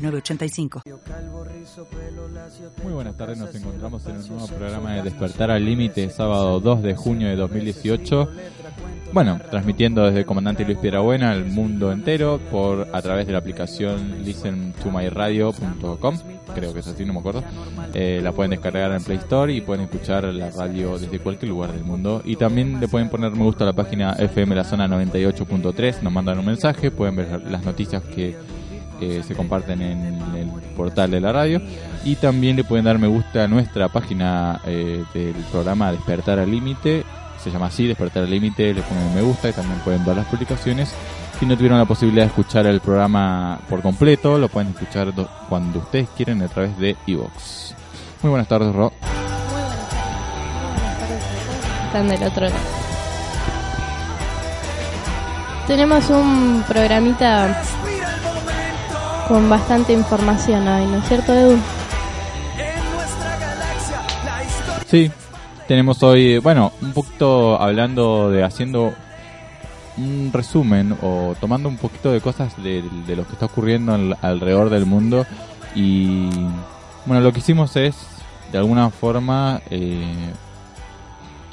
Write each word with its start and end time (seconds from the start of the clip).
906985. 0.00 0.82
Muy 2.82 2.92
buenas 2.92 3.16
tardes, 3.16 3.38
nos 3.38 3.54
encontramos 3.54 4.04
en 4.06 4.16
un 4.16 4.28
nuevo 4.28 4.46
programa 4.48 4.94
de 4.94 5.02
Despertar 5.02 5.50
al 5.50 5.64
Límite, 5.64 6.10
sábado 6.10 6.60
2 6.60 6.82
de 6.82 6.94
junio 6.94 7.28
de 7.28 7.36
2018. 7.36 8.28
Bueno, 9.12 9.40
transmitiendo 9.50 10.04
desde 10.04 10.24
Comandante 10.24 10.64
Luis 10.64 10.78
Piedrabuena 10.78 11.32
al 11.32 11.44
mundo 11.46 11.90
entero 11.90 12.38
por 12.50 12.88
a 12.92 13.02
través 13.02 13.26
de 13.26 13.32
la 13.32 13.40
aplicación 13.40 14.22
listentomyradio.com, 14.24 16.18
creo 16.54 16.72
que 16.72 16.78
es 16.78 16.86
así, 16.86 17.04
no 17.04 17.14
me 17.14 17.18
acuerdo. 17.18 17.42
Eh, 17.92 18.20
la 18.22 18.30
pueden 18.32 18.52
descargar 18.52 18.92
en 18.92 19.02
Play 19.02 19.18
Store 19.18 19.52
y 19.52 19.60
pueden 19.62 19.84
escuchar 19.84 20.24
la 20.24 20.50
radio 20.50 20.96
desde 20.96 21.18
cualquier 21.18 21.50
lugar 21.50 21.72
del 21.72 21.82
mundo. 21.82 22.22
Y 22.24 22.36
también 22.36 22.78
le 22.78 22.86
pueden 22.86 23.10
poner 23.10 23.32
me 23.32 23.42
gusta 23.42 23.64
a 23.64 23.66
la 23.66 23.72
página 23.72 24.12
FM 24.12 24.54
La 24.54 24.64
Zona 24.64 24.86
98.3, 24.86 26.02
nos 26.02 26.12
mandan 26.12 26.38
un 26.38 26.46
mensaje, 26.46 26.92
pueden 26.92 27.16
ver 27.16 27.42
las 27.50 27.64
noticias 27.64 28.04
que 28.04 28.36
que 29.00 29.22
se 29.22 29.34
comparten 29.34 29.82
en 29.82 30.04
el 30.36 30.48
portal 30.76 31.10
de 31.10 31.20
la 31.20 31.32
radio 31.32 31.60
y 32.04 32.16
también 32.16 32.56
le 32.56 32.64
pueden 32.64 32.84
dar 32.84 32.98
me 32.98 33.08
gusta 33.08 33.44
a 33.44 33.48
nuestra 33.48 33.88
página 33.88 34.60
eh, 34.66 35.02
del 35.14 35.34
programa 35.50 35.90
Despertar 35.90 36.38
al 36.38 36.50
Límite 36.50 37.04
se 37.42 37.50
llama 37.50 37.66
así 37.66 37.86
Despertar 37.86 38.24
al 38.24 38.30
Límite 38.30 38.74
le 38.74 38.82
ponen 38.82 39.14
me 39.14 39.22
gusta 39.22 39.48
y 39.48 39.52
también 39.52 39.80
pueden 39.80 40.04
ver 40.04 40.16
las 40.16 40.26
publicaciones 40.26 40.94
si 41.38 41.46
no 41.46 41.56
tuvieron 41.56 41.78
la 41.78 41.86
posibilidad 41.86 42.24
de 42.24 42.28
escuchar 42.28 42.66
el 42.66 42.80
programa 42.80 43.58
por 43.68 43.82
completo 43.82 44.38
lo 44.38 44.48
pueden 44.48 44.68
escuchar 44.68 45.12
cuando 45.48 45.78
ustedes 45.80 46.08
quieren 46.16 46.42
a 46.42 46.48
través 46.48 46.78
de 46.78 46.96
iVoox 47.06 47.74
muy 48.22 48.30
buenas 48.30 48.48
tardes 48.48 48.74
Ro. 48.74 48.92
Están 51.86 52.08
del 52.08 52.22
otro 52.22 52.44
lado. 52.44 52.56
Tenemos 55.66 56.10
un 56.10 56.62
programita 56.68 57.62
con 59.30 59.48
bastante 59.48 59.92
información 59.92 60.66
hoy, 60.66 60.86
¿no 60.86 60.96
es 60.98 61.06
cierto, 61.06 61.32
Edu? 61.32 61.56
Sí, 64.86 65.08
tenemos 65.68 66.02
hoy, 66.02 66.38
bueno, 66.38 66.72
un 66.82 66.92
poquito 66.92 67.56
hablando 67.62 68.28
de 68.28 68.42
haciendo 68.42 68.92
un 69.96 70.32
resumen 70.32 70.96
o 71.00 71.36
tomando 71.40 71.68
un 71.68 71.76
poquito 71.76 72.10
de 72.10 72.20
cosas 72.20 72.60
de, 72.60 72.82
de 73.06 73.14
lo 73.14 73.24
que 73.24 73.34
está 73.34 73.46
ocurriendo 73.46 73.94
al- 73.94 74.18
alrededor 74.20 74.68
del 74.68 74.84
mundo 74.84 75.24
y 75.76 76.28
bueno, 77.06 77.20
lo 77.22 77.32
que 77.32 77.38
hicimos 77.38 77.76
es 77.76 77.94
de 78.50 78.58
alguna 78.58 78.90
forma 78.90 79.60
eh, 79.70 80.32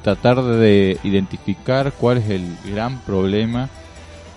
tratar 0.01 0.41
de 0.41 0.97
identificar 1.03 1.91
cuál 1.91 2.17
es 2.17 2.29
el 2.31 2.57
gran 2.65 2.97
problema 3.01 3.69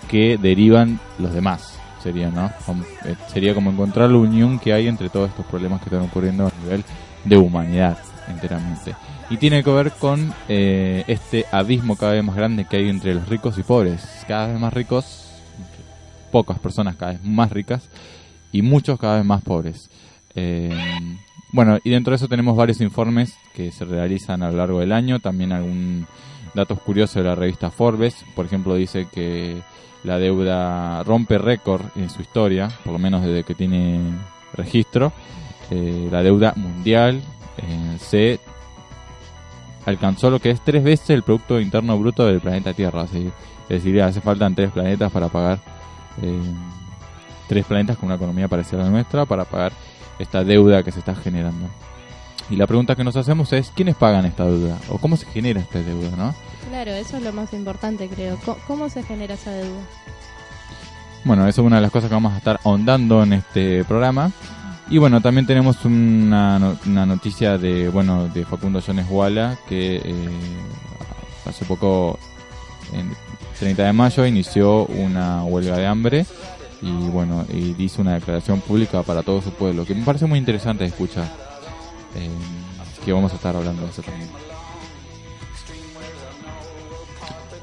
que 0.07 0.37
derivan 0.37 0.99
los 1.17 1.33
demás. 1.33 1.79
Sería, 2.01 2.29
¿no? 2.29 2.51
Eh, 3.05 3.15
sería 3.27 3.53
como 3.53 3.71
encontrar 3.71 4.09
la 4.09 4.17
unión 4.17 4.57
que 4.57 4.73
hay 4.73 4.87
entre 4.87 5.09
todos 5.09 5.29
estos 5.29 5.45
problemas 5.45 5.81
que 5.81 5.85
están 5.85 6.01
ocurriendo 6.01 6.47
a 6.47 6.51
nivel 6.63 6.83
de 7.25 7.37
humanidad 7.37 7.97
enteramente. 8.27 8.95
Y 9.29 9.37
tiene 9.37 9.63
que 9.63 9.71
ver 9.71 9.91
con 9.91 10.33
eh, 10.49 11.03
este 11.07 11.45
abismo 11.51 11.95
cada 11.95 12.13
vez 12.13 12.23
más 12.23 12.35
grande 12.35 12.65
que 12.65 12.77
hay 12.77 12.89
entre 12.89 13.13
los 13.13 13.29
ricos 13.29 13.57
y 13.57 13.63
pobres. 13.63 14.03
Cada 14.27 14.47
vez 14.47 14.59
más 14.59 14.73
ricos, 14.73 15.31
pocas 16.31 16.59
personas 16.59 16.95
cada 16.95 17.13
vez 17.13 17.23
más 17.23 17.51
ricas 17.51 17.89
y 18.51 18.61
muchos 18.61 18.99
cada 18.99 19.17
vez 19.17 19.25
más 19.25 19.43
pobres. 19.43 19.89
Eh, 20.35 20.75
bueno, 21.53 21.79
y 21.83 21.89
dentro 21.91 22.11
de 22.11 22.15
eso 22.15 22.27
tenemos 22.27 22.55
varios 22.55 22.81
informes 22.81 23.37
que 23.53 23.71
se 23.71 23.85
realizan 23.85 24.41
a 24.41 24.49
lo 24.49 24.57
largo 24.57 24.79
del 24.79 24.91
año, 24.91 25.19
también 25.19 25.51
algún 25.51 26.07
datos 26.53 26.79
curiosos 26.81 27.15
de 27.15 27.23
la 27.23 27.35
revista 27.35 27.71
Forbes, 27.71 28.25
por 28.35 28.45
ejemplo 28.45 28.75
dice 28.75 29.07
que 29.11 29.61
la 30.03 30.17
deuda 30.17 31.03
rompe 31.03 31.37
récord 31.37 31.85
en 31.95 32.09
su 32.09 32.21
historia, 32.21 32.69
por 32.83 32.93
lo 32.93 32.99
menos 32.99 33.23
desde 33.23 33.43
que 33.43 33.55
tiene 33.55 34.01
registro, 34.53 35.11
Eh, 35.71 36.09
la 36.11 36.21
deuda 36.21 36.53
mundial 36.57 37.21
se 37.97 38.41
alcanzó 39.85 40.29
lo 40.29 40.39
que 40.39 40.49
es 40.49 40.59
tres 40.59 40.83
veces 40.83 41.11
el 41.11 41.23
Producto 41.23 41.61
Interno 41.61 41.97
Bruto 41.97 42.25
del 42.25 42.41
planeta 42.41 42.73
Tierra, 42.73 43.03
así, 43.03 43.31
es 43.69 43.83
decir, 43.83 44.01
hace 44.01 44.19
faltan 44.19 44.53
tres 44.53 44.71
planetas 44.71 45.09
para 45.11 45.29
pagar 45.29 45.59
eh, 46.21 46.41
tres 47.47 47.65
planetas 47.65 47.97
con 47.97 48.07
una 48.07 48.15
economía 48.15 48.49
parecida 48.49 48.81
a 48.81 48.85
la 48.85 48.89
nuestra 48.89 49.25
para 49.25 49.45
pagar 49.45 49.71
esta 50.19 50.43
deuda 50.43 50.83
que 50.83 50.91
se 50.91 50.99
está 50.99 51.15
generando. 51.15 51.67
Y 52.51 52.57
la 52.57 52.67
pregunta 52.67 52.95
que 52.95 53.03
nos 53.03 53.15
hacemos 53.15 53.51
es, 53.53 53.71
¿quiénes 53.73 53.95
pagan 53.95 54.25
esta 54.25 54.45
deuda? 54.45 54.77
¿O 54.89 54.97
cómo 54.97 55.15
se 55.17 55.25
genera 55.27 55.61
esta 55.61 55.79
deuda, 55.79 56.09
no? 56.17 56.35
Claro, 56.69 56.91
eso 56.91 57.17
es 57.17 57.23
lo 57.23 57.31
más 57.33 57.53
importante, 57.53 58.07
creo. 58.09 58.37
Co- 58.45 58.57
¿Cómo 58.67 58.89
se 58.89 59.01
genera 59.03 59.33
esa 59.35 59.51
deuda? 59.51 59.79
Bueno, 61.23 61.47
eso 61.47 61.61
es 61.61 61.65
una 61.67 61.77
de 61.77 61.81
las 61.83 61.91
cosas 61.91 62.09
que 62.09 62.13
vamos 62.15 62.33
a 62.33 62.37
estar 62.37 62.59
ahondando 62.65 63.23
en 63.23 63.33
este 63.33 63.83
programa. 63.85 64.31
Y 64.89 64.97
bueno, 64.97 65.21
también 65.21 65.45
tenemos 65.47 65.85
una, 65.85 66.75
una 66.85 67.05
noticia 67.05 67.57
de, 67.57 67.87
bueno, 67.87 68.27
de 68.27 68.43
Facundo 68.43 68.81
Jones 68.85 69.05
Walla, 69.09 69.57
que 69.69 69.97
eh, 70.03 70.29
hace 71.45 71.63
poco, 71.63 72.19
en 72.91 73.13
30 73.59 73.83
de 73.85 73.93
mayo, 73.93 74.25
inició 74.25 74.85
una 74.87 75.43
huelga 75.45 75.77
de 75.77 75.87
hambre 75.87 76.25
y 76.81 76.91
bueno, 76.91 77.45
y 77.53 77.75
hizo 77.81 78.01
una 78.01 78.15
declaración 78.15 78.59
pública 78.59 79.03
para 79.03 79.23
todo 79.23 79.41
su 79.41 79.51
pueblo, 79.51 79.85
que 79.85 79.95
me 79.95 80.03
parece 80.03 80.25
muy 80.25 80.39
interesante 80.39 80.83
de 80.83 80.89
escuchar. 80.89 81.29
Que 83.03 83.11
vamos 83.11 83.31
a 83.31 83.35
estar 83.35 83.55
hablando 83.55 83.83
de 83.83 83.89
eso 83.89 84.01
también. 84.01 84.29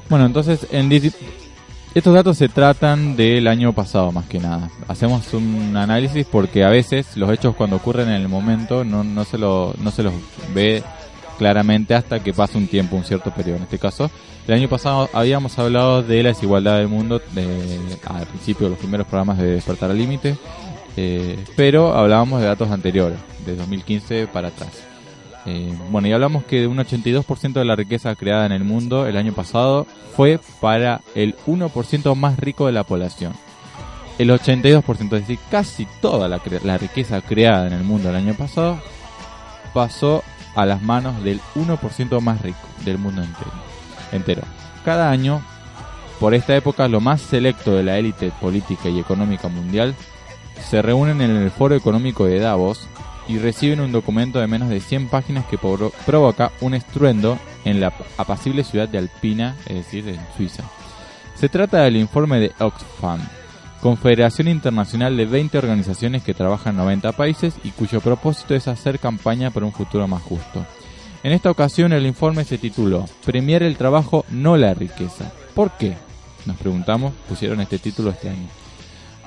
Bueno, 0.09 0.25
entonces, 0.25 0.67
en 0.71 0.89
estos 1.95 2.13
datos 2.13 2.37
se 2.37 2.49
tratan 2.49 3.15
del 3.15 3.47
año 3.47 3.73
pasado 3.73 4.11
más 4.11 4.25
que 4.25 4.39
nada. 4.39 4.69
Hacemos 4.87 5.33
un 5.33 5.75
análisis 5.77 6.25
porque 6.25 6.63
a 6.63 6.69
veces 6.69 7.15
los 7.15 7.31
hechos 7.31 7.55
cuando 7.55 7.77
ocurren 7.77 8.09
en 8.09 8.15
el 8.15 8.27
momento 8.27 8.83
no, 8.83 9.03
no, 9.03 9.23
se, 9.23 9.37
lo, 9.37 9.73
no 9.79 9.91
se 9.91 10.03
los 10.03 10.13
ve 10.53 10.83
claramente 11.39 11.95
hasta 11.95 12.21
que 12.21 12.33
pasa 12.33 12.57
un 12.57 12.67
tiempo, 12.67 12.95
un 12.95 13.05
cierto 13.05 13.31
periodo. 13.31 13.57
En 13.57 13.63
este 13.63 13.79
caso, 13.79 14.11
el 14.47 14.53
año 14.53 14.67
pasado 14.67 15.09
habíamos 15.13 15.57
hablado 15.57 16.03
de 16.03 16.21
la 16.21 16.29
desigualdad 16.29 16.77
del 16.77 16.89
mundo 16.89 17.21
de, 17.33 17.79
al 18.05 18.27
principio 18.27 18.65
de 18.65 18.71
los 18.71 18.79
primeros 18.79 19.07
programas 19.07 19.37
de 19.37 19.51
Despertar 19.51 19.89
al 19.89 19.97
Límite, 19.97 20.37
eh, 21.01 21.45
pero 21.55 21.95
hablábamos 21.95 22.41
de 22.41 22.47
datos 22.47 22.69
anteriores, 22.71 23.17
de 23.45 23.55
2015 23.55 24.27
para 24.27 24.49
atrás. 24.49 24.83
Eh, 25.45 25.73
bueno, 25.89 26.09
y 26.09 26.11
hablamos 26.11 26.43
que 26.43 26.67
un 26.67 26.77
82% 26.77 27.53
de 27.53 27.63
la 27.63 27.77
riqueza 27.77 28.13
creada 28.15 28.45
en 28.45 28.51
el 28.51 28.65
mundo 28.65 29.07
el 29.07 29.15
año 29.15 29.31
pasado 29.31 29.87
fue 30.17 30.41
para 30.59 30.99
el 31.15 31.37
1% 31.47 32.15
más 32.15 32.37
rico 32.37 32.65
de 32.65 32.73
la 32.73 32.83
población. 32.83 33.31
El 34.17 34.29
82%, 34.29 35.03
es 35.03 35.09
decir, 35.09 35.39
casi 35.49 35.87
toda 36.01 36.27
la, 36.27 36.41
la 36.65 36.77
riqueza 36.77 37.21
creada 37.21 37.67
en 37.67 37.73
el 37.73 37.85
mundo 37.85 38.09
el 38.09 38.17
año 38.17 38.33
pasado 38.33 38.77
pasó 39.73 40.21
a 40.53 40.65
las 40.65 40.81
manos 40.81 41.23
del 41.23 41.39
1% 41.55 42.19
más 42.19 42.41
rico 42.41 42.67
del 42.83 42.97
mundo 42.97 43.23
entero. 43.23 43.51
entero. 44.11 44.41
Cada 44.83 45.09
año, 45.09 45.41
por 46.19 46.33
esta 46.33 46.57
época, 46.57 46.89
lo 46.89 46.99
más 46.99 47.21
selecto 47.21 47.73
de 47.73 47.83
la 47.83 47.97
élite 47.97 48.33
política 48.41 48.89
y 48.89 48.99
económica 48.99 49.47
mundial 49.47 49.95
se 50.67 50.81
reúnen 50.81 51.21
en 51.21 51.31
el 51.35 51.51
Foro 51.51 51.75
Económico 51.75 52.25
de 52.25 52.39
Davos 52.39 52.87
y 53.27 53.37
reciben 53.37 53.79
un 53.79 53.91
documento 53.91 54.39
de 54.39 54.47
menos 54.47 54.69
de 54.69 54.79
100 54.79 55.07
páginas 55.09 55.45
que 55.45 55.57
pro- 55.57 55.91
provoca 56.05 56.51
un 56.61 56.73
estruendo 56.73 57.37
en 57.65 57.79
la 57.79 57.93
apacible 58.17 58.63
ciudad 58.63 58.87
de 58.89 58.97
Alpina, 58.97 59.55
es 59.67 59.75
decir, 59.75 60.07
en 60.09 60.19
Suiza. 60.35 60.63
Se 61.35 61.47
trata 61.49 61.81
del 61.83 61.95
informe 61.97 62.39
de 62.39 62.51
Oxfam, 62.59 63.19
Confederación 63.81 64.47
Internacional 64.49 65.15
de 65.15 65.25
20 65.25 65.57
organizaciones 65.57 66.23
que 66.23 66.33
trabajan 66.33 66.71
en 66.73 66.77
90 66.79 67.11
países 67.13 67.53
y 67.63 67.69
cuyo 67.69 68.01
propósito 68.01 68.55
es 68.55 68.67
hacer 68.67 68.99
campaña 68.99 69.51
por 69.51 69.63
un 69.63 69.71
futuro 69.71 70.07
más 70.07 70.21
justo. 70.23 70.65
En 71.23 71.31
esta 71.31 71.49
ocasión 71.51 71.93
el 71.93 72.05
informe 72.05 72.43
se 72.45 72.57
tituló 72.57 73.05
Premiar 73.25 73.63
el 73.63 73.77
trabajo, 73.77 74.25
no 74.29 74.57
la 74.57 74.73
riqueza. 74.73 75.31
¿Por 75.53 75.71
qué? 75.77 75.95
Nos 76.45 76.57
preguntamos, 76.57 77.13
pusieron 77.27 77.61
este 77.61 77.77
título 77.79 78.09
este 78.09 78.29
año. 78.29 78.47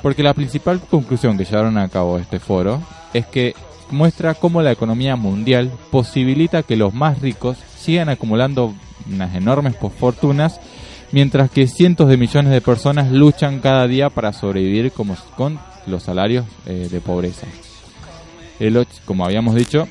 Porque 0.03 0.23
la 0.23 0.35
principal 0.35 0.81
conclusión 0.81 1.39
que 1.39 1.45
llevaron 1.45 1.79
a 1.79 1.89
cabo 1.89 2.19
este 2.19 2.41
foro 2.41 2.83
es 3.15 3.25
que 3.27 3.55
muestra 3.91 4.35
cómo 4.35 4.63
la 4.63 4.73
economía 4.73 5.17
mundial 5.17 5.71
posibilita 5.91 6.63
que 6.63 6.77
los 6.77 6.93
más 6.93 7.21
ricos 7.21 7.59
sigan 7.79 8.09
acumulando 8.09 8.75
unas 9.11 9.35
enormes 9.35 9.77
fortunas, 9.99 10.61
mientras 11.13 11.51
que 11.51 11.67
cientos 11.67 12.09
de 12.09 12.17
millones 12.17 12.53
de 12.53 12.61
personas 12.61 13.13
luchan 13.13 13.61
cada 13.61 13.87
día 13.87 14.11
para 14.11 14.33
sobrevivir 14.33 14.93
como, 14.93 15.17
con 15.37 15.59
los 15.87 16.03
salarios 16.03 16.47
eh, 16.67 16.89
de 16.91 17.01
pobreza. 17.01 17.47
El, 18.59 18.87
como 19.05 19.25
habíamos 19.25 19.55
dicho, 19.55 19.89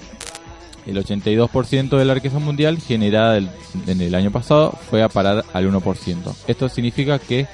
el 0.85 0.97
82% 0.97 1.97
de 1.97 2.05
la 2.05 2.13
riqueza 2.13 2.39
mundial 2.39 2.79
generada 2.79 3.37
en 3.37 4.01
el 4.01 4.15
año 4.15 4.31
pasado 4.31 4.71
fue 4.89 5.03
a 5.03 5.09
parar 5.09 5.45
al 5.53 5.71
1%. 5.71 6.35
Esto 6.47 6.69
significa 6.69 7.19
que 7.19 7.47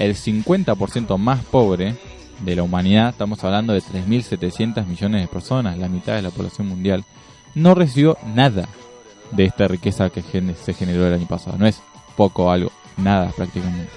el 0.00 0.16
50% 0.16 1.18
más 1.18 1.44
pobre 1.44 1.94
de 2.40 2.56
la 2.56 2.62
humanidad, 2.62 3.10
estamos 3.10 3.44
hablando 3.44 3.74
de 3.74 3.82
3.700 3.82 4.86
millones 4.86 5.20
de 5.20 5.28
personas, 5.28 5.76
la 5.76 5.88
mitad 5.88 6.14
de 6.14 6.22
la 6.22 6.30
población 6.30 6.68
mundial, 6.68 7.04
no 7.54 7.74
recibió 7.74 8.16
nada 8.34 8.66
de 9.30 9.44
esta 9.44 9.68
riqueza 9.68 10.08
que 10.08 10.22
se 10.22 10.72
generó 10.72 11.06
el 11.06 11.14
año 11.14 11.26
pasado. 11.26 11.58
No 11.58 11.66
es 11.66 11.82
poco 12.16 12.50
algo, 12.50 12.72
nada 12.96 13.30
prácticamente. 13.36 13.92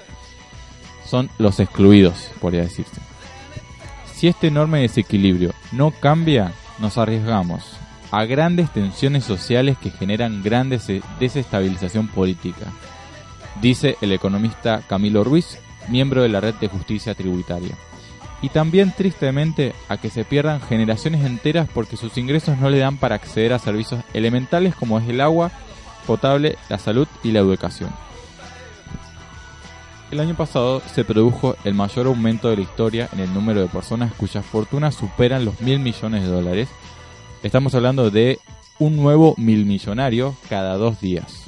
Son 1.06 1.30
los 1.38 1.58
excluidos, 1.58 2.30
podría 2.38 2.62
decirse. 2.62 3.00
Si 4.12 4.28
este 4.28 4.48
enorme 4.48 4.80
desequilibrio 4.80 5.52
no 5.72 5.90
cambia, 5.90 6.52
nos 6.78 6.98
arriesgamos 6.98 7.78
a 8.10 8.26
grandes 8.26 8.70
tensiones 8.72 9.24
sociales 9.24 9.78
que 9.78 9.90
generan 9.90 10.42
gran 10.42 10.68
desestabilización 10.68 12.08
política, 12.08 12.66
dice 13.62 13.96
el 14.02 14.12
economista 14.12 14.82
Camilo 14.86 15.24
Ruiz, 15.24 15.58
miembro 15.88 16.22
de 16.22 16.28
la 16.28 16.40
Red 16.40 16.54
de 16.56 16.68
Justicia 16.68 17.14
Tributaria. 17.14 17.76
Y 18.42 18.50
también 18.50 18.92
tristemente 18.96 19.74
a 19.88 19.96
que 19.96 20.10
se 20.10 20.24
pierdan 20.24 20.60
generaciones 20.60 21.24
enteras 21.24 21.68
porque 21.72 21.96
sus 21.96 22.18
ingresos 22.18 22.58
no 22.58 22.68
le 22.68 22.78
dan 22.78 22.98
para 22.98 23.14
acceder 23.14 23.52
a 23.52 23.58
servicios 23.58 24.04
elementales 24.12 24.74
como 24.74 24.98
es 24.98 25.08
el 25.08 25.20
agua 25.20 25.50
potable, 26.06 26.58
la 26.68 26.78
salud 26.78 27.08
y 27.22 27.32
la 27.32 27.40
educación. 27.40 27.90
El 30.10 30.20
año 30.20 30.36
pasado 30.36 30.80
se 30.92 31.04
produjo 31.04 31.56
el 31.64 31.74
mayor 31.74 32.06
aumento 32.06 32.50
de 32.50 32.56
la 32.56 32.62
historia 32.62 33.08
en 33.12 33.20
el 33.20 33.32
número 33.32 33.60
de 33.60 33.68
personas 33.68 34.12
cuyas 34.12 34.44
fortunas 34.44 34.94
superan 34.94 35.44
los 35.44 35.60
mil 35.60 35.80
millones 35.80 36.22
de 36.22 36.28
dólares. 36.28 36.68
Estamos 37.42 37.74
hablando 37.74 38.10
de 38.10 38.38
un 38.78 38.96
nuevo 38.96 39.34
mil 39.38 39.64
millonario 39.64 40.36
cada 40.48 40.76
dos 40.76 41.00
días. 41.00 41.44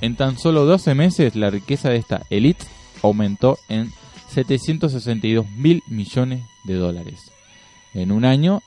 En 0.00 0.16
tan 0.16 0.38
solo 0.38 0.64
12 0.64 0.94
meses 0.94 1.36
la 1.36 1.50
riqueza 1.50 1.90
de 1.90 1.96
esta 1.96 2.22
elite 2.28 2.64
aumentó 3.06 3.58
en 3.68 3.92
762 4.28 5.48
mil 5.50 5.82
millones 5.86 6.42
de 6.64 6.74
dólares. 6.74 7.32
En 7.94 8.12
un 8.12 8.24
año, 8.24 8.62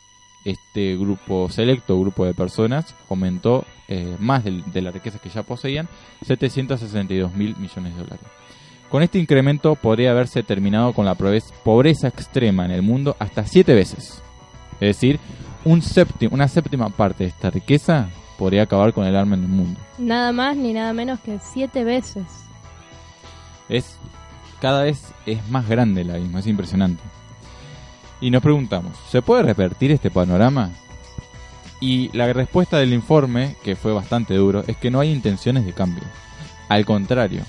este 0.45 0.97
grupo 0.97 1.49
selecto, 1.49 1.99
grupo 1.99 2.25
de 2.25 2.33
personas, 2.33 2.95
aumentó 3.09 3.65
eh, 3.87 4.15
más 4.19 4.43
de, 4.43 4.63
de, 4.65 4.81
la 4.81 4.91
riqueza 4.91 5.19
que 5.19 5.29
ya 5.29 5.43
poseían, 5.43 5.87
762 6.25 7.33
mil 7.33 7.55
millones 7.57 7.95
de 7.95 8.01
dólares. 8.01 8.25
Con 8.89 9.03
este 9.03 9.19
incremento 9.19 9.75
podría 9.75 10.11
haberse 10.11 10.41
terminado 10.41 10.93
con 10.93 11.05
la 11.05 11.15
pobreza 11.15 12.07
extrema 12.07 12.65
en 12.65 12.71
el 12.71 12.81
mundo 12.81 13.15
hasta 13.19 13.45
siete 13.45 13.75
veces. 13.75 14.23
Es 14.79 14.95
decir, 14.95 15.19
un 15.63 15.81
séptimo, 15.81 16.33
una 16.33 16.47
séptima 16.47 16.89
parte 16.89 17.25
de 17.25 17.29
esta 17.29 17.51
riqueza 17.51 18.09
podría 18.37 18.63
acabar 18.63 18.93
con 18.93 19.05
el 19.05 19.15
arma 19.15 19.35
en 19.35 19.43
el 19.43 19.49
mundo. 19.49 19.79
Nada 19.99 20.31
más 20.31 20.55
ni 20.55 20.73
nada 20.73 20.93
menos 20.93 21.19
que 21.19 21.37
siete 21.39 21.83
veces. 21.83 22.25
Es 23.67 23.99
cada 24.61 24.83
vez 24.83 25.13
es 25.25 25.47
más 25.49 25.67
grande 25.67 26.03
la 26.03 26.17
misma, 26.17 26.39
es 26.39 26.47
impresionante. 26.47 27.03
Y 28.21 28.31
nos 28.31 28.41
preguntamos, 28.41 28.97
¿se 29.09 29.21
puede 29.21 29.43
revertir 29.43 29.91
este 29.91 30.11
panorama? 30.11 30.71
Y 31.79 32.09
la 32.15 32.31
respuesta 32.33 32.77
del 32.77 32.93
informe, 32.93 33.55
que 33.63 33.75
fue 33.75 33.93
bastante 33.93 34.33
duro, 34.33 34.63
es 34.67 34.75
que 34.77 34.91
no 34.91 34.99
hay 34.99 35.11
intenciones 35.11 35.65
de 35.65 35.73
cambio. 35.73 36.03
Al 36.67 36.85
contrario, 36.85 37.43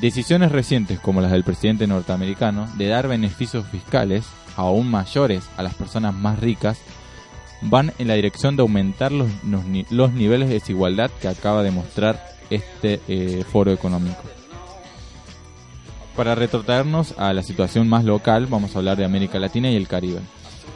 Decisiones 0.00 0.50
recientes 0.50 0.98
como 0.98 1.20
las 1.20 1.32
del 1.32 1.44
presidente 1.44 1.86
norteamericano 1.86 2.66
de 2.76 2.88
dar 2.88 3.08
beneficios 3.08 3.66
fiscales 3.68 4.24
aún 4.56 4.90
mayores 4.90 5.48
a 5.56 5.62
las 5.62 5.74
personas 5.74 6.14
más 6.14 6.38
ricas 6.38 6.78
van 7.60 7.92
en 7.98 8.08
la 8.08 8.14
dirección 8.14 8.56
de 8.56 8.62
aumentar 8.62 9.12
los, 9.12 9.30
los, 9.90 10.12
niveles 10.12 10.48
de 10.48 10.54
desigualdad 10.54 11.10
que 11.20 11.28
acaba 11.28 11.62
de 11.62 11.70
mostrar 11.70 12.24
este 12.50 13.00
eh, 13.06 13.44
foro 13.50 13.70
económico. 13.70 14.22
Para 16.16 16.34
retrotraernos 16.34 17.14
a 17.18 17.32
la 17.32 17.42
situación 17.42 17.88
más 17.88 18.04
local, 18.04 18.46
vamos 18.46 18.74
a 18.74 18.78
hablar 18.78 18.96
de 18.96 19.04
América 19.04 19.38
Latina 19.38 19.70
y 19.70 19.76
el 19.76 19.88
Caribe. 19.88 20.20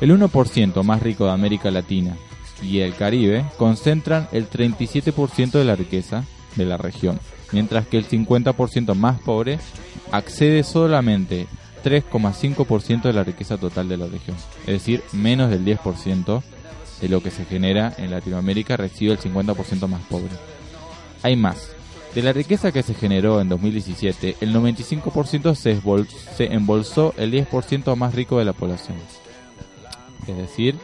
El 0.00 0.10
1% 0.18 0.82
más 0.82 1.02
rico 1.02 1.26
de 1.26 1.32
América 1.32 1.70
Latina 1.70 2.16
y 2.62 2.80
el 2.80 2.94
Caribe 2.94 3.44
concentran 3.58 4.28
el 4.32 4.48
37% 4.48 5.52
de 5.52 5.64
la 5.64 5.76
riqueza 5.76 6.24
de 6.56 6.64
la 6.64 6.76
región 6.76 7.20
mientras 7.52 7.86
que 7.86 7.98
el 7.98 8.08
50% 8.08 8.94
más 8.94 9.20
pobre 9.20 9.58
accede 10.12 10.62
solamente 10.62 11.46
3,5% 11.84 13.02
de 13.02 13.12
la 13.12 13.24
riqueza 13.24 13.58
total 13.58 13.88
de 13.88 13.96
la 13.96 14.06
región, 14.06 14.36
es 14.60 14.66
decir, 14.66 15.02
menos 15.12 15.50
del 15.50 15.64
10% 15.64 16.42
de 17.00 17.08
lo 17.08 17.22
que 17.22 17.30
se 17.30 17.44
genera 17.44 17.92
en 17.98 18.10
Latinoamérica 18.10 18.76
recibe 18.76 19.12
el 19.12 19.20
50% 19.20 19.86
más 19.86 20.02
pobre. 20.02 20.30
Hay 21.22 21.36
más. 21.36 21.75
De 22.16 22.22
la 22.22 22.32
riqueza 22.32 22.72
que 22.72 22.82
se 22.82 22.94
generó 22.94 23.42
en 23.42 23.50
2017, 23.50 24.38
el 24.40 24.54
95% 24.54 25.54
se, 25.54 25.78
se 26.34 26.44
embolsó 26.50 27.12
el 27.18 27.30
10% 27.30 27.94
más 27.94 28.14
rico 28.14 28.38
de 28.38 28.46
la 28.46 28.54
población. 28.54 28.96
Es 30.26 30.34
decir, 30.34 30.78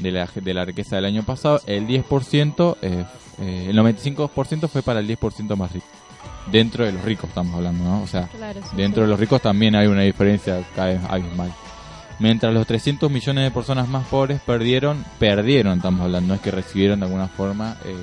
de 0.00 0.10
la, 0.10 0.28
de 0.34 0.52
la 0.52 0.64
riqueza 0.64 0.96
del 0.96 1.04
año 1.04 1.22
pasado, 1.22 1.60
el 1.68 1.86
10% 1.86 2.76
eh, 2.82 3.04
eh, 3.38 3.66
el 3.68 3.78
95% 3.78 4.66
fue 4.66 4.82
para 4.82 4.98
el 4.98 5.06
10% 5.06 5.54
más 5.54 5.70
rico. 5.70 5.86
Dentro 6.50 6.84
de 6.84 6.90
los 6.90 7.04
ricos 7.04 7.28
estamos 7.28 7.54
hablando, 7.54 7.84
¿no? 7.84 8.02
O 8.02 8.08
sea, 8.08 8.28
dentro 8.76 9.04
de 9.04 9.08
los 9.08 9.20
ricos 9.20 9.40
también 9.40 9.76
hay 9.76 9.86
una 9.86 10.02
diferencia 10.02 10.66
cada 10.74 10.88
vez 10.88 11.00
abismal. 11.08 11.52
Mientras 12.18 12.52
los 12.52 12.66
300 12.66 13.08
millones 13.12 13.44
de 13.44 13.52
personas 13.52 13.88
más 13.88 14.08
pobres 14.08 14.40
perdieron, 14.40 15.04
perdieron, 15.20 15.76
estamos 15.76 16.00
hablando, 16.00 16.26
no 16.26 16.34
es 16.34 16.40
que 16.40 16.50
recibieron 16.50 16.98
de 16.98 17.06
alguna 17.06 17.28
forma 17.28 17.76
eh, 17.84 17.94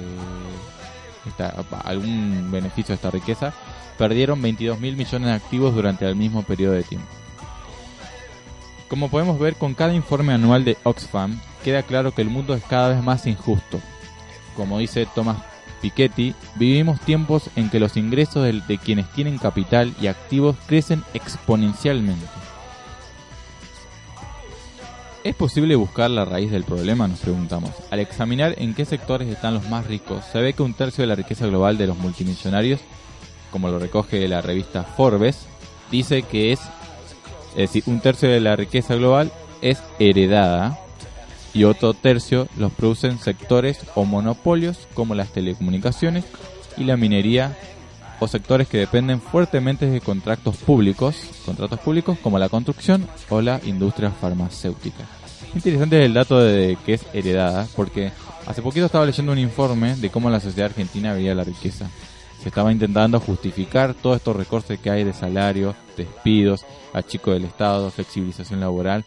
algún 1.84 2.50
beneficio 2.52 2.94
de 2.94 2.96
esta 2.96 3.12
riqueza, 3.12 3.54
perdieron 3.98 4.42
22 4.42 4.80
mil 4.80 4.96
millones 4.96 5.28
de 5.28 5.34
activos 5.34 5.76
durante 5.76 6.06
el 6.06 6.16
mismo 6.16 6.44
periodo 6.44 6.74
de 6.74 6.84
tiempo. 6.84 7.08
Como 8.88 9.10
podemos 9.10 9.40
ver 9.40 9.56
con 9.56 9.76
cada 9.76 9.94
informe 9.94 10.34
anual 10.34 10.66
de 10.66 10.78
Oxfam, 10.84 11.40
queda 11.64 11.84
claro 11.84 12.14
que 12.14 12.22
el 12.22 12.30
mundo 12.30 12.56
es 12.56 12.64
cada 12.64 12.90
vez 12.90 13.04
más 13.04 13.28
injusto, 13.28 13.80
como 14.56 14.80
dice 14.80 15.08
Thomas 15.14 15.38
Piketty, 15.82 16.36
vivimos 16.56 17.00
tiempos 17.02 17.50
en 17.56 17.70
que 17.70 17.80
los 17.80 17.98
ingresos 17.98 18.44
de, 18.44 18.78
quienes 18.78 19.10
tienen 19.12 19.38
capital 19.38 19.94
y 20.02 20.08
activos 20.08 20.56
crecen 20.68 21.04
exponencialmente. 21.14 22.39
¿Es 25.22 25.36
posible 25.36 25.76
buscar 25.76 26.10
la 26.10 26.24
raíz 26.24 26.50
del 26.50 26.64
problema? 26.64 27.06
Nos 27.06 27.20
preguntamos. 27.20 27.72
Al 27.92 28.00
examinar 28.00 28.56
en 28.58 28.74
qué 28.74 28.86
sectores 28.86 29.28
están 29.28 29.54
los 29.54 29.70
más 29.70 29.86
ricos, 29.86 30.24
se 30.32 30.40
ve 30.40 30.54
que 30.54 30.64
un 30.64 30.74
tercio 30.74 31.02
de 31.02 31.08
la 31.08 31.16
riqueza 31.16 31.46
global 31.46 31.78
de 31.78 31.88
los 31.88 31.98
multimillonarios, 31.98 32.80
como 33.52 33.68
lo 33.68 33.80
recoge 33.80 34.26
la 34.30 34.42
revista 34.42 34.84
Forbes, 34.84 35.46
dice 35.92 36.24
que 36.24 36.54
es, 36.54 36.62
es 37.52 37.58
decir, 37.58 37.84
un 37.88 38.00
tercio 38.00 38.30
de 38.30 38.40
la 38.40 38.56
riqueza 38.56 38.96
global 38.96 39.30
es 39.62 39.84
heredada 40.00 40.80
y 41.54 41.66
otro 41.66 41.94
tercio 41.94 42.48
los 42.58 42.72
producen 42.72 43.20
sectores 43.20 43.82
o 43.96 44.06
monopolios 44.06 44.88
como 44.94 45.16
las 45.16 45.34
telecomunicaciones 45.34 46.24
y 46.78 46.86
la 46.86 46.96
minería 46.96 47.58
o 48.20 48.28
sectores 48.28 48.68
que 48.68 48.78
dependen 48.78 49.22
fuertemente 49.22 49.86
de 49.86 50.02
contratos 50.02 50.58
públicos, 50.58 51.16
contratos 51.46 51.80
públicos 51.80 52.18
como 52.22 52.40
la 52.40 52.50
construcción 52.50 53.08
o 53.30 53.42
la 53.42 53.62
industria 53.66 54.12
farmacéutica. 54.12 55.06
Interesante 55.56 56.06
el 56.06 56.14
dato 56.14 56.40
de 56.40 56.78
que 56.86 56.94
es 56.94 57.06
heredada, 57.14 57.68
porque 57.76 58.12
hace 58.46 58.62
poquito 58.62 58.86
estaba 58.86 59.06
leyendo 59.06 59.32
un 59.32 59.40
informe 59.40 59.96
de 59.96 60.10
cómo 60.10 60.30
la 60.30 60.40
sociedad 60.40 60.70
argentina 60.70 61.14
veía 61.14 61.34
la 61.34 61.44
riqueza. 61.44 61.90
Se 62.42 62.50
estaba 62.50 62.72
intentando 62.72 63.20
justificar 63.20 63.94
todos 63.94 64.18
estos 64.18 64.36
recortes 64.36 64.80
que 64.80 64.90
hay 64.90 65.04
de 65.04 65.14
salario, 65.14 65.76
despidos, 65.98 66.66
achico 66.94 67.32
del 67.32 67.46
Estado, 67.46 67.92
flexibilización 67.92 68.60
laboral, 68.60 69.04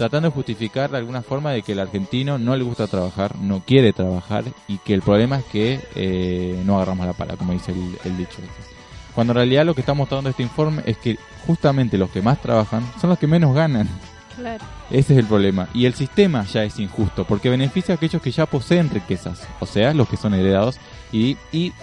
tratando 0.00 0.30
de 0.30 0.34
justificar 0.34 0.90
de 0.90 0.96
alguna 0.96 1.20
forma 1.20 1.52
de 1.52 1.60
que 1.60 1.72
el 1.72 1.78
argentino 1.78 2.38
no 2.38 2.56
le 2.56 2.64
gusta 2.64 2.86
trabajar, 2.86 3.36
no 3.36 3.60
quiere 3.60 3.92
trabajar 3.92 4.44
y 4.66 4.78
que 4.78 4.94
el 4.94 5.02
problema 5.02 5.36
es 5.36 5.44
que 5.44 5.78
eh, 5.94 6.58
no 6.64 6.76
agarramos 6.76 7.06
la 7.06 7.12
pala, 7.12 7.36
como 7.36 7.52
dice 7.52 7.74
el, 8.04 8.16
dicho. 8.16 8.38
Cuando 9.14 9.32
en 9.32 9.36
realidad 9.36 9.66
lo 9.66 9.74
que 9.74 9.82
está 9.82 9.92
mostrando 9.92 10.30
este 10.30 10.42
informe 10.42 10.82
es 10.86 10.96
que 10.96 11.18
justamente 11.46 11.98
los 11.98 12.08
que 12.08 12.22
más 12.22 12.40
trabajan 12.40 12.82
son 12.98 13.10
los 13.10 13.18
que 13.18 13.26
menos 13.26 13.54
ganan. 13.54 13.90
Ese 14.90 15.12
es 15.12 15.18
el 15.18 15.26
problema. 15.26 15.68
Y 15.74 15.84
el 15.84 15.92
sistema 15.92 16.46
ya 16.46 16.64
es 16.64 16.78
injusto 16.78 17.26
porque 17.26 17.50
beneficia 17.50 17.92
a 17.92 17.96
aquellos 17.96 18.22
que 18.22 18.30
ya 18.30 18.46
poseen 18.46 18.88
riquezas, 18.88 19.46
o 19.58 19.66
sea, 19.66 19.92
los 19.92 20.08
que 20.08 20.16
son 20.16 20.32
heredados, 20.32 20.80
y, 21.12 21.36
y 21.52 21.74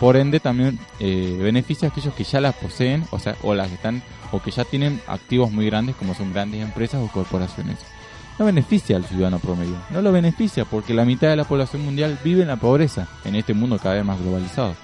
por 0.00 0.16
ende 0.16 0.40
también 0.40 0.80
eh, 0.98 1.38
beneficia 1.40 1.86
a 1.86 1.92
aquellos 1.92 2.12
que 2.14 2.24
ya 2.24 2.40
las 2.40 2.56
poseen, 2.56 3.04
o 3.12 3.20
sea, 3.20 3.36
o 3.40 3.54
las 3.54 3.70
están 3.70 4.02
o 4.32 4.42
que 4.42 4.50
ya 4.50 4.64
tienen 4.64 5.00
activos 5.06 5.52
muy 5.52 5.66
grandes 5.66 5.94
como 5.96 6.14
son 6.14 6.32
grandes 6.32 6.60
empresas 6.62 7.00
o 7.02 7.08
corporaciones. 7.12 7.78
No 8.38 8.46
beneficia 8.46 8.96
al 8.96 9.04
ciudadano 9.04 9.38
promedio, 9.38 9.76
no 9.90 10.02
lo 10.02 10.10
beneficia 10.10 10.64
porque 10.64 10.94
la 10.94 11.04
mitad 11.04 11.28
de 11.28 11.36
la 11.36 11.44
población 11.44 11.84
mundial 11.84 12.18
vive 12.24 12.42
en 12.42 12.48
la 12.48 12.56
pobreza 12.56 13.06
en 13.24 13.34
este 13.36 13.54
mundo 13.54 13.78
cada 13.78 13.94
vez 13.96 14.04
más 14.04 14.20
globalizado. 14.20 14.74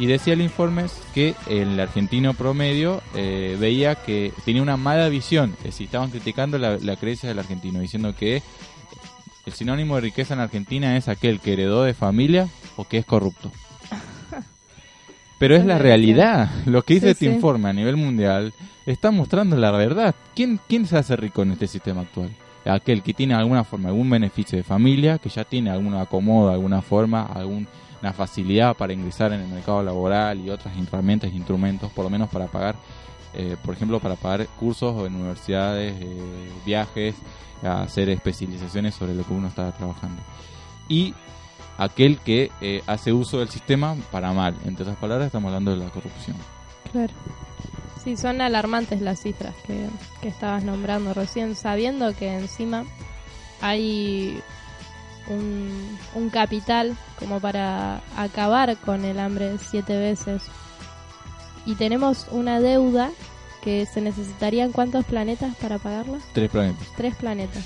Y 0.00 0.06
decía 0.06 0.32
el 0.32 0.40
informe 0.40 0.86
que 1.12 1.34
el 1.48 1.78
argentino 1.78 2.32
promedio 2.32 3.02
eh, 3.14 3.56
veía 3.60 3.96
que 3.96 4.32
tenía 4.44 4.62
una 4.62 4.76
mala 4.76 5.08
visión, 5.08 5.54
es 5.58 5.64
decir, 5.64 5.86
estaban 5.86 6.10
criticando 6.10 6.56
la, 6.56 6.78
la 6.78 6.96
creencia 6.96 7.28
del 7.28 7.40
argentino, 7.40 7.80
diciendo 7.80 8.14
que 8.16 8.42
el 9.44 9.52
sinónimo 9.52 9.96
de 9.96 10.02
riqueza 10.02 10.34
en 10.34 10.40
Argentina 10.40 10.96
es 10.96 11.08
aquel 11.08 11.40
que 11.40 11.52
heredó 11.54 11.82
de 11.82 11.94
familia 11.94 12.48
o 12.76 12.84
que 12.84 12.98
es 12.98 13.04
corrupto. 13.04 13.50
Pero 15.38 15.56
es 15.56 15.64
la 15.64 15.78
realidad. 15.78 16.50
Lo 16.66 16.82
que 16.82 16.94
dice 16.94 17.06
Sí, 17.06 17.10
este 17.12 17.26
sí. 17.26 17.32
informe 17.34 17.68
a 17.68 17.72
nivel 17.72 17.96
mundial 17.96 18.52
está 18.92 19.10
mostrando 19.10 19.56
la 19.56 19.70
verdad. 19.70 20.14
¿Quién, 20.34 20.58
¿Quién 20.66 20.86
se 20.86 20.96
hace 20.96 21.16
rico 21.16 21.42
en 21.42 21.52
este 21.52 21.66
sistema 21.66 22.02
actual? 22.02 22.30
Aquel 22.64 23.02
que 23.02 23.14
tiene 23.14 23.34
alguna 23.34 23.64
forma, 23.64 23.88
algún 23.88 24.10
beneficio 24.10 24.58
de 24.58 24.64
familia, 24.64 25.18
que 25.18 25.28
ya 25.28 25.44
tiene 25.44 25.70
algún 25.70 25.94
acomodo, 25.94 26.50
alguna 26.50 26.82
forma, 26.82 27.24
alguna 27.24 27.66
facilidad 28.14 28.76
para 28.76 28.92
ingresar 28.92 29.32
en 29.32 29.40
el 29.40 29.48
mercado 29.48 29.82
laboral 29.82 30.40
y 30.40 30.50
otras 30.50 30.74
herramientas 30.76 31.30
e 31.30 31.36
instrumentos, 31.36 31.90
por 31.92 32.04
lo 32.04 32.10
menos 32.10 32.28
para 32.28 32.46
pagar, 32.46 32.76
eh, 33.34 33.56
por 33.64 33.74
ejemplo, 33.74 34.00
para 34.00 34.16
pagar 34.16 34.46
cursos 34.58 35.06
en 35.06 35.14
universidades, 35.14 35.94
eh, 36.00 36.50
viajes, 36.66 37.14
hacer 37.62 38.08
especializaciones 38.10 38.94
sobre 38.94 39.14
lo 39.14 39.24
que 39.24 39.32
uno 39.32 39.48
está 39.48 39.72
trabajando. 39.72 40.20
Y 40.88 41.14
aquel 41.78 42.18
que 42.18 42.50
eh, 42.60 42.82
hace 42.86 43.12
uso 43.12 43.38
del 43.38 43.48
sistema 43.48 43.96
para 44.10 44.32
mal. 44.32 44.54
Entre 44.64 44.82
otras 44.82 44.98
palabras, 44.98 45.26
estamos 45.26 45.48
hablando 45.48 45.70
de 45.70 45.78
la 45.78 45.90
corrupción. 45.90 46.36
Claro. 46.92 47.12
Sí, 48.08 48.16
son 48.16 48.40
alarmantes 48.40 49.02
las 49.02 49.20
cifras 49.20 49.54
que, 49.66 49.86
que 50.22 50.28
estabas 50.28 50.64
nombrando 50.64 51.12
recién, 51.12 51.54
sabiendo 51.54 52.16
que 52.16 52.32
encima 52.32 52.86
hay 53.60 54.40
un, 55.26 55.98
un 56.14 56.30
capital 56.30 56.96
como 57.18 57.38
para 57.38 58.00
acabar 58.16 58.78
con 58.78 59.04
el 59.04 59.20
hambre 59.20 59.58
siete 59.58 59.98
veces. 59.98 60.44
Y 61.66 61.74
tenemos 61.74 62.28
una 62.30 62.60
deuda 62.60 63.10
que 63.60 63.84
se 63.84 64.00
necesitarían 64.00 64.72
cuántos 64.72 65.04
planetas 65.04 65.54
para 65.56 65.76
pagarla? 65.76 66.16
Tres 66.32 66.48
planetas 66.50 66.88
Tres 66.96 67.14
planetas. 67.14 67.64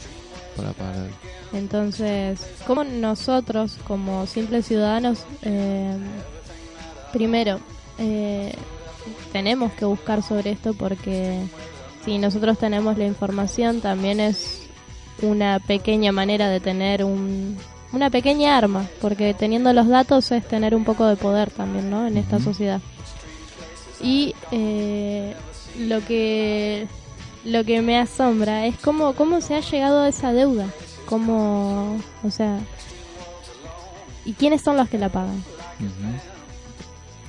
para 0.57 0.73
pagar. 0.73 1.07
Entonces, 1.53 2.45
¿cómo 2.67 2.83
nosotros, 2.83 3.79
como 3.87 4.27
simples 4.27 4.67
ciudadanos, 4.67 5.21
eh, 5.43 5.97
primero, 7.13 7.61
eh, 7.99 8.57
tenemos 9.33 9.73
que 9.73 9.85
buscar 9.85 10.23
sobre 10.23 10.51
esto 10.51 10.75
porque 10.75 11.41
si 12.05 12.19
nosotros 12.19 12.59
tenemos 12.59 12.99
la 12.99 13.07
información, 13.07 13.81
también 13.81 14.21
es 14.21 14.63
una 15.23 15.61
pequeña 15.61 16.13
manera 16.13 16.49
de 16.49 16.61
tener 16.61 17.05
un, 17.05 17.57
una 17.93 18.11
pequeña 18.11 18.57
arma, 18.57 18.87
porque 19.01 19.35
teniendo 19.35 19.73
los 19.73 19.89
datos 19.89 20.33
es 20.33 20.47
tener 20.47 20.75
un 20.75 20.85
poco 20.85 21.07
de 21.07 21.17
poder 21.17 21.51
también, 21.51 21.91
¿no? 21.91 22.07
En 22.07 22.17
esta 22.17 22.41
sociedad. 22.41 22.81
Y 24.01 24.35
eh, 24.51 25.35
lo 25.79 26.05
que 26.05 26.89
lo 27.45 27.65
que 27.65 27.83
me 27.83 27.99
asombra 27.99 28.67
es 28.67 28.77
cómo, 28.79 29.15
cómo 29.15 29.41
se 29.41 29.55
ha 29.55 29.61
llegado 29.61 30.03
a 30.03 30.09
esa 30.09 30.33
deuda. 30.33 30.67
Cómo, 31.07 31.99
o 32.23 32.31
sea, 32.31 32.61
¿y 34.25 34.33
quiénes 34.35 34.63
son 34.63 34.77
los 34.77 34.89
que 34.89 34.99
la 34.99 35.09
pagan? 35.09 35.43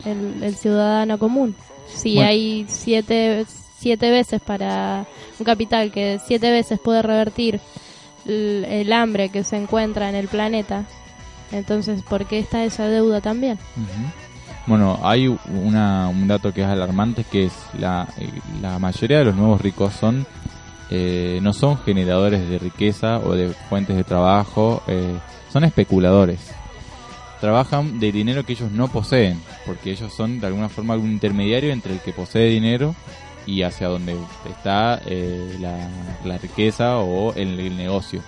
El, 0.05 0.43
el 0.43 0.55
ciudadano 0.55 1.17
común. 1.17 1.55
Si 1.87 2.15
Bueno. 2.15 2.29
hay 2.29 2.65
siete, 2.67 3.45
siete 3.77 4.09
veces 4.11 4.41
para 4.41 5.05
un 5.39 5.45
capital 5.45 5.91
que 5.91 6.19
siete 6.25 6.51
veces 6.51 6.79
puede 6.79 7.01
revertir 7.01 7.59
el, 8.25 8.65
el 8.67 8.91
hambre 8.93 9.29
que 9.29 9.43
se 9.43 9.57
encuentra 9.57 10.09
en 10.09 10.15
el 10.15 10.27
planeta, 10.27 10.85
entonces, 11.51 12.01
¿por 12.01 12.25
qué 12.25 12.39
está 12.39 12.63
esa 12.63 12.87
deuda 12.87 13.21
también? 13.21 13.59
Bueno, 14.65 14.99
hay 15.03 15.27
una, 15.27 16.07
un 16.09 16.27
dato 16.27 16.53
que 16.53 16.61
es 16.61 16.67
alarmante, 16.67 17.25
que 17.25 17.45
es 17.45 17.53
la, 17.77 18.07
eh, 18.17 18.29
la 18.61 18.79
mayoría 18.79 19.19
de 19.19 19.25
los 19.25 19.35
nuevos 19.35 19.61
ricos 19.61 19.93
son 19.93 20.25
eh, 20.89 21.39
no 21.41 21.53
son 21.53 21.77
generadores 21.79 22.47
de 22.49 22.59
riqueza 22.59 23.17
o 23.19 23.33
de 23.33 23.49
fuentes 23.49 23.95
de 23.95 24.03
trabajo, 24.03 24.81
eh, 24.87 25.15
son 25.51 25.63
especuladores. 25.63 26.39
Trabajan 27.43 27.99
de 27.99 28.13
dinero 28.13 28.45
que 28.45 28.53
ellos 28.53 28.71
no 28.71 28.87
poseen, 28.87 29.37
porque 29.65 29.91
ellos 29.91 30.13
son 30.13 30.39
de 30.39 30.47
alguna 30.47 30.69
forma 30.69 30.93
algún 30.93 31.11
intermediario 31.11 31.73
entre 31.73 31.91
el 31.91 31.99
que 31.99 32.13
posee 32.13 32.45
dinero 32.49 32.95
y 33.45 33.63
hacia 33.63 33.89
donde 33.89 34.15
está 34.49 35.01
eh, 35.05 35.57
la, 35.59 36.37
riqueza 36.37 36.99
o 36.99 37.33
el, 37.33 37.75
negocio. 37.75 38.21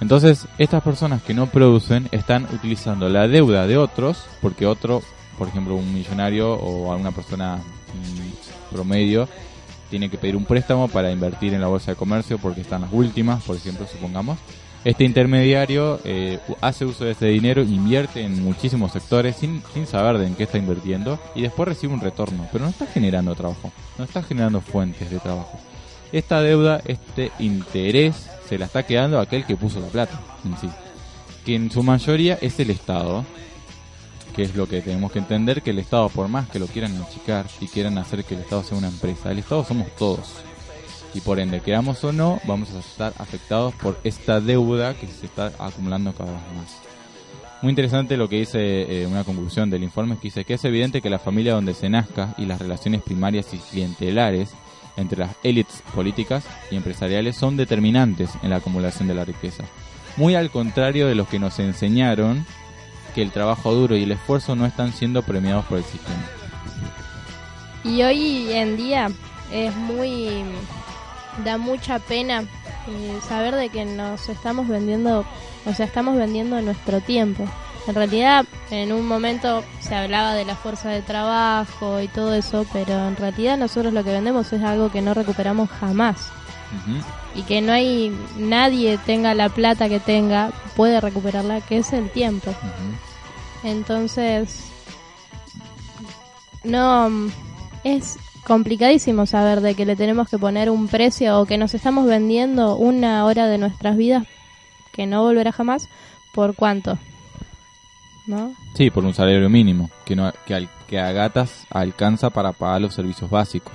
Entonces, 0.00 0.48
estas 0.58 0.82
personas 0.82 1.22
que 1.22 1.32
no 1.32 1.46
producen 1.46 2.08
están 2.10 2.48
utilizando 2.52 3.08
la 3.08 3.28
deuda 3.28 3.68
de 3.68 3.76
otros, 3.76 4.26
porque 4.40 4.66
otro, 4.66 5.00
por 5.38 5.46
ejemplo, 5.46 5.76
un 5.76 5.94
millonario 5.94 6.52
o 6.54 6.90
alguna 6.90 7.12
persona 7.12 7.58
mm, 7.58 8.74
promedio, 8.74 9.28
tiene 9.90 10.10
que 10.10 10.18
pedir 10.18 10.34
un 10.34 10.44
préstamo 10.44 10.88
para 10.88 11.12
invertir 11.12 11.54
en 11.54 11.60
la 11.60 11.68
bolsa 11.68 11.92
de 11.92 11.96
comercio 11.96 12.38
porque 12.38 12.62
están 12.62 12.80
las 12.80 12.92
últimas, 12.92 13.44
por 13.44 13.54
ejemplo, 13.54 13.86
supongamos. 13.86 14.38
Este 14.84 15.04
intermediario 15.04 16.00
eh, 16.02 16.40
hace 16.60 16.84
uso 16.84 17.04
de 17.04 17.12
ese 17.12 17.26
dinero, 17.26 17.62
invierte 17.62 18.22
en 18.22 18.42
muchísimos 18.42 18.90
sectores 18.90 19.36
sin, 19.36 19.62
sin 19.72 19.86
saber 19.86 20.18
de 20.18 20.26
en 20.26 20.34
qué 20.34 20.42
está 20.42 20.58
invirtiendo 20.58 21.20
y 21.36 21.42
después 21.42 21.68
recibe 21.68 21.94
un 21.94 22.00
retorno, 22.00 22.48
pero 22.50 22.64
no 22.64 22.70
está 22.70 22.86
generando 22.86 23.32
trabajo, 23.36 23.70
no 23.96 24.04
está 24.04 24.24
generando 24.24 24.60
fuentes 24.60 25.08
de 25.08 25.20
trabajo. 25.20 25.56
Esta 26.10 26.42
deuda, 26.42 26.82
este 26.84 27.30
interés, 27.38 28.28
se 28.48 28.58
la 28.58 28.64
está 28.64 28.84
quedando 28.84 29.20
aquel 29.20 29.46
que 29.46 29.56
puso 29.56 29.78
la 29.78 29.86
plata 29.86 30.20
en 30.44 30.58
sí, 30.58 30.68
que 31.46 31.54
en 31.54 31.70
su 31.70 31.84
mayoría 31.84 32.36
es 32.40 32.58
el 32.58 32.70
Estado, 32.70 33.24
que 34.34 34.42
es 34.42 34.56
lo 34.56 34.66
que 34.68 34.80
tenemos 34.80 35.12
que 35.12 35.20
entender, 35.20 35.62
que 35.62 35.70
el 35.70 35.78
Estado, 35.78 36.08
por 36.08 36.26
más 36.26 36.48
que 36.48 36.58
lo 36.58 36.66
quieran 36.66 37.00
achicar 37.00 37.46
y 37.60 37.68
quieran 37.68 37.98
hacer 37.98 38.24
que 38.24 38.34
el 38.34 38.40
Estado 38.40 38.64
sea 38.64 38.78
una 38.78 38.88
empresa, 38.88 39.30
el 39.30 39.38
Estado 39.38 39.64
somos 39.64 39.94
todos. 39.94 40.42
Y 41.14 41.20
por 41.20 41.38
ende, 41.38 41.60
queramos 41.60 42.02
o 42.04 42.12
no, 42.12 42.40
vamos 42.44 42.72
a 42.72 42.78
estar 42.78 43.12
afectados 43.18 43.74
por 43.74 43.98
esta 44.02 44.40
deuda 44.40 44.94
que 44.94 45.06
se 45.06 45.26
está 45.26 45.52
acumulando 45.58 46.12
cada 46.14 46.32
vez 46.32 46.40
más. 46.56 46.80
Muy 47.60 47.70
interesante 47.70 48.16
lo 48.16 48.28
que 48.28 48.40
dice 48.40 48.58
eh, 49.02 49.06
una 49.06 49.22
conclusión 49.22 49.70
del 49.70 49.84
informe, 49.84 50.16
que 50.16 50.22
dice 50.22 50.44
que 50.44 50.54
es 50.54 50.64
evidente 50.64 51.00
que 51.00 51.10
la 51.10 51.20
familia 51.20 51.54
donde 51.54 51.74
se 51.74 51.88
nazca 51.88 52.34
y 52.36 52.46
las 52.46 52.58
relaciones 52.58 53.02
primarias 53.02 53.54
y 53.54 53.58
clientelares 53.58 54.50
entre 54.96 55.18
las 55.18 55.36
élites 55.42 55.82
políticas 55.94 56.44
y 56.70 56.76
empresariales 56.76 57.36
son 57.36 57.56
determinantes 57.56 58.30
en 58.42 58.50
la 58.50 58.56
acumulación 58.56 59.06
de 59.06 59.14
la 59.14 59.24
riqueza. 59.24 59.64
Muy 60.16 60.34
al 60.34 60.50
contrario 60.50 61.06
de 61.06 61.14
los 61.14 61.28
que 61.28 61.38
nos 61.38 61.58
enseñaron 61.58 62.44
que 63.14 63.22
el 63.22 63.30
trabajo 63.30 63.72
duro 63.74 63.96
y 63.96 64.02
el 64.02 64.12
esfuerzo 64.12 64.56
no 64.56 64.66
están 64.66 64.92
siendo 64.92 65.22
premiados 65.22 65.64
por 65.66 65.78
el 65.78 65.84
sistema. 65.84 66.24
Y 67.84 68.02
hoy 68.02 68.52
en 68.52 68.76
día 68.76 69.08
es 69.52 69.74
muy 69.76 70.44
da 71.44 71.58
mucha 71.58 71.98
pena 71.98 72.44
eh, 72.88 73.18
saber 73.26 73.54
de 73.54 73.68
que 73.68 73.84
nos 73.84 74.28
estamos 74.28 74.68
vendiendo, 74.68 75.24
o 75.66 75.74
sea, 75.74 75.86
estamos 75.86 76.16
vendiendo 76.16 76.60
nuestro 76.60 77.00
tiempo. 77.00 77.44
En 77.86 77.94
realidad, 77.94 78.44
en 78.70 78.92
un 78.92 79.06
momento 79.06 79.64
se 79.80 79.94
hablaba 79.94 80.34
de 80.34 80.44
la 80.44 80.54
fuerza 80.54 80.88
de 80.90 81.02
trabajo 81.02 82.00
y 82.00 82.08
todo 82.08 82.34
eso, 82.34 82.64
pero 82.72 83.08
en 83.08 83.16
realidad 83.16 83.58
nosotros 83.58 83.92
lo 83.92 84.04
que 84.04 84.12
vendemos 84.12 84.52
es 84.52 84.62
algo 84.62 84.90
que 84.90 85.02
no 85.02 85.14
recuperamos 85.14 85.68
jamás. 85.68 86.30
Y 87.34 87.42
que 87.42 87.60
no 87.60 87.72
hay 87.72 88.16
nadie 88.36 88.98
tenga 88.98 89.34
la 89.34 89.50
plata 89.50 89.88
que 89.88 90.00
tenga, 90.00 90.52
puede 90.74 91.00
recuperarla, 91.00 91.60
que 91.60 91.78
es 91.78 91.92
el 91.92 92.08
tiempo. 92.10 92.54
Entonces, 93.62 94.70
no 96.64 97.10
es 97.84 98.16
complicadísimo 98.46 99.26
saber 99.26 99.60
de 99.60 99.74
que 99.74 99.86
le 99.86 99.96
tenemos 99.96 100.28
que 100.28 100.38
poner 100.38 100.70
un 100.70 100.88
precio 100.88 101.38
o 101.40 101.46
que 101.46 101.58
nos 101.58 101.74
estamos 101.74 102.06
vendiendo 102.06 102.76
una 102.76 103.24
hora 103.24 103.46
de 103.46 103.58
nuestras 103.58 103.96
vidas 103.96 104.24
que 104.92 105.06
no 105.06 105.22
volverá 105.22 105.52
jamás. 105.52 105.88
¿Por 106.34 106.54
cuánto? 106.54 106.98
¿No? 108.26 108.54
Sí, 108.74 108.90
por 108.90 109.04
un 109.04 109.14
salario 109.14 109.48
mínimo, 109.50 109.90
que, 110.04 110.14
no, 110.16 110.32
que, 110.46 110.54
al- 110.54 110.68
que 110.86 110.98
a 110.98 111.12
gatas 111.12 111.66
alcanza 111.70 112.30
para 112.30 112.52
pagar 112.52 112.80
los 112.80 112.94
servicios 112.94 113.28
básicos. 113.30 113.72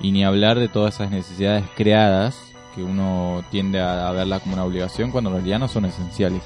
Y 0.00 0.12
ni 0.12 0.24
hablar 0.24 0.58
de 0.58 0.68
todas 0.68 0.94
esas 0.94 1.10
necesidades 1.10 1.64
creadas, 1.74 2.52
que 2.74 2.82
uno 2.82 3.42
tiende 3.50 3.80
a, 3.80 4.08
a 4.08 4.12
verla 4.12 4.40
como 4.40 4.54
una 4.54 4.64
obligación, 4.64 5.10
cuando 5.10 5.30
en 5.30 5.36
realidad 5.36 5.58
no 5.58 5.68
son 5.68 5.84
esenciales. 5.86 6.42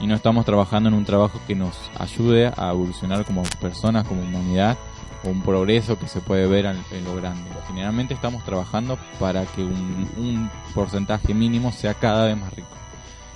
Y 0.00 0.06
no 0.06 0.14
estamos 0.14 0.44
trabajando 0.44 0.88
en 0.88 0.94
un 0.94 1.04
trabajo 1.04 1.40
que 1.46 1.54
nos 1.54 1.76
ayude 1.98 2.52
a 2.56 2.70
evolucionar 2.70 3.24
como 3.24 3.42
personas, 3.60 4.06
como 4.06 4.22
humanidad, 4.22 4.76
un 5.24 5.42
progreso 5.42 5.98
que 5.98 6.08
se 6.08 6.20
puede 6.20 6.46
ver 6.46 6.66
en, 6.66 6.82
en 6.90 7.04
lo 7.04 7.14
grande. 7.16 7.48
Generalmente 7.68 8.14
estamos 8.14 8.44
trabajando 8.44 8.98
para 9.20 9.44
que 9.46 9.62
un, 9.62 10.08
un 10.16 10.50
porcentaje 10.74 11.32
mínimo 11.34 11.72
sea 11.72 11.94
cada 11.94 12.26
vez 12.26 12.36
más 12.36 12.52
rico 12.54 12.68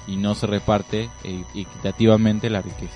y 0.07 0.17
no 0.17 0.35
se 0.35 0.47
reparte 0.47 1.09
eh, 1.25 1.45
equitativamente 1.55 2.51
la 2.51 2.63
riqueza. 2.63 2.95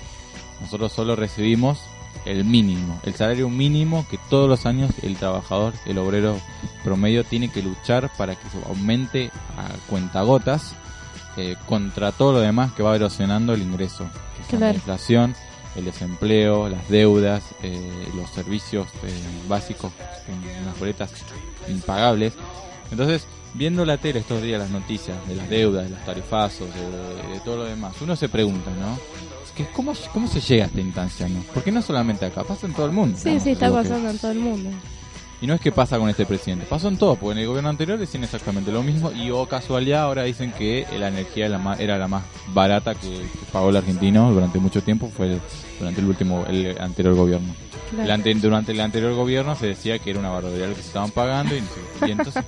Nosotros 0.61 0.91
solo 0.91 1.15
recibimos 1.15 1.79
el 2.25 2.43
mínimo, 2.45 2.99
el 3.03 3.15
salario 3.15 3.49
mínimo 3.49 4.05
que 4.09 4.19
todos 4.29 4.47
los 4.47 4.65
años 4.65 4.91
el 5.01 5.15
trabajador, 5.15 5.73
el 5.85 5.97
obrero 5.97 6.37
promedio 6.83 7.23
tiene 7.23 7.49
que 7.49 7.63
luchar 7.63 8.11
para 8.17 8.35
que 8.35 8.47
se 8.49 8.57
aumente 8.67 9.31
a 9.57 9.67
cuentagotas 9.89 10.75
eh, 11.37 11.55
contra 11.65 12.11
todo 12.11 12.33
lo 12.33 12.39
demás 12.41 12.73
que 12.73 12.83
va 12.83 12.95
erosionando 12.95 13.53
el 13.53 13.61
ingreso, 13.61 14.05
que 14.35 14.41
es 14.43 14.51
la 14.51 14.57
Claro. 14.57 14.73
inflación 14.75 15.35
el 15.75 15.85
desempleo, 15.85 16.69
las 16.69 16.87
deudas, 16.89 17.43
eh, 17.63 18.07
los 18.15 18.29
servicios 18.29 18.87
eh, 19.03 19.11
básicos, 19.47 19.91
unas 20.63 20.79
boletas 20.79 21.11
impagables. 21.67 22.33
Entonces, 22.91 23.25
viendo 23.53 23.85
la 23.85 23.97
tele 23.97 24.19
estos 24.19 24.41
días, 24.41 24.59
las 24.59 24.69
noticias 24.69 25.15
de 25.27 25.35
las 25.35 25.49
deudas, 25.49 25.85
de 25.85 25.91
los 25.91 26.05
tarifazos, 26.05 26.67
de, 26.73 27.39
todo 27.45 27.57
lo 27.57 27.63
demás, 27.65 27.95
uno 28.01 28.15
se 28.15 28.29
pregunta, 28.29 28.71
¿no? 28.71 28.97
que 29.55 29.67
¿cómo, 29.67 29.93
¿Cómo 30.13 30.27
se 30.27 30.39
llega 30.39 30.63
a 30.63 30.67
esta 30.67 30.79
instancia, 30.79 31.27
no? 31.27 31.43
Porque 31.53 31.73
no 31.73 31.81
solamente 31.81 32.25
acá, 32.25 32.43
pasa 32.43 32.67
en 32.67 32.73
todo 32.73 32.85
el 32.85 32.93
mundo. 32.93 33.17
Sí, 33.21 33.37
sí, 33.39 33.51
está 33.51 33.69
pasando 33.69 34.09
en 34.09 34.17
todo 34.17 34.31
el 34.31 34.39
mundo. 34.39 34.69
Y 35.41 35.47
no 35.47 35.55
es 35.55 35.61
que 35.61 35.71
pasa 35.71 35.97
con 35.97 36.07
este 36.07 36.27
presidente, 36.27 36.67
pasó 36.69 36.87
en 36.87 36.97
todo, 36.97 37.15
porque 37.15 37.31
en 37.31 37.39
el 37.39 37.47
gobierno 37.47 37.69
anterior 37.69 37.97
decían 37.97 38.23
exactamente 38.23 38.71
lo 38.71 38.83
mismo 38.83 39.11
y 39.11 39.31
o 39.31 39.39
oh, 39.39 39.47
casualidad 39.47 40.03
ahora 40.03 40.21
dicen 40.21 40.51
que 40.51 40.85
la 40.99 41.07
energía 41.07 41.47
era 41.47 41.57
la 41.57 41.63
más, 41.63 41.79
era 41.79 41.97
la 41.97 42.07
más 42.07 42.23
barata 42.53 42.93
que, 42.93 43.25
pagó 43.51 43.69
el 43.69 43.77
argentino 43.77 44.31
durante 44.31 44.59
mucho 44.59 44.83
tiempo, 44.83 45.09
fue 45.09 45.39
durante 45.79 45.99
el 45.99 46.07
último, 46.07 46.45
el 46.47 46.79
anterior 46.79 47.15
gobierno. 47.15 47.55
durante 47.91 48.71
el 48.71 48.81
anterior 48.81 49.15
gobierno 49.15 49.55
se 49.55 49.65
decía 49.65 49.97
que 49.97 50.11
era 50.11 50.19
una 50.19 50.29
barbaridad 50.29 50.69
lo 50.69 50.75
que 50.75 50.83
se 50.83 50.89
estaban 50.89 51.09
pagando 51.09 51.55
y, 51.55 52.11
entonces, 52.11 52.43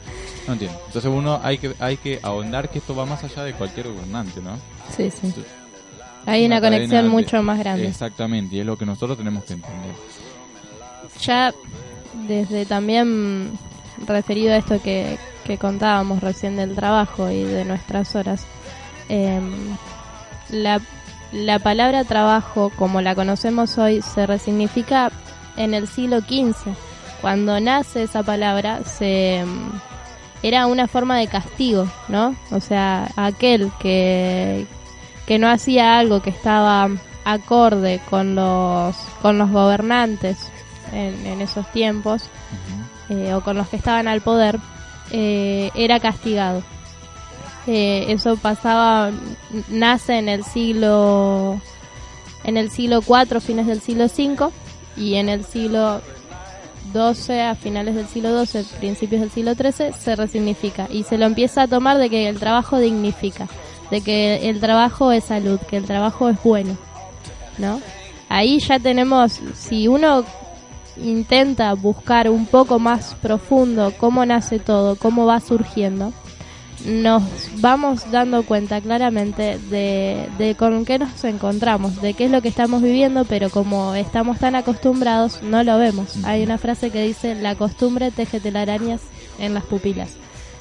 no 0.45 0.53
entiendo. 0.53 0.79
Entonces 0.85 1.11
uno 1.11 1.39
hay 1.41 1.57
que, 1.57 1.73
hay 1.79 1.97
que 1.97 2.19
ahondar 2.21 2.69
que 2.69 2.77
esto 2.77 2.95
va 2.95 3.07
más 3.07 3.23
allá 3.23 3.43
de 3.43 3.53
cualquier 3.53 3.87
gobernante, 3.87 4.39
¿no? 4.39 4.59
Sí, 4.95 5.09
sí. 5.09 5.33
hay 6.27 6.45
una, 6.45 6.61
conexión 6.61 7.07
mucho 7.07 7.41
más 7.41 7.57
grande. 7.57 7.87
Exactamente, 7.87 8.55
y 8.55 8.59
es 8.59 8.67
lo 8.67 8.77
que 8.77 8.85
nosotros 8.85 9.17
tenemos 9.17 9.45
que 9.45 9.53
entender. 9.53 9.95
Ya 11.19 11.51
desde 12.13 12.65
también 12.65 13.57
referido 14.05 14.53
a 14.53 14.57
esto 14.57 14.81
que, 14.81 15.17
contábamos 15.59 16.21
recién 16.21 16.55
del 16.55 16.73
trabajo 16.73 17.29
y 17.29 17.43
de 17.43 17.65
nuestras 17.65 18.15
horas, 18.15 18.45
em, 19.09 19.75
la, 20.49 20.79
la 21.33 21.59
palabra 21.59 22.05
trabajo, 22.05 22.71
como 22.77 23.01
la 23.01 23.13
conocemos 23.13 23.77
hoy, 23.77 24.01
se 24.01 24.25
resignifica 24.25 25.11
en 25.57 25.73
el 25.73 25.87
siglo 25.87 26.21
XV. 26.21 26.73
Cuando 27.21 27.59
nace 27.59 28.03
esa 28.03 28.23
palabra, 28.23 28.83
se 28.83 29.39
em, 29.39 29.71
era 30.43 30.65
una 30.67 30.87
forma 30.87 31.17
de 31.17 31.27
castigo, 31.27 31.87
¿no? 32.07 32.35
O 32.51 32.59
sea, 32.59 33.09
aquel 33.15 33.71
que, 33.79 34.65
que 35.25 35.39
no 35.39 35.49
hacía 35.49 35.97
algo 35.97 36.21
que 36.21 36.29
estaba 36.29 36.89
acorde 37.25 38.01
con 38.09 38.35
los, 38.35 38.95
con 39.21 39.37
los 39.37 39.51
gobernantes 39.51 40.52
en, 40.93 41.41
esos 41.41 41.69
tiempos, 41.71 42.23
eh, 43.09 43.33
o 43.33 43.41
con 43.41 43.57
los 43.57 43.67
que 43.67 43.77
estaban 43.77 44.07
al 44.07 44.21
poder, 44.21 44.59
eh, 45.11 45.71
era 45.75 45.99
castigado. 45.99 46.63
Eh, 47.67 48.05
eso 48.09 48.35
pasaba, 48.37 49.11
nace 49.69 50.17
en 50.17 50.27
el 50.27 50.43
siglo 50.43 51.61
en 52.43 52.57
el 52.57 52.69
siglo 52.71 53.01
IV, 53.01 53.39
fines 53.39 53.67
del 53.67 53.81
siglo 53.81 54.05
V, 54.05 54.49
y 54.97 55.15
en 55.15 55.29
el 55.29 55.45
siglo 55.45 56.01
XII, 56.91 57.39
a 57.39 57.55
finales 57.55 57.95
del 57.95 58.07
siglo 58.07 58.45
XII, 58.45 58.63
principios 58.79 59.21
del 59.21 59.31
siglo 59.31 59.53
XIII, 59.55 59.93
se 59.93 60.15
resignifica 60.15 60.87
y 60.91 61.03
se 61.03 61.17
lo 61.17 61.25
empieza 61.25 61.63
a 61.63 61.67
tomar 61.67 61.97
de 61.97 62.09
que 62.09 62.27
el 62.27 62.39
trabajo 62.39 62.79
dignifica, 62.79 63.47
de 63.89 64.01
que 64.01 64.49
el 64.49 64.59
trabajo 64.59 65.11
es 65.11 65.25
salud, 65.25 65.59
que 65.69 65.77
el 65.77 65.85
trabajo 65.85 66.29
es 66.29 66.41
bueno, 66.43 66.77
¿no? 67.57 67.79
Ahí 68.29 68.59
ya 68.59 68.79
tenemos, 68.79 69.39
si 69.55 69.87
uno 69.87 70.25
intenta 70.97 71.73
buscar 71.73 72.29
un 72.29 72.45
poco 72.45 72.79
más 72.79 73.15
profundo 73.21 73.93
cómo 73.97 74.25
nace 74.25 74.59
todo, 74.59 74.95
cómo 74.95 75.25
va 75.25 75.39
surgiendo, 75.39 76.13
nos 76.85 77.23
vamos 77.61 78.11
dando 78.11 78.43
cuenta 78.43 78.81
claramente 78.81 79.57
de, 79.57 80.29
de, 80.37 80.55
con 80.55 80.85
qué 80.85 80.99
nos 80.99 81.23
encontramos, 81.23 82.01
de 82.01 82.13
qué 82.13 82.25
es 82.25 82.31
lo 82.31 82.41
que 82.41 82.49
estamos 82.49 82.81
viviendo, 82.81 83.25
pero 83.25 83.49
como 83.49 83.95
estamos 83.95 84.39
tan 84.39 84.55
acostumbrados, 84.55 85.41
no 85.43 85.63
lo 85.63 85.77
vemos. 85.77 86.17
Hay 86.25 86.43
una 86.43 86.57
frase 86.57 86.89
que 86.89 87.03
dice, 87.03 87.35
la 87.35 87.55
costumbre 87.55 88.11
teje 88.11 88.39
telarañas 88.39 89.01
en 89.39 89.53
las 89.53 89.63
pupilas. 89.63 90.09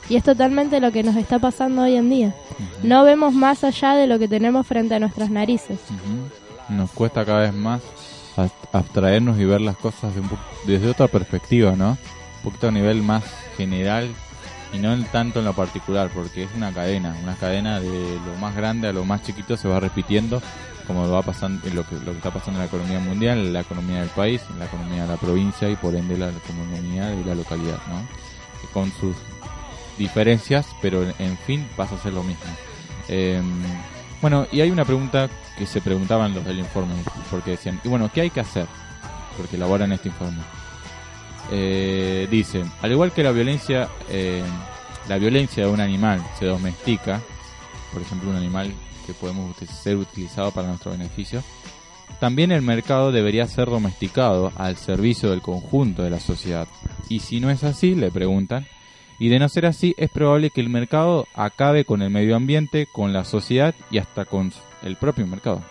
Y 0.08 0.16
es 0.16 0.24
totalmente 0.24 0.80
lo 0.80 0.92
que 0.92 1.02
nos 1.02 1.16
está 1.16 1.38
pasando 1.38 1.82
hoy 1.82 1.96
en 1.96 2.10
día. 2.10 2.34
No 2.82 3.04
vemos 3.04 3.32
más 3.32 3.64
allá 3.64 3.94
de 3.94 4.06
lo 4.06 4.18
que 4.18 4.28
tenemos 4.28 4.66
frente 4.66 4.94
a 4.94 5.00
nuestras 5.00 5.30
narices. 5.30 5.78
Nos 6.68 6.90
cuesta 6.90 7.24
cada 7.24 7.40
vez 7.40 7.54
más 7.54 7.80
abstraernos 8.72 9.38
y 9.38 9.44
ver 9.44 9.60
las 9.60 9.76
cosas 9.76 10.12
desde 10.66 10.88
otra 10.88 11.08
perspectiva, 11.08 11.76
¿no? 11.76 11.90
Un 11.90 12.42
poquito 12.44 12.68
a 12.68 12.70
nivel 12.72 13.02
más 13.02 13.24
general 13.56 14.10
y 14.72 14.78
no 14.78 14.96
tanto 15.06 15.40
en 15.40 15.44
lo 15.44 15.52
particular, 15.52 16.10
porque 16.14 16.44
es 16.44 16.50
una 16.56 16.72
cadena, 16.72 17.16
una 17.22 17.36
cadena 17.36 17.78
de 17.78 18.18
lo 18.26 18.36
más 18.40 18.56
grande 18.56 18.88
a 18.88 18.92
lo 18.92 19.04
más 19.04 19.22
chiquito 19.22 19.56
se 19.56 19.68
va 19.68 19.80
repitiendo, 19.80 20.40
como 20.86 21.08
va 21.08 21.22
pasando 21.22 21.68
lo 21.72 21.86
que, 21.86 21.96
lo 21.96 22.12
que 22.12 22.18
está 22.18 22.30
pasando 22.30 22.58
en 22.58 22.60
la 22.60 22.64
economía 22.66 22.98
mundial, 22.98 23.38
en 23.38 23.52
la 23.52 23.60
economía 23.60 24.00
del 24.00 24.08
país, 24.08 24.42
en 24.50 24.58
la 24.58 24.64
economía 24.64 25.02
de 25.02 25.08
la 25.08 25.16
provincia 25.16 25.68
y 25.68 25.76
por 25.76 25.94
ende 25.94 26.16
la 26.16 26.30
economía 26.30 27.08
de 27.08 27.24
la 27.24 27.34
localidad, 27.34 27.78
¿no? 27.88 28.02
Con 28.72 28.90
sus 28.92 29.14
diferencias, 29.98 30.66
pero 30.80 31.02
en 31.18 31.36
fin 31.36 31.68
pasa 31.76 31.96
a 31.96 31.98
ser 31.98 32.14
lo 32.14 32.22
mismo. 32.22 32.44
Eh, 33.08 33.42
bueno, 34.22 34.46
y 34.52 34.60
hay 34.60 34.70
una 34.70 34.84
pregunta 34.84 35.28
que 35.58 35.66
se 35.66 35.80
preguntaban 35.80 36.32
los 36.32 36.44
del 36.44 36.60
informe, 36.60 36.94
porque 37.28 37.52
decían, 37.52 37.80
y 37.84 37.88
bueno, 37.88 38.10
¿qué 38.14 38.22
hay 38.22 38.30
que 38.30 38.40
hacer? 38.40 38.66
Porque 39.36 39.56
elaboran 39.56 39.92
este 39.92 40.08
informe. 40.08 40.40
Eh, 41.50 42.28
dice, 42.30 42.64
al 42.80 42.92
igual 42.92 43.12
que 43.12 43.24
la 43.24 43.32
violencia, 43.32 43.88
eh, 44.08 44.44
la 45.08 45.18
violencia 45.18 45.66
de 45.66 45.70
un 45.70 45.80
animal 45.80 46.24
se 46.38 46.46
domestica, 46.46 47.20
por 47.92 48.00
ejemplo, 48.00 48.30
un 48.30 48.36
animal 48.36 48.72
que 49.06 49.12
podemos 49.12 49.56
ser 49.56 49.96
utilizado 49.96 50.52
para 50.52 50.68
nuestro 50.68 50.92
beneficio, 50.92 51.42
también 52.20 52.52
el 52.52 52.62
mercado 52.62 53.10
debería 53.10 53.48
ser 53.48 53.68
domesticado 53.68 54.52
al 54.56 54.76
servicio 54.76 55.30
del 55.30 55.42
conjunto 55.42 56.04
de 56.04 56.10
la 56.10 56.20
sociedad. 56.20 56.68
Y 57.08 57.18
si 57.18 57.40
no 57.40 57.50
es 57.50 57.64
así, 57.64 57.96
le 57.96 58.12
preguntan, 58.12 58.66
y 59.22 59.28
de 59.28 59.38
no 59.38 59.48
ser 59.48 59.66
así, 59.66 59.94
es 59.98 60.10
probable 60.10 60.50
que 60.50 60.60
el 60.60 60.68
mercado 60.68 61.28
acabe 61.32 61.84
con 61.84 62.02
el 62.02 62.10
medio 62.10 62.34
ambiente, 62.34 62.88
con 62.90 63.12
la 63.12 63.22
sociedad 63.22 63.72
y 63.88 63.98
hasta 63.98 64.24
con 64.24 64.52
el 64.82 64.96
propio 64.96 65.28
mercado. 65.28 65.62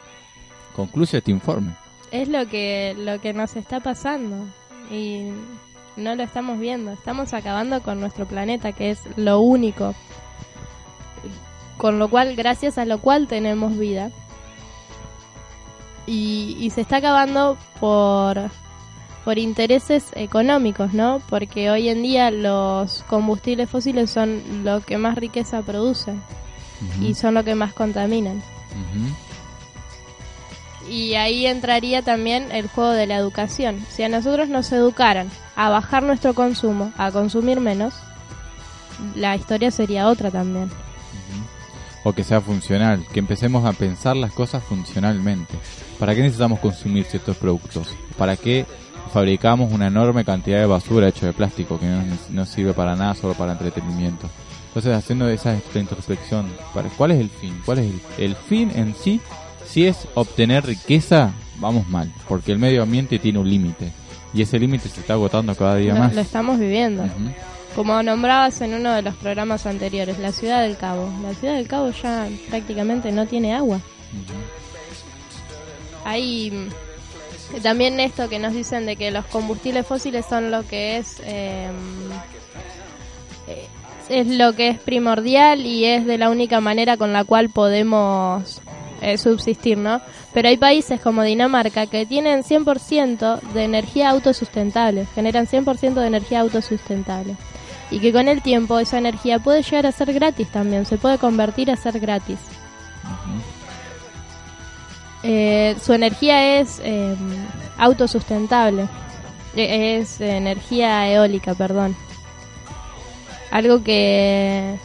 Concluye 0.74 1.18
este 1.18 1.32
informe. 1.32 1.76
Es 2.12 2.30
lo 2.30 2.48
que, 2.48 2.96
lo 2.98 3.20
que 3.20 3.34
nos 3.34 3.58
está 3.58 3.82
pasando 3.82 4.46
y 4.90 5.32
no 5.98 6.16
lo 6.16 6.24
estamos 6.24 6.62
viendo. 6.62 6.94
Estamos 6.94 7.34
acabando 7.34 7.84
con 7.84 8.00
nuestro 8.00 8.26
planeta, 8.26 8.72
que 8.72 8.92
es 8.92 9.02
lo 9.18 9.42
único. 9.42 9.96
Con 11.76 12.00
lo 12.00 12.10
cual, 12.10 12.38
gracias 12.38 12.78
a 12.78 12.86
lo 12.86 13.00
cual 13.02 13.28
tenemos 13.28 13.78
vida. 13.78 14.12
Y, 16.08 16.56
y 16.58 16.70
se 16.70 16.80
está 16.80 16.96
acabando 16.96 17.58
por 17.82 18.50
por 19.24 19.38
intereses 19.38 20.06
económicos, 20.16 20.94
¿no? 20.94 21.22
Porque 21.30 21.70
hoy 21.70 21.90
en 21.90 22.02
día 22.02 22.32
los 22.32 23.04
combustibles 23.08 23.70
fósiles 23.70 24.10
son 24.10 24.42
lo 24.64 24.82
que 24.82 24.98
más 24.98 25.16
riqueza 25.16 25.62
producen 25.62 26.22
y 27.02 27.14
son 27.14 27.36
lo 27.36 27.44
que 27.44 27.56
más 27.56 27.74
contaminan. 27.74 28.42
Y 30.90 31.14
ahí 31.14 31.46
entraría 31.46 32.02
también 32.02 32.52
el 32.52 32.68
juego 32.68 32.92
de 32.92 33.08
la 33.08 33.16
educación. 33.16 33.86
Si 33.90 34.04
a 34.04 34.10
nosotros 34.10 34.50
nos 34.50 34.72
educaran 34.72 35.30
a 35.56 35.70
bajar 35.70 36.04
nuestro 36.04 36.34
consumo, 36.34 36.92
a 36.98 37.12
consumir 37.12 37.60
menos, 37.60 37.94
la 39.16 39.36
historia 39.36 39.72
sería 39.72 40.08
otra 40.08 40.32
también. 40.32 40.72
O 42.04 42.14
que 42.14 42.24
sea 42.24 42.42
funcional, 42.42 43.06
que 43.14 43.20
empecemos 43.20 43.64
a 43.64 43.74
pensar 43.74 44.18
las 44.18 44.32
cosas 44.32 44.64
funcionalmente. 44.64 45.54
¿Para 46.00 46.16
qué 46.16 46.22
necesitamos 46.22 46.60
consumir 46.60 47.06
ciertos 47.06 47.38
productos? 47.38 47.96
¿Para 48.18 48.36
qué 48.36 48.66
fabricamos 49.12 49.72
una 49.72 49.88
enorme 49.88 50.24
cantidad 50.24 50.60
de 50.60 50.66
basura 50.66 51.08
hecha 51.08 51.26
de 51.26 51.34
plástico 51.34 51.80
que 51.80 51.88
no, 52.30 52.46
sirve 52.46 52.74
para 52.74 52.96
nada, 52.96 53.14
solo 53.14 53.34
para 53.34 53.52
entretenimiento. 53.52 54.30
Entonces, 54.68 54.94
haciendo 54.96 55.28
esa 55.28 55.58
introspección, 55.76 56.48
¿cuál 56.98 57.12
es 57.12 57.20
el 57.20 57.30
fin? 57.30 57.62
¿Cuál 57.66 57.80
es 57.80 57.92
el, 58.18 58.36
fin 58.36 58.72
en 58.74 58.96
sí? 58.96 59.20
Si 59.66 59.86
es 59.86 60.08
obtener 60.16 60.66
riqueza, 60.66 61.34
vamos 61.60 61.88
mal, 61.90 62.12
porque 62.28 62.52
el 62.52 62.60
medio 62.60 62.84
ambiente 62.84 63.20
tiene 63.20 63.40
un 63.40 63.50
límite 63.50 63.92
y 64.34 64.42
ese 64.42 64.58
límite 64.58 64.88
se 64.88 65.02
está 65.02 65.14
agotando 65.14 65.54
cada 65.56 65.76
día 65.76 65.94
más. 65.94 66.16
Lo 66.16 66.22
estamos 66.22 66.58
viviendo. 66.58 67.04
Como 67.76 68.02
nombrabas 68.04 68.62
en 68.62 68.74
uno 68.74 68.94
de 68.94 69.02
los 69.02 69.16
programas 69.16 69.66
anteriores, 69.66 70.20
la 70.20 70.32
ciudad 70.32 70.62
del 70.62 70.78
Cabo. 70.78 71.10
La 71.22 71.34
ciudad 71.34 71.56
del 71.56 71.68
Cabo 71.68 71.92
ya 71.92 72.28
prácticamente 72.50 73.12
no 73.12 73.26
tiene 73.26 73.54
agua. 73.54 73.80
Hay 76.06 76.70
también 77.60 78.00
esto 78.00 78.30
que 78.30 78.40
nos 78.40 78.54
dicen 78.54 78.86
de 78.86 78.96
que 78.96 79.12
los 79.12 79.26
combustibles 79.26 79.86
fósiles 79.86 80.26
son 80.26 80.52
lo 80.52 80.66
que 80.68 80.98
es 80.98 81.20
em, 81.26 81.76
eh, 83.48 83.68
es 84.10 84.28
lo 84.28 84.54
que 84.54 84.70
es 84.70 84.80
primordial 84.80 85.66
y 85.66 85.86
es 85.86 86.06
de 86.06 86.18
la 86.18 86.30
única 86.30 86.60
manera 86.62 86.98
con 86.98 87.14
la 87.14 87.24
cual 87.24 87.50
podemos 87.50 88.62
eh, 89.02 89.18
subsistir, 89.18 89.78
¿no? 89.78 90.02
Pero 90.34 90.50
hay 90.50 90.58
países 90.58 91.02
como 91.02 91.24
Dinamarca 91.24 91.88
que 91.88 92.06
tienen 92.06 92.44
100% 92.44 93.42
de 93.54 93.64
energía 93.64 94.10
autosustentable, 94.10 95.08
generan 95.16 95.48
100% 95.48 95.94
de 95.94 96.08
energía 96.08 96.42
autosustentable. 96.42 97.36
Y 97.90 98.00
que 98.00 98.14
con 98.14 98.28
el 98.28 98.42
tiempo 98.42 98.80
esa 98.80 98.98
energía 98.98 99.40
puede 99.40 99.64
llegar 99.64 99.86
a 99.86 99.92
ser 99.92 100.14
gratis 100.14 100.48
también, 100.50 100.86
se 100.86 100.98
puede 100.98 101.18
convertir 101.18 101.72
a 101.72 101.76
ser 101.76 102.00
gratis. 102.00 102.38
Eh, 105.24 105.76
su 105.84 105.94
energía 105.94 106.60
es 106.60 106.80
eh, 106.84 107.16
autosustentable. 107.78 108.88
E- 109.56 110.00
Es 110.00 110.20
energía 110.22 111.08
eólica, 111.10 111.54
perdón. 111.54 111.96
Algo 113.52 113.84
que 113.84 114.76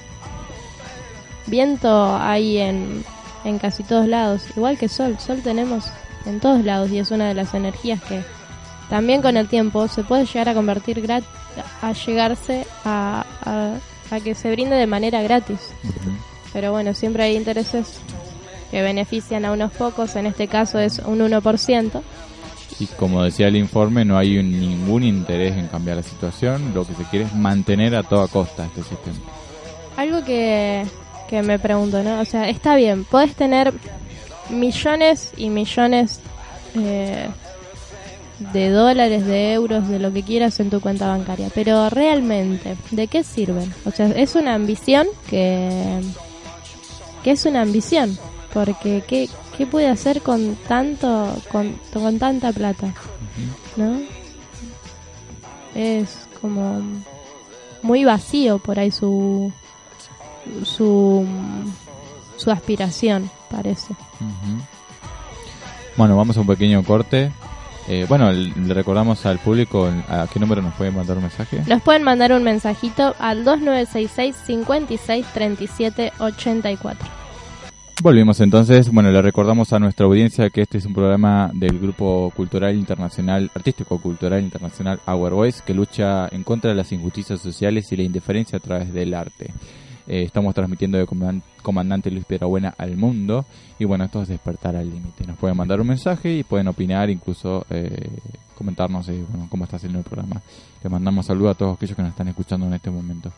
viento 1.46 2.16
hay 2.16 2.58
en, 2.58 3.04
en 3.44 3.58
casi 3.58 3.82
todos 3.84 4.08
lados, 4.08 4.42
igual 4.56 4.76
que 4.78 4.88
sol. 4.88 5.16
Sol 5.20 5.40
tenemos 5.42 5.84
en 6.26 6.40
todos 6.40 6.64
lados 6.64 6.90
y 6.90 6.98
es 6.98 7.10
una 7.10 7.28
de 7.28 7.34
las 7.34 7.54
energías 7.54 8.02
que 8.02 8.22
también 8.90 9.22
con 9.22 9.36
el 9.36 9.48
tiempo 9.48 9.86
se 9.88 10.02
puede 10.04 10.26
llegar 10.26 10.48
a 10.48 10.54
convertir 10.54 11.00
grat 11.00 11.24
a 11.82 11.92
llegarse 11.92 12.66
a, 12.84 13.24
a, 13.44 14.14
a 14.14 14.20
que 14.20 14.34
se 14.34 14.50
brinde 14.50 14.74
de 14.76 14.86
manera 14.86 15.22
gratis. 15.22 15.60
Pero 16.52 16.72
bueno, 16.72 16.92
siempre 16.94 17.22
hay 17.24 17.36
intereses 17.36 17.98
que 18.70 18.82
benefician 18.82 19.44
a 19.44 19.52
unos 19.52 19.72
pocos, 19.72 20.16
en 20.16 20.26
este 20.26 20.48
caso 20.48 20.78
es 20.78 20.98
un 21.00 21.20
1%. 21.20 22.02
Y 22.78 22.86
como 22.86 23.22
decía 23.22 23.48
el 23.48 23.56
informe, 23.56 24.04
no 24.04 24.18
hay 24.18 24.36
un- 24.38 24.50
ningún 24.60 25.02
interés 25.04 25.56
en 25.56 25.68
cambiar 25.68 25.96
la 25.96 26.02
situación. 26.02 26.72
Lo 26.74 26.84
que 26.86 26.94
se 26.94 27.04
quiere 27.04 27.24
es 27.26 27.34
mantener 27.34 27.94
a 27.96 28.02
toda 28.02 28.28
costa 28.28 28.66
este 28.66 28.82
sistema. 28.82 29.16
Algo 29.96 30.22
que, 30.24 30.84
que 31.28 31.42
me 31.42 31.58
pregunto, 31.58 32.02
¿no? 32.02 32.20
O 32.20 32.24
sea, 32.26 32.48
está 32.50 32.76
bien, 32.76 33.04
puedes 33.04 33.34
tener 33.34 33.72
millones 34.50 35.32
y 35.36 35.48
millones 35.48 36.20
eh, 36.76 37.28
de 38.52 38.68
dólares, 38.70 39.24
de 39.26 39.54
euros, 39.54 39.88
de 39.88 39.98
lo 39.98 40.12
que 40.12 40.22
quieras 40.22 40.60
en 40.60 40.68
tu 40.68 40.80
cuenta 40.80 41.08
bancaria, 41.08 41.48
pero 41.54 41.88
realmente, 41.88 42.76
¿de 42.90 43.06
qué 43.08 43.24
sirven? 43.24 43.72
O 43.86 43.90
sea, 43.90 44.08
es 44.08 44.34
una 44.34 44.54
ambición 44.54 45.06
que, 45.30 46.00
que 47.24 47.30
es 47.30 47.46
una 47.46 47.62
ambición, 47.62 48.18
porque 48.56 49.04
¿qué, 49.06 49.28
qué 49.54 49.66
puede 49.66 49.86
hacer 49.86 50.22
con 50.22 50.56
tanto, 50.66 51.30
con, 51.52 51.78
con 51.92 52.18
tanta 52.18 52.52
plata? 52.52 52.94
¿No? 53.76 54.00
Es 55.74 56.26
como 56.40 56.80
muy 57.82 58.06
vacío 58.06 58.58
por 58.58 58.78
ahí 58.78 58.90
su 58.90 59.52
su 60.64 61.26
su 62.38 62.50
aspiración 62.50 63.30
parece. 63.50 63.94
Bueno, 65.98 66.16
vamos 66.16 66.38
a 66.38 66.40
un 66.40 66.46
pequeño 66.46 66.82
corte. 66.82 67.30
Eh, 67.88 68.06
bueno, 68.08 68.32
le 68.32 68.72
recordamos 68.72 69.26
al 69.26 69.38
público 69.38 69.90
a 70.08 70.26
qué 70.32 70.40
número 70.40 70.62
nos 70.62 70.72
puede 70.76 70.92
mandar 70.92 71.18
un 71.18 71.24
mensaje. 71.24 71.62
nos 71.66 71.82
pueden 71.82 72.04
mandar 72.04 72.32
un 72.32 72.42
mensajito 72.42 73.14
al 73.18 73.44
2966 73.44 74.34
56 74.46 75.26
37 75.34 76.12
84 76.18 77.25
Volvimos 78.02 78.40
entonces. 78.40 78.90
Bueno, 78.92 79.10
le 79.10 79.22
recordamos 79.22 79.72
a 79.72 79.78
nuestra 79.78 80.04
audiencia 80.04 80.50
que 80.50 80.60
este 80.60 80.76
es 80.78 80.84
un 80.84 80.92
programa 80.92 81.50
del 81.54 81.78
Grupo 81.78 82.30
Cultural 82.36 82.76
Internacional, 82.76 83.50
Artístico 83.54 83.98
Cultural 83.98 84.42
Internacional 84.42 85.00
Our 85.06 85.32
Voice, 85.32 85.62
que 85.64 85.72
lucha 85.72 86.28
en 86.28 86.44
contra 86.44 86.70
de 86.70 86.76
las 86.76 86.92
injusticias 86.92 87.40
sociales 87.40 87.90
y 87.90 87.96
la 87.96 88.02
indiferencia 88.02 88.58
a 88.58 88.60
través 88.60 88.92
del 88.92 89.14
arte. 89.14 89.50
Eh, 90.08 90.22
estamos 90.22 90.54
transmitiendo 90.54 90.98
de 90.98 91.06
comandan- 91.06 91.42
Comandante 91.62 92.10
Luis 92.10 92.24
Piedrabuena 92.24 92.74
al 92.78 92.96
mundo. 92.96 93.44
Y 93.78 93.84
bueno, 93.84 94.04
esto 94.04 94.22
es 94.22 94.28
despertar 94.28 94.76
al 94.76 94.88
límite. 94.88 95.26
Nos 95.26 95.36
pueden 95.36 95.56
mandar 95.56 95.80
un 95.80 95.88
mensaje 95.88 96.32
y 96.32 96.42
pueden 96.44 96.68
opinar, 96.68 97.10
incluso 97.10 97.66
eh, 97.70 98.08
comentarnos 98.54 99.08
eh, 99.08 99.24
bueno, 99.28 99.46
cómo 99.50 99.64
está 99.64 99.76
haciendo 99.76 99.98
el 99.98 100.04
programa. 100.04 100.40
Le 100.82 100.88
mandamos 100.90 101.26
saludos 101.26 101.52
a 101.56 101.58
todos 101.58 101.76
aquellos 101.76 101.96
que 101.96 102.02
nos 102.02 102.12
están 102.12 102.28
escuchando 102.28 102.66
en 102.66 102.74
este 102.74 102.90
momento. 102.90 103.32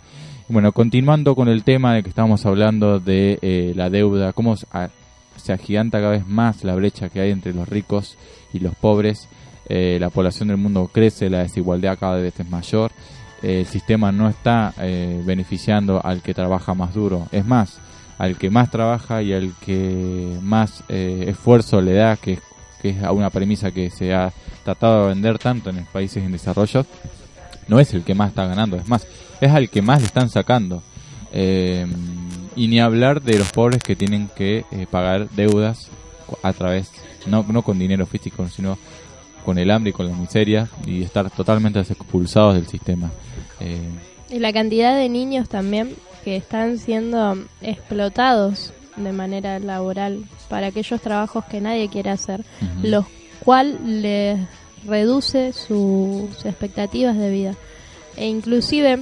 Y 0.49 0.53
bueno, 0.53 0.73
continuando 0.73 1.35
con 1.35 1.49
el 1.49 1.65
tema 1.65 1.95
de 1.95 2.03
que 2.03 2.11
estábamos 2.11 2.45
hablando 2.47 3.01
de 3.01 3.39
eh, 3.43 3.73
la 3.75 3.89
deuda, 3.91 4.33
cómo 4.33 4.55
se 4.57 5.53
agiganta 5.53 5.99
cada 5.99 6.11
vez 6.13 6.27
más 6.27 6.65
la 6.65 6.75
brecha 6.75 7.09
que 7.09 7.21
hay 7.21 7.31
entre 7.31 7.55
los 7.55 7.69
ricos 7.69 8.19
y 8.53 8.59
los 8.59 8.75
pobres, 8.75 9.29
eh, 9.69 9.99
la 10.01 10.11
población 10.11 10.49
del 10.49 10.57
mundo 10.57 10.91
crece, 10.93 11.29
la 11.31 11.41
desigualdad 11.41 11.99
cada 11.99 12.17
vez 12.17 12.39
es 12.39 12.49
mayor, 12.49 12.91
el 13.43 13.67
sistema 13.67 14.13
no 14.13 14.29
está 14.29 14.75
eh, 14.79 15.23
beneficiando 15.25 16.05
al 16.05 16.23
que 16.23 16.35
trabaja 16.35 16.75
más 16.75 16.95
duro, 16.95 17.29
es 17.33 17.47
más, 17.47 17.79
al 18.19 18.37
que 18.37 18.51
más 18.51 18.71
trabaja 18.71 19.23
y 19.23 19.33
al 19.33 19.53
que 19.65 20.37
más 20.43 20.83
eh, 20.89 21.27
esfuerzo 21.29 21.81
le 21.81 21.95
da, 21.95 22.17
que, 22.17 22.41
que 22.83 22.91
es 22.91 22.97
una 23.11 23.31
premisa 23.31 23.71
que 23.71 23.91
se 23.91 24.13
ha 24.13 24.33
tratado 24.65 25.03
de 25.03 25.09
vender 25.15 25.39
tanto 25.39 25.71
en 25.71 25.77
los 25.77 25.89
países 25.89 26.23
en 26.25 26.33
desarrollo, 26.33 26.85
no 27.69 27.79
es 27.79 27.95
el 27.95 28.03
que 28.03 28.15
más 28.15 28.31
está 28.31 28.47
ganando, 28.47 28.77
es 28.77 28.89
más, 28.89 29.07
es 29.41 29.51
al 29.53 29.71
que 29.71 29.83
más 29.83 30.01
le 30.01 30.07
están 30.07 30.29
sacando. 30.29 30.83
Eh, 31.33 31.87
y 32.57 32.67
ni 32.67 32.81
hablar 32.81 33.23
de 33.23 33.39
los 33.39 33.53
pobres 33.53 33.83
que 33.83 33.95
tienen 33.95 34.29
que 34.35 34.65
eh, 34.73 34.87
pagar 34.91 35.29
deudas 35.31 35.89
a 36.43 36.53
través, 36.53 36.91
no, 37.27 37.45
no 37.49 37.63
con 37.63 37.79
dinero 37.79 38.07
físico, 38.07 38.49
sino 38.49 38.79
con 39.45 39.59
el 39.59 39.71
hambre 39.71 39.91
y 39.91 39.93
con 39.93 40.09
la 40.09 40.17
miseria 40.17 40.69
y 40.85 41.03
estar 41.03 41.31
totalmente 41.31 41.79
expulsados 41.81 42.55
del 42.55 42.67
sistema. 42.67 43.11
Eh, 43.61 43.81
y 44.31 44.39
la 44.39 44.53
cantidad 44.53 44.97
de 44.97 45.09
niños 45.09 45.49
también 45.49 45.95
que 46.25 46.37
están 46.37 46.79
siendo 46.79 47.37
explotados 47.61 48.73
de 48.97 49.13
manera 49.13 49.59
laboral 49.59 50.25
para 50.49 50.69
aquellos 50.69 51.01
trabajos 51.01 51.45
que 51.47 51.61
nadie 51.61 51.89
quiere 51.89 52.11
hacer 52.11 52.41
ujú. 52.61 52.87
lo 52.89 53.07
cual 53.45 53.79
les 54.03 54.39
reduce 54.87 55.53
su- 55.53 56.29
sus 56.35 56.45
expectativas 56.45 57.17
de 57.17 57.31
vida. 57.31 57.55
E 58.17 58.27
inclusive 58.29 59.01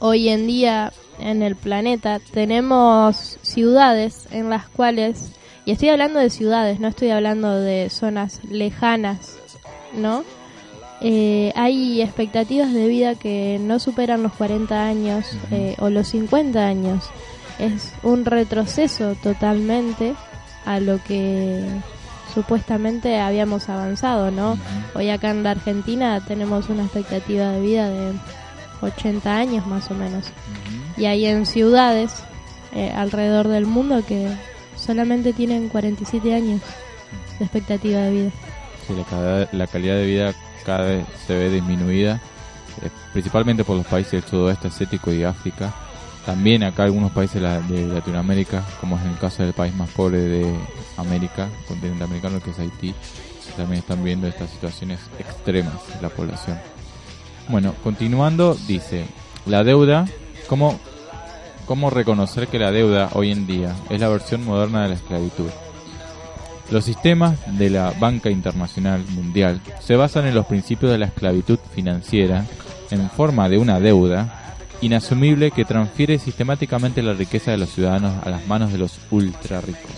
hoy 0.00 0.28
en 0.28 0.46
día 0.46 0.92
en 1.20 1.42
el 1.42 1.54
planeta 1.56 2.20
tenemos 2.32 3.38
ciudades 3.42 4.26
en 4.32 4.50
las 4.50 4.68
cuales, 4.68 5.30
y 5.64 5.70
estoy 5.72 5.88
hablando 5.90 6.18
de 6.18 6.30
ciudades, 6.30 6.80
no 6.80 6.88
estoy 6.88 7.10
hablando 7.10 7.52
de 7.60 7.88
zonas 7.90 8.40
lejanas, 8.50 9.38
¿no? 9.96 10.24
Eh, 11.06 11.52
hay 11.54 12.00
expectativas 12.00 12.72
de 12.72 12.88
vida 12.88 13.14
que 13.14 13.58
no 13.60 13.78
superan 13.78 14.22
los 14.22 14.32
40 14.32 14.86
años 14.86 15.26
eh, 15.50 15.76
o 15.78 15.90
los 15.90 16.08
50 16.08 16.66
años. 16.66 17.10
Es 17.58 17.92
un 18.02 18.24
retroceso 18.24 19.14
totalmente 19.16 20.14
a 20.64 20.80
lo 20.80 21.04
que 21.04 21.62
supuestamente 22.32 23.20
habíamos 23.20 23.68
avanzado, 23.68 24.30
¿no? 24.30 24.58
Hoy 24.94 25.10
acá 25.10 25.28
en 25.28 25.42
la 25.42 25.50
Argentina 25.50 26.24
tenemos 26.26 26.70
una 26.70 26.84
expectativa 26.84 27.50
de 27.50 27.60
vida 27.60 27.90
de 27.90 28.14
80 28.80 29.36
años 29.36 29.66
más 29.66 29.90
o 29.90 29.94
menos. 29.94 30.28
Y 30.96 31.04
hay 31.04 31.26
en 31.26 31.44
ciudades 31.44 32.14
eh, 32.74 32.90
alrededor 32.96 33.48
del 33.48 33.66
mundo 33.66 34.02
que 34.08 34.26
solamente 34.74 35.34
tienen 35.34 35.68
47 35.68 36.32
años 36.32 36.62
de 37.38 37.44
expectativa 37.44 38.00
de 38.00 38.10
vida. 38.10 38.30
Sí, 38.86 38.94
la 39.52 39.66
calidad 39.66 39.96
de 39.96 40.06
vida 40.06 40.34
cada 40.64 40.84
vez 40.86 41.06
se 41.26 41.34
ve 41.34 41.50
disminuida, 41.50 42.20
eh, 42.82 42.90
principalmente 43.12 43.64
por 43.64 43.76
los 43.76 43.86
países 43.86 44.12
del 44.12 44.24
sudoeste 44.24 44.68
asiático 44.68 45.12
y 45.12 45.24
África. 45.24 45.72
También 46.26 46.62
acá 46.62 46.84
algunos 46.84 47.12
países 47.12 47.42
de 47.68 47.86
Latinoamérica, 47.86 48.64
como 48.80 48.96
es 48.96 49.04
el 49.04 49.18
caso 49.18 49.42
del 49.42 49.52
país 49.52 49.74
más 49.74 49.90
pobre 49.90 50.18
de 50.18 50.54
América, 50.96 51.48
continente 51.68 52.02
americano, 52.02 52.40
que 52.40 52.50
es 52.50 52.58
Haití, 52.58 52.94
también 53.56 53.80
están 53.80 54.02
viendo 54.02 54.26
estas 54.26 54.50
situaciones 54.50 55.00
extremas 55.18 55.74
de 55.94 56.02
la 56.02 56.08
población. 56.08 56.58
Bueno, 57.48 57.74
continuando, 57.82 58.56
dice, 58.66 59.04
la 59.46 59.64
deuda, 59.64 60.06
¿cómo, 60.48 60.80
¿cómo 61.66 61.90
reconocer 61.90 62.48
que 62.48 62.58
la 62.58 62.72
deuda 62.72 63.10
hoy 63.12 63.30
en 63.30 63.46
día 63.46 63.74
es 63.90 64.00
la 64.00 64.08
versión 64.08 64.44
moderna 64.44 64.82
de 64.82 64.88
la 64.88 64.94
esclavitud? 64.94 65.50
Los 66.70 66.84
sistemas 66.84 67.38
de 67.58 67.70
la 67.70 67.92
banca 67.92 68.30
internacional 68.30 69.04
mundial 69.10 69.60
se 69.80 69.96
basan 69.96 70.26
en 70.26 70.34
los 70.34 70.46
principios 70.46 70.90
de 70.92 70.98
la 70.98 71.06
esclavitud 71.06 71.58
financiera 71.74 72.44
en 72.90 73.10
forma 73.10 73.48
de 73.48 73.58
una 73.58 73.80
deuda 73.80 74.56
inasumible 74.80 75.50
que 75.50 75.64
transfiere 75.64 76.18
sistemáticamente 76.18 77.02
la 77.02 77.12
riqueza 77.12 77.50
de 77.50 77.58
los 77.58 77.70
ciudadanos 77.70 78.24
a 78.24 78.30
las 78.30 78.46
manos 78.46 78.72
de 78.72 78.78
los 78.78 78.98
ultra 79.10 79.60
ricos. 79.60 79.90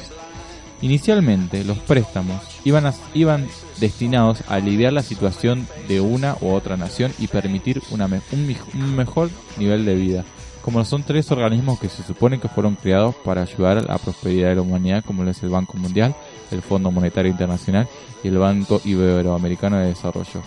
Inicialmente, 0.82 1.64
los 1.64 1.78
préstamos 1.78 2.42
iban, 2.64 3.48
destinados 3.80 4.42
a 4.48 4.56
aliviar 4.56 4.92
la 4.92 5.02
situación 5.02 5.66
de 5.88 6.00
una 6.00 6.36
u 6.40 6.50
otra 6.50 6.76
nación 6.76 7.12
y 7.18 7.28
permitir 7.28 7.80
un 7.90 8.94
mejor 8.94 9.30
nivel 9.56 9.86
de 9.86 9.94
vida. 9.94 10.24
Como 10.66 10.84
son 10.84 11.04
tres 11.04 11.30
organismos 11.30 11.78
que 11.78 11.88
se 11.88 12.02
supone 12.02 12.40
que 12.40 12.48
fueron 12.48 12.74
creados 12.74 13.14
para 13.24 13.42
ayudar 13.42 13.78
a 13.78 13.82
la 13.82 13.98
prosperidad 13.98 14.48
de 14.48 14.56
la 14.56 14.62
humanidad, 14.62 15.04
como 15.04 15.22
lo 15.22 15.30
es 15.30 15.40
el 15.44 15.48
Banco 15.48 15.78
Mundial, 15.78 16.14
el 16.50 16.60
Fondo 16.60 16.90
Monetario 16.90 17.30
Internacional 17.30 17.86
y 18.24 18.28
el 18.28 18.38
Banco 18.38 18.80
Iberoamericano 18.84 19.78
de 19.78 19.86
Desarrollo. 19.86 20.42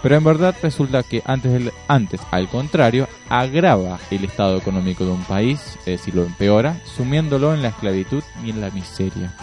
Pero 0.00 0.14
en 0.14 0.22
verdad 0.22 0.54
resulta 0.62 1.02
que 1.02 1.22
antes, 1.26 1.52
del- 1.52 1.72
antes, 1.88 2.20
al 2.30 2.48
contrario, 2.48 3.08
agrava 3.28 3.98
el 4.12 4.24
estado 4.24 4.56
económico 4.58 5.04
de 5.04 5.10
un 5.10 5.24
país, 5.24 5.76
es 5.80 5.86
decir, 5.86 6.14
lo 6.14 6.22
empeora, 6.24 6.80
sumiéndolo 6.96 7.52
en 7.52 7.60
la 7.62 7.68
esclavitud 7.70 8.22
y 8.44 8.50
en 8.50 8.60
la 8.60 8.70
miseria. 8.70 9.34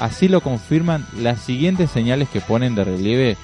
Así 0.00 0.26
lo 0.26 0.40
confirman 0.40 1.06
las 1.16 1.40
siguientes 1.40 1.92
señales 1.92 2.28
que 2.28 2.40
ponen 2.40 2.74
de 2.74 2.82
relieve 2.82 3.36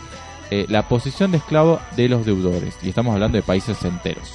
eh, 0.51 0.67
la 0.69 0.89
posición 0.89 1.31
de 1.31 1.39
esclavo 1.39 1.79
de 1.97 2.09
los 2.09 2.27
deudores. 2.27 2.77
Y 2.83 2.89
estamos 2.89 3.15
hablando 3.15 3.37
de 3.37 3.43
países 3.43 3.81
enteros. 3.85 4.29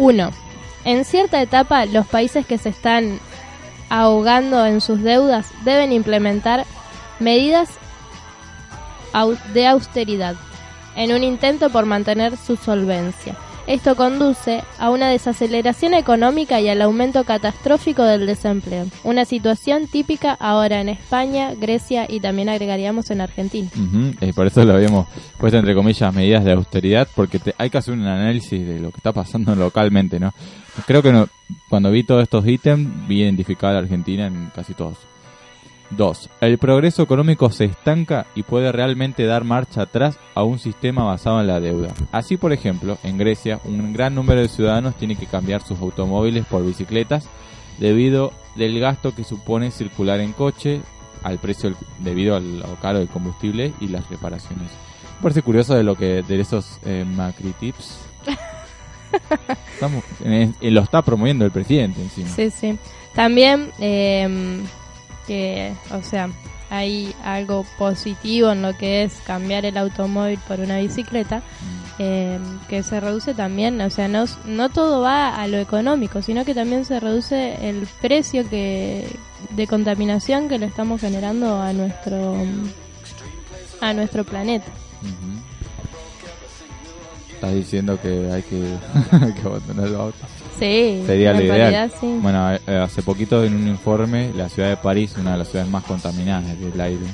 1. 0.00 0.30
En 0.84 1.04
cierta 1.04 1.42
etapa, 1.42 1.84
los 1.84 2.06
países 2.06 2.46
que 2.46 2.56
se 2.56 2.70
están 2.70 3.20
ahogando 3.90 4.64
en 4.64 4.80
sus 4.80 5.02
deudas 5.02 5.46
deben 5.62 5.92
implementar 5.92 6.64
medidas 7.18 7.68
de 9.52 9.66
austeridad 9.66 10.36
en 10.96 11.12
un 11.12 11.22
intento 11.22 11.68
por 11.68 11.84
mantener 11.84 12.36
su 12.38 12.56
solvencia. 12.56 13.36
Esto 13.70 13.94
conduce 13.94 14.64
a 14.80 14.90
una 14.90 15.08
desaceleración 15.08 15.94
económica 15.94 16.60
y 16.60 16.68
al 16.68 16.82
aumento 16.82 17.22
catastrófico 17.22 18.02
del 18.02 18.26
desempleo, 18.26 18.86
una 19.04 19.24
situación 19.24 19.86
típica 19.86 20.32
ahora 20.32 20.80
en 20.80 20.88
España, 20.88 21.54
Grecia 21.54 22.04
y 22.08 22.18
también 22.18 22.48
agregaríamos 22.48 23.12
en 23.12 23.20
Argentina. 23.20 23.68
Eh, 24.20 24.32
por 24.34 24.48
eso 24.48 24.64
lo 24.64 24.74
habíamos 24.74 25.06
puesto 25.38 25.56
entre 25.56 25.76
comillas 25.76 26.12
medidas 26.12 26.44
de 26.44 26.50
austeridad, 26.50 27.06
porque 27.14 27.40
hay 27.58 27.70
que 27.70 27.78
hacer 27.78 27.94
un 27.94 28.04
análisis 28.04 28.66
de 28.66 28.80
lo 28.80 28.90
que 28.90 28.96
está 28.96 29.12
pasando 29.12 29.54
localmente, 29.54 30.18
¿no? 30.18 30.34
Creo 30.84 31.00
que 31.00 31.12
no, 31.12 31.28
cuando 31.68 31.92
vi 31.92 32.02
todos 32.02 32.24
estos 32.24 32.44
ítems 32.48 33.06
vi 33.06 33.22
identificada 33.22 33.76
a 33.76 33.82
Argentina 33.82 34.26
en 34.26 34.50
casi 34.52 34.74
todos. 34.74 34.98
2. 35.90 36.30
El 36.40 36.58
progreso 36.58 37.02
económico 37.02 37.50
se 37.50 37.64
estanca 37.64 38.26
y 38.34 38.42
puede 38.42 38.72
realmente 38.72 39.24
dar 39.26 39.44
marcha 39.44 39.82
atrás 39.82 40.18
a 40.34 40.42
un 40.42 40.58
sistema 40.58 41.04
basado 41.04 41.40
en 41.40 41.46
la 41.46 41.60
deuda. 41.60 41.88
Así, 42.12 42.36
por 42.36 42.52
ejemplo, 42.52 42.98
en 43.02 43.18
Grecia, 43.18 43.60
un 43.64 43.92
gran 43.92 44.14
número 44.14 44.40
de 44.40 44.48
ciudadanos 44.48 44.94
tiene 44.96 45.16
que 45.16 45.26
cambiar 45.26 45.62
sus 45.62 45.80
automóviles 45.80 46.46
por 46.46 46.64
bicicletas 46.64 47.28
debido 47.78 48.32
del 48.56 48.78
gasto 48.78 49.14
que 49.14 49.24
supone 49.24 49.70
circular 49.70 50.20
en 50.20 50.32
coche, 50.32 50.80
al 51.22 51.38
precio 51.38 51.74
debido 51.98 52.36
al 52.36 52.60
lo 52.60 52.76
caro 52.76 52.98
del 52.98 53.08
combustible 53.08 53.72
y 53.80 53.88
las 53.88 54.08
reparaciones. 54.08 54.70
Me 55.16 55.22
parece 55.22 55.42
curioso 55.42 55.74
de 55.74 55.82
lo 55.82 55.96
que 55.96 56.22
de 56.22 56.40
esos 56.40 56.78
eh, 56.84 57.04
macri 57.06 57.52
tips. 57.58 57.98
Estamos, 59.74 60.04
lo 60.60 60.80
está 60.82 61.02
promoviendo 61.02 61.44
el 61.44 61.50
presidente 61.50 62.00
encima. 62.00 62.28
Sí, 62.28 62.50
sí. 62.50 62.78
También 63.14 63.70
eh, 63.80 64.60
que, 65.30 65.72
o 65.92 66.02
sea, 66.02 66.28
hay 66.70 67.14
algo 67.22 67.64
positivo 67.78 68.50
en 68.50 68.62
lo 68.62 68.76
que 68.76 69.04
es 69.04 69.14
cambiar 69.24 69.64
el 69.64 69.76
automóvil 69.76 70.40
por 70.48 70.58
una 70.58 70.78
bicicleta, 70.78 71.38
mm. 71.38 72.02
em, 72.02 72.58
que 72.68 72.82
se 72.82 72.98
reduce 72.98 73.32
también, 73.32 73.80
o 73.80 73.90
sea, 73.90 74.08
no, 74.08 74.24
no 74.44 74.70
todo 74.70 75.02
va 75.02 75.36
a 75.36 75.46
lo 75.46 75.58
económico, 75.58 76.20
sino 76.20 76.44
que 76.44 76.52
también 76.52 76.84
se 76.84 76.98
reduce 76.98 77.68
el 77.68 77.86
precio 78.00 78.48
que 78.50 79.06
de 79.50 79.68
contaminación 79.68 80.48
que 80.48 80.58
le 80.58 80.66
estamos 80.66 81.00
generando 81.00 81.62
a 81.62 81.72
nuestro 81.72 82.34
a 83.80 83.92
nuestro 83.94 84.24
planeta. 84.24 84.66
Estás 87.34 87.54
diciendo 87.54 88.00
que 88.02 88.32
hay 88.32 88.42
que, 88.42 88.60
que 89.40 89.46
abandonar 89.46 89.86
el 89.86 89.94
auto. 89.94 90.26
Sí, 90.60 91.02
sería 91.06 91.32
la 91.32 91.42
idea. 91.42 91.90
Bueno, 92.00 92.52
eh, 92.54 92.76
hace 92.76 93.02
poquito 93.02 93.42
en 93.42 93.54
un 93.54 93.66
informe, 93.66 94.30
la 94.36 94.48
ciudad 94.48 94.68
de 94.68 94.76
París, 94.76 95.14
una 95.18 95.32
de 95.32 95.38
las 95.38 95.48
ciudades 95.48 95.70
más 95.70 95.84
contaminadas 95.84 96.60
del 96.60 96.80
aire, 96.80 97.06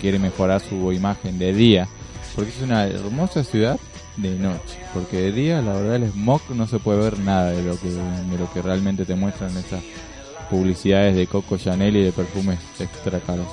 quiere 0.00 0.18
mejorar 0.18 0.60
su 0.60 0.92
imagen 0.92 1.38
de 1.38 1.52
día, 1.52 1.88
porque 2.34 2.50
es 2.50 2.62
una 2.62 2.86
hermosa 2.86 3.42
ciudad 3.44 3.78
de 4.16 4.30
noche, 4.38 4.78
porque 4.94 5.16
de 5.20 5.32
día 5.32 5.60
la 5.62 5.72
verdad 5.72 5.96
el 5.96 6.10
smog 6.12 6.42
no 6.54 6.66
se 6.66 6.78
puede 6.78 7.00
ver 7.00 7.18
nada 7.18 7.50
de 7.50 7.62
lo 7.62 7.78
que 7.78 7.88
de 7.88 8.38
lo 8.38 8.52
que 8.52 8.62
realmente 8.62 9.04
te 9.04 9.14
muestran 9.14 9.50
esas 9.56 9.82
publicidades 10.48 11.16
de 11.16 11.26
Coco 11.26 11.56
Chanel 11.56 11.96
y 11.96 12.04
de 12.04 12.12
perfumes 12.12 12.58
extra 12.78 13.20
caros. 13.20 13.48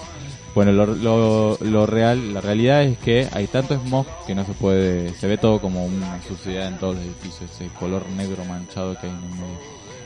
Bueno, 0.57 0.71
lo, 0.71 1.55
lo, 1.61 1.85
real, 1.85 2.33
la 2.33 2.41
realidad 2.41 2.81
es 2.81 2.97
que 2.97 3.29
hay 3.31 3.45
tanto 3.45 3.75
smog 3.75 4.07
que 4.25 4.33
no 4.33 4.43
se 4.43 4.53
puede, 4.53 5.13
se 5.13 5.27
ve 5.27 5.37
todo 5.37 5.61
como 5.61 5.85
una 5.85 6.19
suciedad 6.23 6.67
en 6.69 6.79
todos 6.79 6.95
los 6.95 7.05
edificios, 7.05 7.51
ese 7.51 7.67
color 7.67 8.09
negro 8.09 8.43
manchado 8.43 8.97
que 8.99 9.05
hay 9.05 9.13
en 9.13 9.23
el 9.23 9.29
medio. 9.35 9.59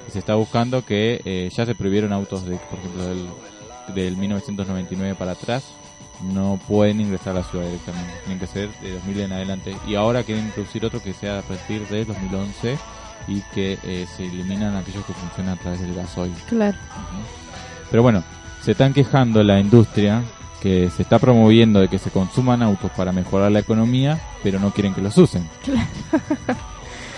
Y 0.09 0.11
se 0.11 0.19
está 0.19 0.35
buscando 0.35 0.83
que 0.83 1.21
eh, 1.23 1.49
ya 1.55 1.65
se 1.65 1.73
prohibieron 1.73 2.11
autos 2.11 2.45
de, 2.45 2.57
por 2.57 2.79
ejemplo, 2.79 3.05
del, 3.05 3.29
del 3.95 4.17
1999 4.17 5.15
para 5.15 5.31
atrás, 5.31 5.63
no 6.21 6.59
pueden 6.67 6.99
ingresar 6.99 7.31
a 7.31 7.39
la 7.39 7.43
ciudad 7.45 7.63
directamente, 7.63 8.11
tienen 8.25 8.39
que 8.39 8.47
ser 8.47 8.69
de 8.81 8.91
2000 8.95 9.21
en 9.21 9.31
adelante. 9.31 9.77
Y 9.87 9.95
ahora 9.95 10.23
quieren 10.23 10.47
introducir 10.47 10.85
otro 10.85 11.01
que 11.01 11.13
sea 11.13 11.39
a 11.39 11.43
partir 11.43 11.87
de 11.87 12.03
2011 12.03 12.77
y 13.29 13.39
que 13.53 13.79
eh, 13.83 14.05
se 14.17 14.25
eliminan 14.25 14.75
aquellos 14.75 15.05
que 15.05 15.13
funcionan 15.13 15.57
a 15.57 15.61
través 15.61 15.79
del 15.79 15.95
gasoil. 15.95 16.33
Claro. 16.49 16.77
Pero 17.89 18.03
bueno, 18.03 18.21
se 18.61 18.71
están 18.71 18.93
quejando 18.93 19.43
la 19.43 19.57
industria 19.57 20.21
que 20.61 20.89
se 20.91 21.01
está 21.01 21.17
promoviendo 21.17 21.79
de 21.79 21.87
que 21.87 21.97
se 21.97 22.11
consuman 22.11 22.61
autos 22.61 22.91
para 22.91 23.11
mejorar 23.11 23.51
la 23.51 23.59
economía, 23.59 24.21
pero 24.43 24.59
no 24.59 24.71
quieren 24.71 24.93
que 24.93 25.01
los 25.01 25.17
usen. 25.17 25.49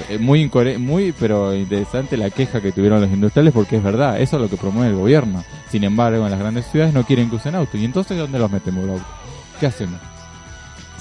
Es 0.09 0.19
muy 0.19 0.49
muy 0.79 1.11
pero 1.11 1.53
interesante 1.53 2.17
la 2.17 2.31
queja 2.31 2.61
que 2.61 2.71
tuvieron 2.71 2.99
los 2.99 3.11
industriales 3.11 3.53
porque 3.53 3.77
es 3.77 3.83
verdad, 3.83 4.19
eso 4.19 4.37
es 4.37 4.41
lo 4.41 4.49
que 4.49 4.57
promueve 4.57 4.89
el 4.89 4.95
gobierno. 4.95 5.43
Sin 5.69 5.83
embargo, 5.83 6.25
en 6.25 6.31
las 6.31 6.39
grandes 6.39 6.65
ciudades 6.65 6.93
no 6.93 7.05
quieren 7.05 7.29
que 7.29 7.35
usen 7.35 7.53
autos. 7.53 7.79
¿Y 7.79 7.85
entonces 7.85 8.17
dónde 8.17 8.39
los 8.39 8.49
metemos 8.49 8.85
los 8.85 8.99
autos? 8.99 9.13
¿Qué 9.59 9.67
hacemos? 9.67 9.99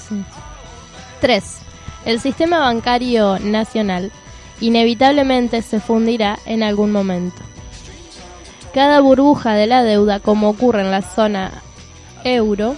Sí. 0.07 0.23
3. 1.21 1.43
El 2.05 2.19
sistema 2.19 2.59
bancario 2.59 3.39
nacional 3.39 4.11
inevitablemente 4.61 5.61
se 5.61 5.79
fundirá 5.79 6.37
en 6.45 6.61
algún 6.61 6.91
momento. 6.91 7.41
Cada 8.73 8.99
burbuja 9.01 9.53
de 9.53 9.67
la 9.67 9.83
deuda, 9.83 10.19
como 10.19 10.49
ocurre 10.49 10.81
en 10.81 10.91
la 10.91 11.01
zona 11.01 11.63
euro, 12.23 12.75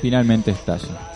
finalmente 0.00 0.50
estalla. 0.50 1.10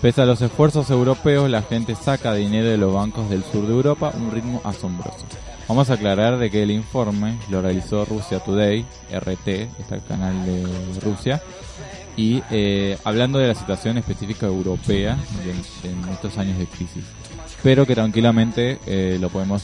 Pese 0.00 0.22
a 0.22 0.26
los 0.26 0.40
esfuerzos 0.42 0.90
europeos, 0.90 1.50
la 1.50 1.62
gente 1.62 1.96
saca 1.96 2.32
dinero 2.32 2.68
de 2.68 2.76
los 2.76 2.94
bancos 2.94 3.28
del 3.28 3.42
sur 3.42 3.66
de 3.66 3.72
Europa 3.72 4.12
a 4.14 4.16
un 4.16 4.30
ritmo 4.30 4.60
asombroso. 4.64 5.26
Vamos 5.66 5.90
a 5.90 5.94
aclarar 5.94 6.38
de 6.38 6.50
que 6.50 6.62
el 6.62 6.70
informe 6.70 7.36
lo 7.50 7.60
realizó 7.60 8.04
Rusia 8.04 8.38
Today, 8.38 8.86
RT, 9.12 9.48
está 9.78 9.96
el 9.96 10.04
canal 10.04 10.46
de 10.46 10.64
Rusia, 11.00 11.42
y 12.16 12.42
eh, 12.50 12.96
hablando 13.04 13.38
de 13.38 13.48
la 13.48 13.54
situación 13.54 13.98
específica 13.98 14.46
europea 14.46 15.18
en 15.84 16.08
estos 16.12 16.38
años 16.38 16.58
de 16.58 16.66
crisis. 16.66 17.04
Pero 17.62 17.84
que 17.86 17.94
tranquilamente 17.94 18.78
eh, 18.86 19.18
lo 19.20 19.30
podemos 19.30 19.62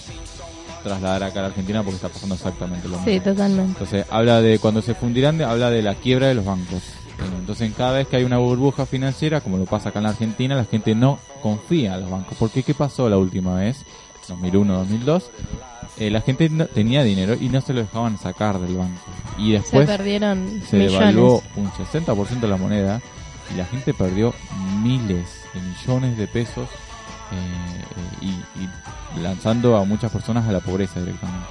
trasladar 0.84 1.24
acá 1.24 1.40
a 1.40 1.42
la 1.42 1.48
Argentina 1.48 1.82
porque 1.82 1.96
está 1.96 2.08
pasando 2.08 2.36
exactamente 2.36 2.88
lo 2.88 2.98
mismo. 2.98 3.12
Sí, 3.12 3.18
totalmente. 3.18 3.72
Entonces, 3.72 4.06
habla 4.10 4.40
de 4.40 4.58
cuando 4.60 4.82
se 4.82 4.94
fundirán, 4.94 5.42
habla 5.42 5.70
de 5.70 5.82
la 5.82 5.96
quiebra 5.96 6.28
de 6.28 6.34
los 6.34 6.44
bancos. 6.44 6.82
Entonces, 7.38 7.72
cada 7.76 7.92
vez 7.92 8.08
que 8.08 8.16
hay 8.16 8.24
una 8.24 8.38
burbuja 8.38 8.86
financiera, 8.86 9.40
como 9.40 9.56
lo 9.56 9.64
pasa 9.64 9.88
acá 9.88 9.98
en 9.98 10.04
la 10.04 10.10
Argentina, 10.10 10.54
la 10.54 10.64
gente 10.64 10.94
no 10.94 11.18
confía 11.42 11.94
en 11.94 12.02
los 12.02 12.10
bancos. 12.10 12.36
Porque 12.38 12.62
¿qué 12.62 12.74
pasó 12.74 13.08
la 13.08 13.18
última 13.18 13.56
vez? 13.56 13.84
2001, 14.28 14.78
2002. 14.78 15.30
Eh, 15.98 16.10
la 16.10 16.20
gente 16.20 16.50
tenía 16.74 17.02
dinero 17.04 17.36
y 17.40 17.48
no 17.48 17.60
se 17.60 17.72
lo 17.72 17.80
dejaban 17.80 18.18
sacar 18.18 18.58
del 18.58 18.76
banco. 18.76 19.00
Y 19.38 19.52
después 19.52 19.88
se 19.88 19.96
perdieron 19.96 20.62
se 20.68 20.76
devaluó 20.76 21.42
un 21.56 21.70
60% 21.70 22.40
de 22.40 22.48
la 22.48 22.56
moneda 22.56 23.00
y 23.52 23.56
la 23.56 23.64
gente 23.64 23.94
perdió 23.94 24.34
miles 24.82 25.26
de 25.52 25.60
millones 25.60 26.16
de 26.18 26.26
pesos 26.26 26.68
eh, 27.30 28.22
y, 28.22 28.68
lanzando 29.22 29.76
a 29.76 29.84
muchas 29.84 30.10
personas 30.10 30.48
a 30.48 30.52
la 30.52 30.60
pobreza 30.60 31.00
directamente. 31.00 31.46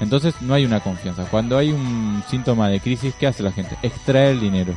Entonces 0.00 0.34
no 0.40 0.54
hay 0.54 0.64
una 0.64 0.80
confianza. 0.80 1.26
Cuando 1.30 1.56
hay 1.56 1.70
un 1.70 2.22
síntoma 2.28 2.68
de 2.68 2.80
crisis, 2.80 3.14
¿qué 3.18 3.26
hace 3.26 3.42
la 3.42 3.52
gente? 3.52 3.78
Extrae 3.82 4.32
el 4.32 4.40
dinero. 4.40 4.74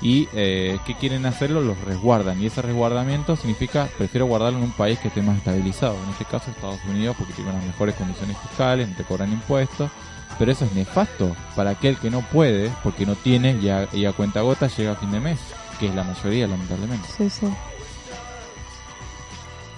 ¿Y 0.00 0.28
eh, 0.34 0.78
qué 0.86 0.94
quieren 0.94 1.26
hacerlo? 1.26 1.60
Los 1.60 1.80
resguardan. 1.80 2.40
Y 2.40 2.46
ese 2.46 2.62
resguardamiento 2.62 3.34
significa, 3.36 3.88
prefiero 3.96 4.26
guardarlo 4.26 4.58
en 4.58 4.64
un 4.64 4.72
país 4.72 4.98
que 4.98 5.08
esté 5.08 5.22
más 5.22 5.38
estabilizado. 5.38 5.96
En 6.04 6.10
este 6.10 6.24
caso 6.24 6.50
Estados 6.50 6.78
Unidos 6.88 7.16
porque 7.18 7.32
tiene 7.32 7.50
unas 7.50 7.64
mejores 7.64 7.94
condiciones 7.94 8.36
fiscales, 8.38 8.88
no 8.88 8.96
te 8.96 9.04
cobran 9.04 9.32
impuestos. 9.32 9.90
Pero 10.38 10.52
eso 10.52 10.66
es 10.66 10.72
nefasto 10.72 11.34
para 11.56 11.70
aquel 11.70 11.96
que 11.96 12.10
no 12.10 12.20
puede, 12.20 12.70
porque 12.84 13.06
no 13.06 13.16
tiene 13.16 13.58
y 13.60 13.70
a, 13.70 13.88
y 13.92 14.04
a 14.04 14.12
cuenta 14.12 14.42
gota 14.42 14.68
llega 14.68 14.92
a 14.92 14.96
fin 14.96 15.10
de 15.10 15.18
mes, 15.18 15.38
que 15.80 15.88
es 15.88 15.94
la 15.94 16.04
mayoría 16.04 16.46
lamentablemente. 16.46 17.08
Sí, 17.16 17.28
sí. 17.28 17.46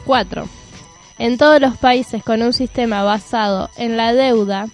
4. 0.05 0.49
En 1.21 1.37
todos 1.37 1.61
los 1.61 1.77
países 1.77 2.25
con 2.25 2.41
un 2.41 2.55
sistema 2.55 3.03
basado 3.03 3.69
en 3.77 3.99
la 3.99 4.15
deuda, 4.15 4.69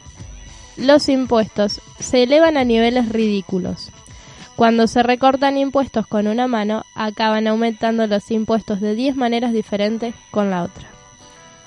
los 0.77 1.09
impuestos 1.09 1.81
se 1.99 2.23
elevan 2.23 2.57
a 2.57 2.63
niveles 2.63 3.09
ridículos. 3.09 3.91
Cuando 4.55 4.87
se 4.87 5.03
recortan 5.03 5.57
impuestos 5.57 6.07
con 6.07 6.29
una 6.29 6.47
mano, 6.47 6.85
acaban 6.95 7.49
aumentando 7.49 8.07
los 8.07 8.31
impuestos 8.31 8.81
de 8.81 8.95
10 8.95 9.17
maneras 9.17 9.53
diferentes 9.53 10.15
con 10.31 10.49
la 10.51 10.63
otra. 10.63 10.87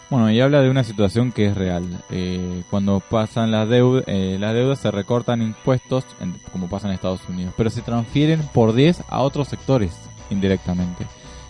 Bueno, 0.09 0.31
y 0.31 0.39
habla 0.39 0.61
de 0.61 0.69
una 0.69 0.85
situación 0.85 1.33
que 1.33 1.47
es 1.47 1.55
real. 1.55 1.83
Eh, 2.09 2.63
cuando 2.69 3.01
pasan 3.01 3.51
las, 3.51 3.67
deudas, 3.67 4.05
eh, 4.07 4.37
las 4.39 4.53
deudas 4.53 4.79
se 4.79 4.91
recortan 4.91 5.41
impuestos, 5.41 6.05
como 6.53 6.69
pasa 6.69 6.87
en 6.87 6.93
Estados 6.93 7.27
Unidos, 7.27 7.53
pero 7.57 7.69
se 7.69 7.81
transfieren 7.81 8.43
por 8.53 8.71
10 8.71 9.03
a 9.09 9.19
otros 9.19 9.49
sectores 9.49 9.91
indirectamente. 10.29 11.05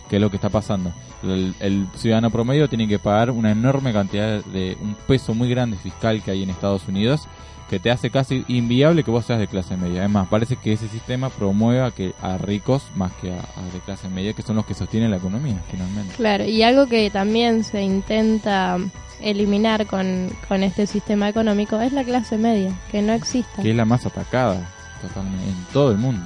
¿Qué 0.10 0.16
es 0.16 0.22
lo 0.22 0.30
que 0.30 0.38
está 0.38 0.50
pasando? 0.50 0.92
El, 1.24 1.54
el 1.60 1.88
ciudadano 1.96 2.32
promedio 2.32 2.68
tiene 2.68 2.88
que 2.88 2.98
pagar 3.00 3.30
una 3.32 3.52
enorme 3.52 3.94
cantidad 3.94 4.44
de 4.44 4.76
un 4.82 4.96
peso 5.08 5.34
muy 5.34 5.50
grande 5.50 5.78
fiscal 5.78 6.24
que 6.24 6.32
hay 6.32 6.44
en 6.44 6.50
Estados 6.50 6.88
Unidos 6.88 7.28
que 7.70 7.80
te 7.80 7.92
hace 7.92 8.10
casi 8.10 8.44
inviable 8.48 9.04
que 9.04 9.12
vos 9.12 9.26
seas 9.26 9.40
de 9.40 9.48
clase 9.48 9.78
media. 9.78 10.00
Además, 10.00 10.28
parece 10.28 10.56
que 10.56 10.74
ese 10.74 10.88
sistema 10.88 11.30
promueve 11.30 11.82
a, 11.82 11.92
que, 11.92 12.14
a 12.20 12.38
ricos 12.38 12.84
más 12.96 13.12
que 13.22 13.32
a, 13.32 13.36
a 13.36 13.62
de 13.72 13.80
clase 13.86 14.10
media, 14.10 14.34
que 14.34 14.42
son 14.42 14.56
los 14.56 14.66
que 14.66 14.74
sostienen 14.74 15.12
la 15.12 15.18
economía, 15.18 15.62
finalmente. 15.70 16.16
Claro, 16.16 16.46
y 16.46 16.64
algo 16.64 16.88
que 16.88 17.12
también 17.12 17.64
se 17.64 17.84
intenta 17.84 18.80
eliminar 19.22 19.86
con, 19.86 20.32
con 20.48 20.64
este 20.64 20.88
sistema 20.88 21.30
económico 21.30 21.80
es 21.80 21.94
la 21.94 22.04
clase 22.04 22.38
media, 22.38 22.74
que 22.92 23.04
no 23.04 23.14
exista. 23.14 23.62
Que 23.62 23.70
es 23.70 23.76
la 23.76 23.86
más 23.86 24.06
atacada 24.06 24.68
totalmente, 25.02 25.48
en 25.48 25.66
todo 25.72 25.92
el 25.92 25.98
mundo. 26.00 26.26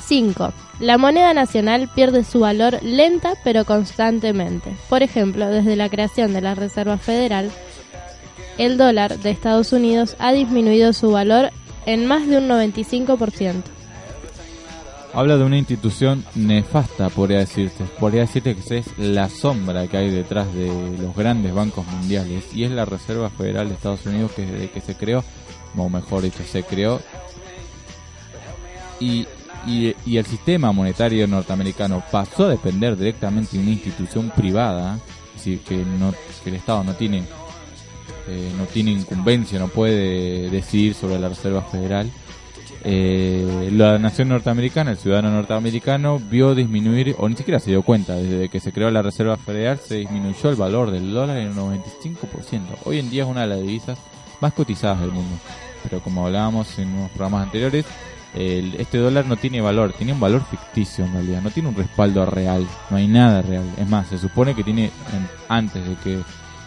5. 0.00 0.52
La 0.80 0.96
moneda 0.96 1.34
nacional 1.34 1.90
pierde 1.92 2.22
su 2.22 2.40
valor 2.40 2.82
lenta 2.82 3.34
pero 3.42 3.64
constantemente. 3.64 4.72
Por 4.88 5.02
ejemplo, 5.02 5.48
desde 5.48 5.74
la 5.74 5.88
creación 5.88 6.32
de 6.32 6.40
la 6.40 6.54
Reserva 6.54 6.98
Federal, 6.98 7.50
el 8.58 8.76
dólar 8.76 9.18
de 9.18 9.30
Estados 9.30 9.72
Unidos 9.72 10.16
ha 10.18 10.32
disminuido 10.32 10.92
su 10.92 11.10
valor 11.10 11.50
en 11.86 12.06
más 12.06 12.28
de 12.28 12.38
un 12.38 12.48
95%. 12.48 13.62
Habla 15.14 15.36
de 15.36 15.44
una 15.44 15.56
institución 15.56 16.24
nefasta, 16.34 17.08
podría 17.08 17.38
decirse. 17.38 17.84
Podría 17.98 18.20
decirte 18.20 18.54
que 18.54 18.78
es 18.78 18.86
la 18.98 19.28
sombra 19.28 19.88
que 19.88 19.96
hay 19.96 20.10
detrás 20.10 20.52
de 20.54 20.66
los 21.00 21.16
grandes 21.16 21.54
bancos 21.54 21.86
mundiales 21.86 22.44
y 22.54 22.64
es 22.64 22.70
la 22.70 22.84
Reserva 22.84 23.30
Federal 23.30 23.68
de 23.68 23.74
Estados 23.74 24.04
Unidos 24.06 24.32
que 24.32 24.46
desde 24.46 24.70
que 24.70 24.80
se 24.80 24.94
creó, 24.94 25.24
o 25.76 25.88
mejor 25.88 26.22
dicho, 26.22 26.44
se 26.44 26.62
creó 26.62 27.00
y, 29.00 29.26
y, 29.68 29.94
y 30.06 30.16
el 30.16 30.26
sistema 30.26 30.72
monetario 30.72 31.26
norteamericano 31.26 32.02
pasó 32.10 32.46
a 32.46 32.50
depender 32.50 32.96
directamente 32.96 33.56
de 33.56 33.62
una 33.62 33.72
institución 33.72 34.32
privada, 34.34 34.98
es 35.36 35.44
decir, 35.44 35.60
que, 35.60 35.76
no, 35.76 36.12
que 36.42 36.50
el 36.50 36.56
Estado 36.56 36.82
no 36.84 36.94
tiene 36.94 37.22
eh, 38.30 38.52
no 38.58 38.64
tiene 38.64 38.90
incumbencia, 38.90 39.58
no 39.58 39.68
puede 39.68 40.50
decidir 40.50 40.92
sobre 40.92 41.18
la 41.18 41.30
Reserva 41.30 41.62
Federal. 41.62 42.10
Eh, 42.84 43.70
la 43.72 43.98
nación 43.98 44.28
norteamericana, 44.28 44.90
el 44.90 44.98
ciudadano 44.98 45.30
norteamericano, 45.30 46.18
vio 46.18 46.54
disminuir, 46.54 47.16
o 47.18 47.28
ni 47.28 47.36
siquiera 47.36 47.58
se 47.58 47.70
dio 47.70 47.82
cuenta, 47.82 48.16
desde 48.16 48.50
que 48.50 48.60
se 48.60 48.70
creó 48.70 48.90
la 48.90 49.00
Reserva 49.00 49.38
Federal 49.38 49.78
se 49.78 49.96
disminuyó 49.96 50.50
el 50.50 50.56
valor 50.56 50.90
del 50.90 51.10
dólar 51.10 51.38
en 51.38 51.58
un 51.58 51.82
95%. 51.82 52.18
Hoy 52.84 52.98
en 52.98 53.08
día 53.08 53.22
es 53.22 53.28
una 53.30 53.42
de 53.42 53.46
las 53.46 53.60
divisas 53.62 53.98
más 54.40 54.52
cotizadas 54.52 55.00
del 55.00 55.10
mundo. 55.10 55.36
Pero 55.82 56.00
como 56.00 56.26
hablábamos 56.26 56.78
en 56.78 56.88
unos 56.88 57.10
programas 57.10 57.44
anteriores, 57.44 57.86
el- 58.34 58.74
este 58.76 58.98
dólar 58.98 59.26
no 59.26 59.36
tiene 59.36 59.60
valor, 59.60 59.92
tiene 59.92 60.12
un 60.12 60.20
valor 60.20 60.42
ficticio 60.44 61.04
en 61.04 61.12
realidad, 61.12 61.42
no 61.42 61.50
tiene 61.50 61.68
un 61.70 61.74
respaldo 61.76 62.26
real, 62.26 62.66
no 62.90 62.96
hay 62.96 63.08
nada 63.08 63.42
real. 63.42 63.64
Es 63.78 63.88
más, 63.88 64.08
se 64.08 64.18
supone 64.18 64.54
que 64.54 64.64
tiene, 64.64 64.84
en- 64.86 65.28
antes 65.48 65.86
de 65.86 65.94
que 65.96 66.20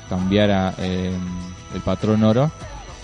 cambiara 0.09 0.73
eh, 0.79 1.11
el 1.73 1.81
patrón 1.81 2.23
oro, 2.23 2.51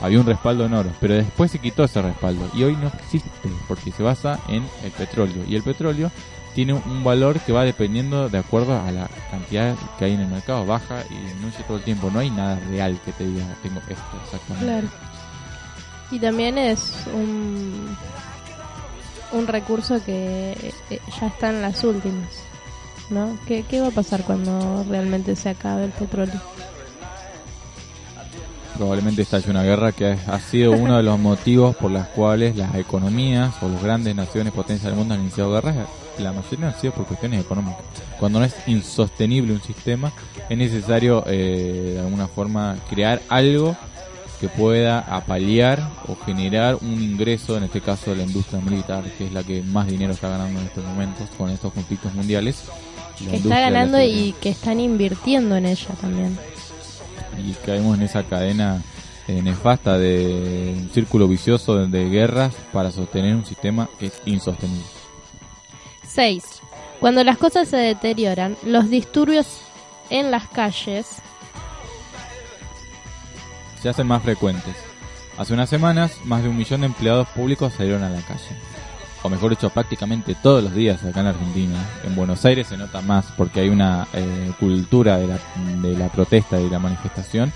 había 0.01 0.19
un 0.19 0.25
respaldo 0.25 0.65
en 0.65 0.73
oro, 0.73 0.91
pero 0.99 1.15
después 1.15 1.49
se 1.51 1.59
quitó 1.59 1.83
ese 1.83 2.01
respaldo 2.01 2.47
y 2.53 2.63
hoy 2.63 2.75
no 2.75 2.87
existe 2.87 3.29
porque 3.67 3.91
se 3.91 4.03
basa 4.03 4.39
en 4.47 4.63
el 4.83 4.91
petróleo 4.91 5.43
y 5.47 5.55
el 5.55 5.63
petróleo 5.63 6.11
tiene 6.53 6.73
un 6.73 7.03
valor 7.03 7.39
que 7.39 7.51
va 7.51 7.63
dependiendo 7.63 8.29
de 8.29 8.37
acuerdo 8.39 8.79
a 8.79 8.91
la 8.91 9.07
cantidad 9.31 9.75
que 9.97 10.05
hay 10.05 10.13
en 10.13 10.21
el 10.21 10.27
mercado, 10.27 10.65
baja 10.65 11.03
y 11.09 11.15
disminuye 11.15 11.63
todo 11.67 11.77
el 11.77 11.83
tiempo, 11.83 12.09
no 12.11 12.19
hay 12.19 12.29
nada 12.31 12.59
real 12.69 12.99
que 13.05 13.11
te 13.11 13.25
diga 13.27 13.45
tengo 13.63 13.79
esto 13.87 14.03
exactamente. 14.25 14.65
Claro. 14.65 14.87
Y 16.11 16.19
también 16.19 16.57
es 16.57 17.05
un, 17.13 17.95
un 19.31 19.47
recurso 19.47 20.03
que 20.03 20.73
eh, 20.89 20.99
ya 21.19 21.27
está 21.27 21.49
en 21.49 21.61
las 21.61 21.83
últimas. 21.83 22.29
¿No? 23.09 23.37
¿Qué, 23.47 23.63
¿Qué 23.63 23.79
va 23.79 23.87
a 23.87 23.91
pasar 23.91 24.23
cuando 24.23 24.85
realmente 24.89 25.35
se 25.37 25.49
acabe 25.49 25.85
el 25.85 25.91
petróleo? 25.91 26.41
Probablemente 28.75 29.21
estalle 29.21 29.49
una 29.49 29.63
guerra 29.63 29.91
que 29.91 30.05
ha 30.11 30.35
ha 30.35 30.39
sido 30.39 30.73
uno 30.73 30.97
de 30.97 31.03
los 31.03 31.17
motivos 31.31 31.75
por 31.75 31.89
los 31.89 32.05
cuales 32.07 32.55
las 32.55 32.75
economías 32.75 33.55
o 33.61 33.69
las 33.69 33.81
grandes 33.81 34.13
naciones 34.13 34.51
potencias 34.53 34.91
del 34.91 34.95
mundo 34.95 35.13
han 35.13 35.21
iniciado 35.21 35.53
guerras. 35.53 35.87
La 36.19 36.33
mayoría 36.33 36.67
han 36.67 36.79
sido 36.79 36.93
por 36.93 37.05
cuestiones 37.05 37.41
económicas. 37.41 37.81
Cuando 38.19 38.39
no 38.39 38.45
es 38.45 38.55
insostenible 38.67 39.53
un 39.53 39.61
sistema, 39.61 40.11
es 40.49 40.57
necesario 40.57 41.23
eh, 41.27 41.91
de 41.93 41.99
alguna 41.99 42.27
forma 42.27 42.75
crear 42.89 43.21
algo 43.29 43.77
que 44.39 44.49
pueda 44.49 44.99
apalear 44.99 45.89
o 46.07 46.15
generar 46.15 46.75
un 46.75 47.01
ingreso, 47.01 47.57
en 47.57 47.63
este 47.63 47.81
caso 47.81 48.11
de 48.11 48.17
la 48.17 48.23
industria 48.23 48.59
militar, 48.61 49.03
que 49.17 49.25
es 49.25 49.33
la 49.33 49.43
que 49.43 49.61
más 49.63 49.87
dinero 49.87 50.13
está 50.13 50.29
ganando 50.29 50.59
en 50.59 50.67
estos 50.67 50.83
momentos 50.83 51.29
con 51.37 51.49
estos 51.49 51.73
conflictos 51.73 52.13
mundiales. 52.13 52.65
La 53.25 53.31
Que 53.31 53.37
está 53.37 53.59
ganando 53.59 54.01
y 54.01 54.35
que 54.39 54.49
están 54.49 54.79
invirtiendo 54.79 55.55
en 55.55 55.65
ella 55.65 55.89
también. 55.99 56.37
y 57.37 57.53
caemos 57.65 57.97
en 57.97 58.03
esa 58.03 58.23
cadena 58.23 58.81
eh, 59.27 59.41
nefasta 59.41 59.97
de 59.97 60.73
un 60.77 60.89
círculo 60.93 61.27
vicioso 61.27 61.85
de 61.87 62.09
guerras 62.09 62.53
para 62.71 62.91
sostener 62.91 63.35
un 63.35 63.45
sistema 63.45 63.89
que 63.99 64.07
es 64.07 64.21
insostenible. 64.25 64.85
6. 66.07 66.43
Cuando 66.99 67.23
las 67.23 67.37
cosas 67.37 67.67
se 67.67 67.77
deterioran, 67.77 68.55
los 68.63 68.89
disturbios 68.89 69.61
en 70.09 70.31
las 70.31 70.47
calles 70.47 71.21
Se 73.81 73.89
hacen 73.89 74.07
más 74.07 74.23
frecuentes. 74.23 74.75
Hace 75.37 75.53
unas 75.53 75.69
semanas, 75.69 76.13
más 76.25 76.41
de 76.43 76.49
un 76.49 76.57
millón 76.57 76.81
de 76.81 76.87
empleados 76.87 77.27
públicos 77.29 77.73
salieron 77.73 78.03
a 78.03 78.09
la 78.09 78.21
calle. 78.21 78.55
O 79.23 79.29
mejor 79.29 79.51
dicho, 79.51 79.69
prácticamente 79.69 80.35
todos 80.35 80.63
los 80.63 80.73
días 80.73 81.03
acá 81.03 81.19
en 81.21 81.27
Argentina. 81.27 81.77
En 82.03 82.15
Buenos 82.15 82.43
Aires 82.45 82.67
se 82.67 82.77
nota 82.77 83.01
más 83.01 83.25
porque 83.35 83.59
hay 83.61 83.69
una 83.69 84.07
eh, 84.13 84.51
cultura 84.59 85.17
de 85.17 85.27
la, 85.27 85.39
de 85.81 85.97
la 85.97 86.09
protesta 86.09 86.59
y 86.59 86.65
de 86.65 86.69
la 86.69 86.79
manifestación 86.79 87.51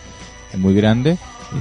muy 0.57 0.73
grande. 0.73 1.17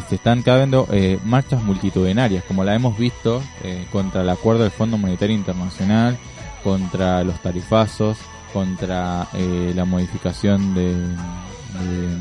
Se 0.08 0.14
están 0.14 0.42
cabiendo 0.42 0.86
eh, 0.92 1.18
marchas 1.24 1.62
multitudinarias, 1.62 2.44
como 2.44 2.62
la 2.62 2.74
hemos 2.74 2.96
visto 2.96 3.42
eh, 3.64 3.86
contra 3.90 4.22
el 4.22 4.28
acuerdo 4.28 4.62
del 4.62 4.70
Fondo 4.70 4.96
Monetario 4.96 5.34
Internacional, 5.34 6.16
contra 6.62 7.24
los 7.24 7.40
tarifazos, 7.40 8.18
contra 8.52 9.26
eh, 9.34 9.72
la 9.74 9.84
modificación 9.84 10.74
de, 10.74 10.94
de 10.94 12.18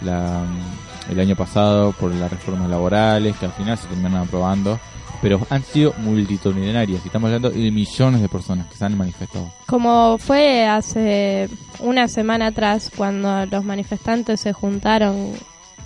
la, 0.00 0.42
el 1.10 1.20
año 1.20 1.36
pasado 1.36 1.92
por 1.92 2.14
las 2.14 2.30
reformas 2.30 2.68
laborales 2.68 3.36
que 3.36 3.46
al 3.46 3.52
final 3.52 3.76
se 3.76 3.86
terminaron 3.88 4.26
aprobando, 4.26 4.78
pero 5.20 5.40
han 5.50 5.62
sido 5.62 5.94
multitudinarias 5.98 7.00
y 7.04 7.06
estamos 7.06 7.28
hablando 7.28 7.50
de 7.50 7.70
millones 7.70 8.20
de 8.20 8.28
personas 8.28 8.66
que 8.66 8.76
se 8.76 8.84
han 8.84 8.96
manifestado. 8.96 9.50
Como 9.66 10.18
fue 10.18 10.66
hace 10.66 11.48
una 11.80 12.08
semana 12.08 12.48
atrás 12.48 12.90
cuando 12.94 13.46
los 13.46 13.64
manifestantes 13.64 14.40
se 14.40 14.52
juntaron 14.52 15.32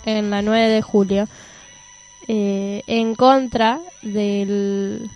en 0.04 0.30
la 0.30 0.42
9 0.42 0.68
de 0.68 0.82
julio 0.82 1.28
eh, 2.26 2.82
en 2.86 3.14
contra 3.14 3.80
del 4.02 5.10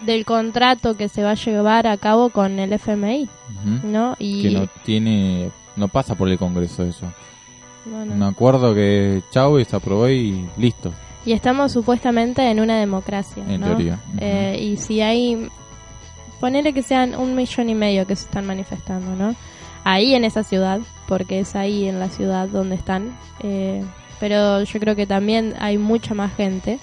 del 0.00 0.24
contrato 0.24 0.96
que 0.96 1.08
se 1.08 1.22
va 1.22 1.30
a 1.30 1.34
llevar 1.34 1.86
a 1.86 1.96
cabo 1.96 2.30
con 2.30 2.58
el 2.58 2.72
FMI. 2.72 3.28
¿no? 3.84 4.16
Y 4.18 4.42
Que 4.42 4.50
no 4.50 4.66
tiene, 4.84 5.50
no 5.76 5.88
pasa 5.88 6.14
por 6.14 6.28
el 6.28 6.38
Congreso 6.38 6.82
eso. 6.84 7.06
No, 7.86 8.04
no. 8.04 8.12
Un 8.14 8.22
acuerdo 8.22 8.74
que 8.74 9.22
chau 9.30 9.58
y 9.58 9.64
se 9.64 9.76
aprobó 9.76 10.08
y 10.08 10.46
listo, 10.56 10.92
y 11.24 11.32
estamos 11.32 11.72
supuestamente 11.72 12.42
en 12.50 12.60
una 12.60 12.78
democracia, 12.78 13.42
en 13.48 13.60
¿no? 13.60 13.66
teoría. 13.68 13.94
Ujú. 14.08 14.18
Eh, 14.20 14.58
y 14.62 14.76
si 14.76 15.00
hay, 15.00 15.48
ponele 16.40 16.72
que 16.72 16.82
sean 16.82 17.14
un 17.16 17.34
millón 17.34 17.68
y 17.68 17.74
medio 17.74 18.06
que 18.06 18.14
se 18.16 18.24
están 18.24 18.46
manifestando, 18.46 19.14
¿no? 19.16 19.34
Ahí 19.84 20.14
en 20.14 20.24
esa 20.24 20.42
ciudad, 20.42 20.80
porque 21.08 21.40
es 21.40 21.54
ahí 21.56 21.88
en 21.88 21.98
la 22.00 22.08
ciudad 22.08 22.48
donde 22.48 22.74
están. 22.76 23.16
eh, 23.40 23.84
pero 24.18 24.62
yo 24.62 24.80
creo 24.80 24.96
que 24.96 25.06
también 25.06 25.54
hay 25.60 25.76
mucha 25.76 26.14
más 26.14 26.34
gente 26.34 26.78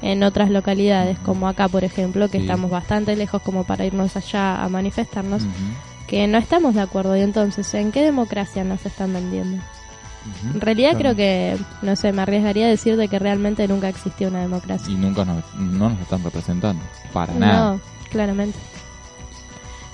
en 0.00 0.22
otras 0.22 0.48
localidades, 0.48 1.18
como 1.18 1.46
acá, 1.46 1.68
por 1.68 1.84
ejemplo, 1.84 2.28
que 2.30 2.38
Sí. 2.38 2.44
estamos 2.44 2.70
bastante 2.70 3.14
lejos 3.14 3.42
como 3.42 3.64
para 3.64 3.84
irnos 3.84 4.16
allá 4.16 4.62
a 4.64 4.68
manifestarnos, 4.70 5.42
Ujú. 5.42 5.52
que 6.06 6.26
no 6.28 6.38
estamos 6.38 6.74
de 6.74 6.80
acuerdo. 6.80 7.14
Y 7.14 7.20
entonces, 7.20 7.74
¿en 7.74 7.92
qué 7.92 8.02
democracia 8.02 8.64
nos 8.64 8.86
están 8.86 9.12
vendiendo? 9.12 9.62
En 10.54 10.60
realidad 10.60 10.96
creo 10.96 11.14
que, 11.16 11.56
no 11.82 11.96
sé, 11.96 12.12
me 12.12 12.22
arriesgaría 12.22 12.66
a 12.66 12.68
decir 12.68 12.96
de 12.96 13.08
que 13.08 13.18
realmente 13.18 13.66
nunca 13.68 13.88
existió 13.88 14.28
una 14.28 14.40
democracia. 14.40 14.92
Y 14.92 14.96
nunca 14.96 15.24
nos, 15.24 15.44
no 15.54 15.90
nos 15.90 16.00
están 16.00 16.22
representando, 16.22 16.82
para 17.12 17.34
nada. 17.34 17.72
No, 17.72 17.80
claramente. 18.10 18.58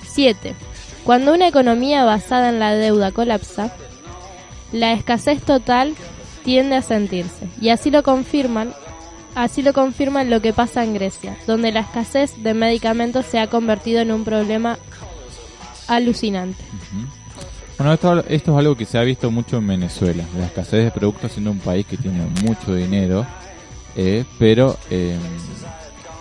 7. 0.03 0.55
Cuando 1.03 1.33
una 1.33 1.47
economía 1.47 2.03
basada 2.03 2.49
en 2.49 2.59
la 2.59 2.73
deuda 2.73 3.11
colapsa, 3.11 3.71
la 4.71 4.91
escasez 4.93 5.41
total 5.41 5.93
tiende 6.43 6.75
a 6.75 6.81
sentirse. 6.81 7.47
Y 7.59 7.69
así 7.69 7.91
lo 7.91 8.03
confirman, 8.03 8.73
así 9.35 9.61
lo 9.61 9.73
confirman 9.73 10.29
lo 10.29 10.41
que 10.41 10.53
pasa 10.53 10.83
en 10.83 10.93
Grecia, 10.93 11.37
donde 11.47 11.71
la 11.71 11.81
escasez 11.81 12.41
de 12.41 12.53
medicamentos 12.53 13.25
se 13.25 13.39
ha 13.39 13.47
convertido 13.47 13.99
en 14.01 14.11
un 14.11 14.23
problema 14.23 14.77
alucinante. 15.87 16.63
Ujú. 16.63 17.24
Bueno, 17.77 17.93
esto, 17.93 18.19
esto 18.27 18.51
es 18.53 18.57
algo 18.57 18.75
que 18.75 18.85
se 18.85 18.97
ha 18.97 19.01
visto 19.03 19.29
mucho 19.31 19.57
en 19.57 19.67
Venezuela, 19.67 20.23
la 20.37 20.45
escasez 20.45 20.85
de 20.85 20.91
productos 20.91 21.33
siendo 21.33 21.51
un 21.51 21.59
país 21.59 21.85
que 21.85 21.97
tiene 21.97 22.25
mucho 22.43 22.73
dinero, 22.73 23.25
eh, 23.97 24.23
pero 24.39 24.77
eh, 24.89 25.17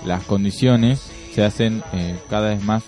las 0.05 0.25
condiciones 0.25 1.11
se 1.33 1.45
hacen 1.45 1.83
eh, 1.93 2.17
cada 2.29 2.49
vez 2.51 2.63
más 2.65 2.83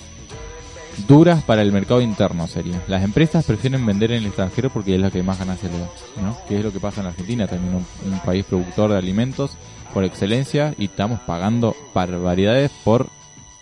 duras 1.07 1.45
para 1.45 1.63
el 1.63 1.71
mercado 1.71 2.01
interno 2.01 2.49
sería. 2.49 2.83
Las 2.89 3.05
empresas 3.05 3.45
prefieren 3.45 3.85
vender 3.87 4.11
en 4.13 4.19
el 4.19 4.27
extranjero 4.27 4.71
porque 4.71 4.95
es 4.97 5.01
la 5.01 5.11
que 5.13 5.23
más 5.23 5.39
ganancia 5.39 5.69
le 5.71 5.79
da, 5.79 5.89
¿no? 6.23 6.37
Que 6.49 6.59
es 6.59 6.65
lo 6.65 6.73
que 6.73 6.81
pasa 6.81 7.03
en 7.03 7.07
Argentina, 7.09 7.47
también 7.47 7.75
un, 7.75 8.13
un 8.13 8.19
país 8.21 8.45
productor 8.45 8.91
de 8.91 8.99
alimentos 8.99 9.53
por 9.95 10.03
excelencia 10.05 10.75
y 10.77 10.87
estamos 10.87 11.21
pagando 11.21 11.77
barbaridades 11.95 12.71
por 12.83 13.09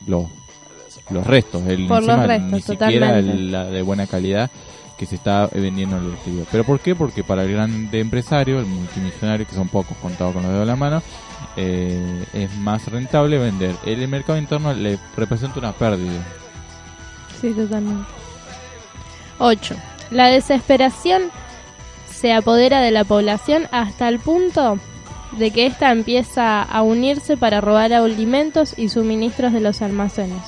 los 0.06 0.26
los 1.10 1.26
restos, 1.26 1.62
el 1.66 1.86
Por 1.86 2.00
los 2.00 2.08
encima 2.08 2.26
restos, 2.26 2.50
ni 2.52 2.60
siquiera 2.62 3.18
el- 3.18 3.52
la 3.52 3.64
de 3.66 3.82
buena 3.82 4.06
calidad 4.06 4.50
que 4.96 5.06
se 5.06 5.16
está 5.16 5.48
vendiendo 5.52 5.96
en 5.98 6.04
el 6.04 6.12
exterior. 6.14 6.46
¿Pero 6.50 6.64
por 6.64 6.80
qué? 6.80 6.94
Porque 6.94 7.24
para 7.24 7.44
el 7.44 7.52
gran 7.52 7.88
empresario, 7.92 8.60
el 8.60 8.66
multimillonario, 8.66 9.46
que 9.46 9.54
son 9.54 9.68
pocos 9.68 9.96
contados 9.98 10.32
con 10.32 10.42
los 10.42 10.52
dedos 10.52 10.66
de 10.66 10.72
la 10.72 10.76
mano, 10.76 11.02
eh, 11.56 12.24
es 12.32 12.54
más 12.56 12.86
rentable 12.88 13.38
vender. 13.38 13.74
El 13.84 14.06
mercado 14.08 14.38
interno 14.38 14.72
le 14.72 14.98
representa 15.16 15.58
una 15.58 15.72
pérdida. 15.72 16.22
Sí, 17.40 17.52
totalmente. 17.52 18.10
8. 19.38 19.74
La 20.10 20.28
desesperación 20.28 21.30
se 22.10 22.32
apodera 22.32 22.80
de 22.80 22.90
la 22.90 23.04
población 23.04 23.68
hasta 23.70 24.08
el 24.08 24.18
punto 24.18 24.78
de 25.32 25.50
que 25.50 25.66
ésta 25.66 25.90
empieza 25.90 26.62
a 26.62 26.82
unirse 26.82 27.36
para 27.36 27.60
robar 27.60 27.92
alimentos 27.92 28.74
y 28.78 28.88
suministros 28.88 29.52
de 29.52 29.60
los 29.60 29.82
almacenes, 29.82 30.42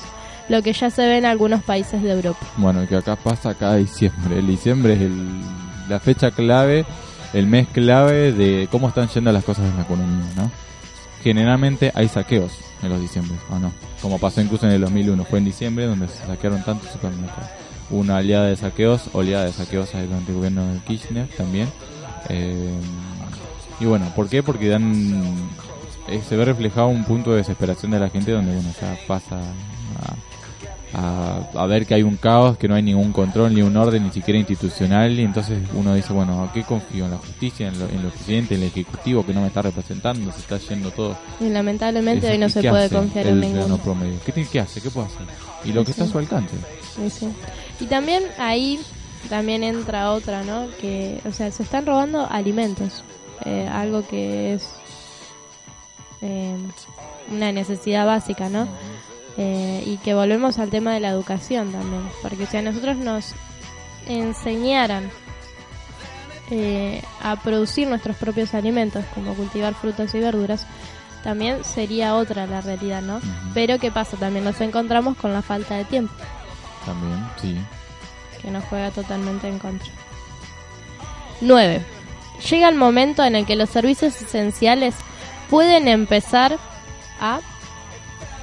lo 0.49 0.61
que 0.63 0.73
ya 0.73 0.89
se 0.89 1.01
ve 1.05 1.17
en 1.17 1.25
algunos 1.25 1.63
países 1.63 2.01
de 2.01 2.11
Europa. 2.11 2.39
Bueno, 2.57 2.87
que 2.87 2.95
acá 2.95 3.15
pasa 3.15 3.53
cada 3.53 3.75
diciembre. 3.75 4.39
El 4.39 4.47
diciembre 4.47 4.93
es 4.93 5.01
el- 5.01 5.41
la 5.89 5.99
fecha 5.99 6.31
clave, 6.31 6.85
el 7.33 7.47
mes 7.47 7.67
clave 7.69 8.31
de 8.33 8.67
cómo 8.71 8.87
están 8.89 9.07
yendo 9.09 9.31
las 9.31 9.43
cosas 9.43 9.65
en 9.69 9.75
la 9.75 9.83
economía, 9.83 10.25
¿no? 10.35 10.51
Generalmente 11.23 11.91
hay 11.95 12.07
saqueos 12.07 12.51
en 12.81 12.89
los 12.89 13.01
diciembre, 13.01 13.35
¿o 13.49 13.59
no? 13.59 13.71
Como 14.01 14.19
pasó 14.19 14.39
incluso 14.41 14.65
en 14.67 14.73
el 14.73 14.81
2001, 14.81 15.25
fue 15.25 15.39
en 15.39 15.45
diciembre 15.45 15.85
donde 15.85 16.07
se 16.07 16.25
saquearon 16.25 16.63
tantos 16.63 16.89
supermercados. 16.91 17.49
Una 17.89 18.17
oleada 18.17 18.45
de 18.47 18.55
saqueos, 18.55 19.09
oleada 19.13 19.45
de 19.45 19.53
saqueos 19.53 19.91
durante 19.91 20.31
el 20.31 20.37
gobierno 20.37 20.65
de 20.73 20.79
Kirchner 20.79 21.27
también. 21.37 21.67
Eh, 22.29 22.69
y 23.79 23.85
bueno, 23.85 24.11
¿por 24.15 24.27
qué? 24.29 24.43
Porque 24.43 24.67
dan 24.69 25.49
eh, 26.07 26.21
se 26.27 26.35
ve 26.35 26.45
reflejado 26.45 26.87
un 26.87 27.03
punto 27.03 27.31
de 27.31 27.37
desesperación 27.37 27.91
de 27.91 27.99
la 27.99 28.09
gente 28.09 28.31
donde 28.31 28.53
bueno 28.53 28.69
ya 28.81 28.95
pasa 29.07 29.37
a, 29.37 30.15
a, 30.93 31.49
a 31.53 31.65
ver 31.65 31.85
que 31.85 31.93
hay 31.95 32.03
un 32.03 32.15
caos, 32.15 32.57
que 32.57 32.67
no 32.67 32.75
hay 32.75 32.83
ningún 32.83 33.11
control, 33.11 33.53
ni 33.53 33.61
un 33.61 33.75
orden, 33.75 34.03
ni 34.03 34.11
siquiera 34.11 34.39
institucional, 34.39 35.19
y 35.19 35.23
entonces 35.23 35.59
uno 35.73 35.93
dice, 35.93 36.13
bueno, 36.13 36.43
¿a 36.43 36.53
qué 36.53 36.63
confío? 36.63 37.05
¿En 37.05 37.11
la 37.11 37.17
justicia, 37.17 37.67
en, 37.67 37.79
lo, 37.79 37.89
en 37.89 38.03
los 38.03 38.13
presidentes, 38.13 38.57
en 38.57 38.63
el 38.63 38.69
ejecutivo 38.69 39.25
que 39.25 39.33
no 39.33 39.41
me 39.41 39.47
está 39.47 39.61
representando? 39.61 40.31
Se 40.31 40.39
está 40.39 40.57
yendo 40.57 40.91
todo. 40.91 41.17
Y 41.39 41.49
lamentablemente 41.49 42.29
hoy 42.29 42.37
no 42.37 42.47
¿y 42.47 42.49
se 42.49 42.67
puede 42.67 42.89
confiar 42.89 43.27
en 43.27 43.39
ninguno. 43.39 43.77
promedio? 43.77 44.19
¿Qué, 44.25 44.31
tiene, 44.31 44.49
¿Qué 44.49 44.59
hace? 44.59 44.81
¿Qué 44.81 44.89
puede 44.89 45.07
hacer? 45.07 45.25
Y 45.65 45.73
lo 45.73 45.83
que 45.83 45.91
está 45.91 46.05
a 46.05 46.07
su 46.07 46.17
alcance. 46.17 46.55
Sí, 46.95 47.09
sí. 47.09 47.27
Y 47.79 47.85
también 47.85 48.23
ahí 48.39 48.79
también 49.29 49.63
entra 49.63 50.11
otra, 50.11 50.43
¿no? 50.43 50.67
Que, 50.79 51.19
o 51.25 51.31
sea, 51.31 51.51
se 51.51 51.63
están 51.63 51.85
robando 51.85 52.27
alimentos, 52.29 53.03
eh, 53.45 53.67
algo 53.69 54.07
que 54.07 54.53
es 54.53 54.69
eh, 56.21 56.55
una 57.31 57.51
necesidad 57.51 58.05
básica, 58.05 58.49
¿no? 58.49 58.67
Eh, 59.37 59.83
y 59.85 59.97
que 59.97 60.15
volvemos 60.15 60.57
al 60.57 60.71
tema 60.71 60.93
de 60.93 60.99
la 60.99 61.09
educación 61.09 61.71
también, 61.71 62.01
porque 62.23 62.47
si 62.47 62.57
a 62.57 62.63
nosotros 62.63 62.97
nos 62.97 63.35
enseñaran 64.07 65.11
eh, 66.49 67.03
a 67.21 67.35
producir 67.35 67.87
nuestros 67.87 68.17
propios 68.17 68.55
alimentos, 68.55 69.05
como 69.13 69.35
cultivar 69.35 69.75
frutas 69.75 70.15
y 70.15 70.19
verduras, 70.19 70.65
también 71.23 71.63
sería 71.63 72.15
otra 72.15 72.47
la 72.47 72.61
realidad, 72.61 73.01
¿no? 73.01 73.19
Pero 73.53 73.77
¿qué 73.79 73.91
pasa? 73.91 74.17
También 74.17 74.45
nos 74.45 74.59
encontramos 74.61 75.17
con 75.17 75.33
la 75.33 75.41
falta 75.41 75.75
de 75.75 75.85
tiempo 75.85 76.13
También, 76.85 77.27
sí. 77.41 77.57
que 78.41 78.49
nos 78.49 78.63
juega 78.65 78.91
totalmente 78.91 79.47
en 79.47 79.59
contra. 79.59 79.89
9. 81.41 81.85
Llega 82.49 82.69
el 82.69 82.75
momento 82.75 83.23
en 83.23 83.35
el 83.35 83.45
que 83.45 83.55
los 83.55 83.69
servicios 83.69 84.19
esenciales 84.21 84.95
pueden 85.49 85.87
empezar 85.87 86.57
a 87.19 87.39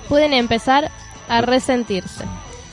pueden 0.09 0.33
empezar 0.33 0.91
a 1.29 1.41
resentirse. 1.41 2.25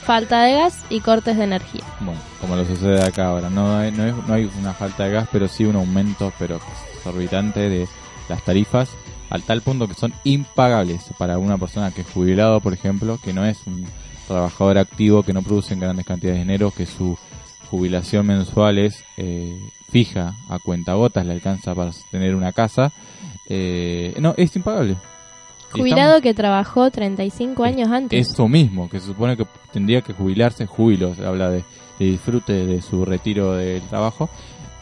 Falta 0.04 0.42
de 0.42 0.54
gas 0.54 0.78
y 0.90 1.00
cortes 1.00 1.36
de 1.36 1.44
energía. 1.44 1.84
Bueno, 2.00 2.20
como 2.40 2.56
lo 2.56 2.64
sucede 2.66 3.02
acá 3.04 3.26
ahora. 3.28 3.48
No 3.50 3.76
hay, 3.76 3.92
no, 3.92 4.04
es- 4.04 4.26
no 4.26 4.34
hay 4.34 4.50
una 4.58 4.74
falta 4.74 5.04
de 5.04 5.12
gas, 5.12 5.28
pero 5.30 5.46
sí 5.48 5.64
un 5.64 5.76
aumento 5.76 6.32
pero 6.38 6.60
exorbitante 6.96 7.68
de 7.68 7.86
las 8.28 8.42
tarifas 8.44 8.88
al 9.30 9.42
tal 9.44 9.62
punto 9.62 9.86
que 9.88 9.94
son 9.94 10.12
impagables 10.24 11.04
para 11.18 11.38
una 11.38 11.56
persona 11.56 11.90
que 11.92 12.02
es 12.02 12.06
jubilado, 12.10 12.60
por 12.60 12.72
ejemplo, 12.74 13.18
que 13.22 13.32
no 13.32 13.46
es 13.46 13.58
un 13.66 13.86
trabajador 14.28 14.76
activo, 14.78 15.22
que 15.22 15.32
no 15.32 15.42
produce 15.42 15.74
grandes 15.76 16.04
cantidades 16.04 16.38
de 16.38 16.44
dinero, 16.44 16.70
que 16.76 16.84
su 16.84 17.16
jubilación 17.70 18.26
mensual 18.26 18.78
es 18.78 19.02
eh, 19.16 19.56
fija 19.90 20.34
a 20.50 20.58
cuentagotas, 20.58 21.24
le 21.24 21.32
alcanza 21.32 21.74
para 21.74 21.92
tener 22.10 22.34
una 22.34 22.52
casa. 22.52 22.92
Eh, 23.48 24.14
no, 24.20 24.34
es 24.36 24.54
impagable. 24.56 24.96
Jubilado 25.80 26.20
que 26.20 26.34
trabajó 26.34 26.90
35 26.90 27.64
años 27.64 27.88
antes. 27.90 28.28
eso 28.30 28.48
mismo, 28.48 28.88
que 28.88 29.00
se 29.00 29.06
supone 29.06 29.36
que 29.36 29.46
tendría 29.72 30.02
que 30.02 30.12
jubilarse, 30.12 30.66
júbilo, 30.66 31.14
se 31.14 31.24
habla 31.26 31.50
de, 31.50 31.64
de 31.98 32.04
disfrute 32.04 32.52
de 32.66 32.80
su 32.82 33.04
retiro 33.04 33.52
del 33.52 33.82
trabajo, 33.82 34.28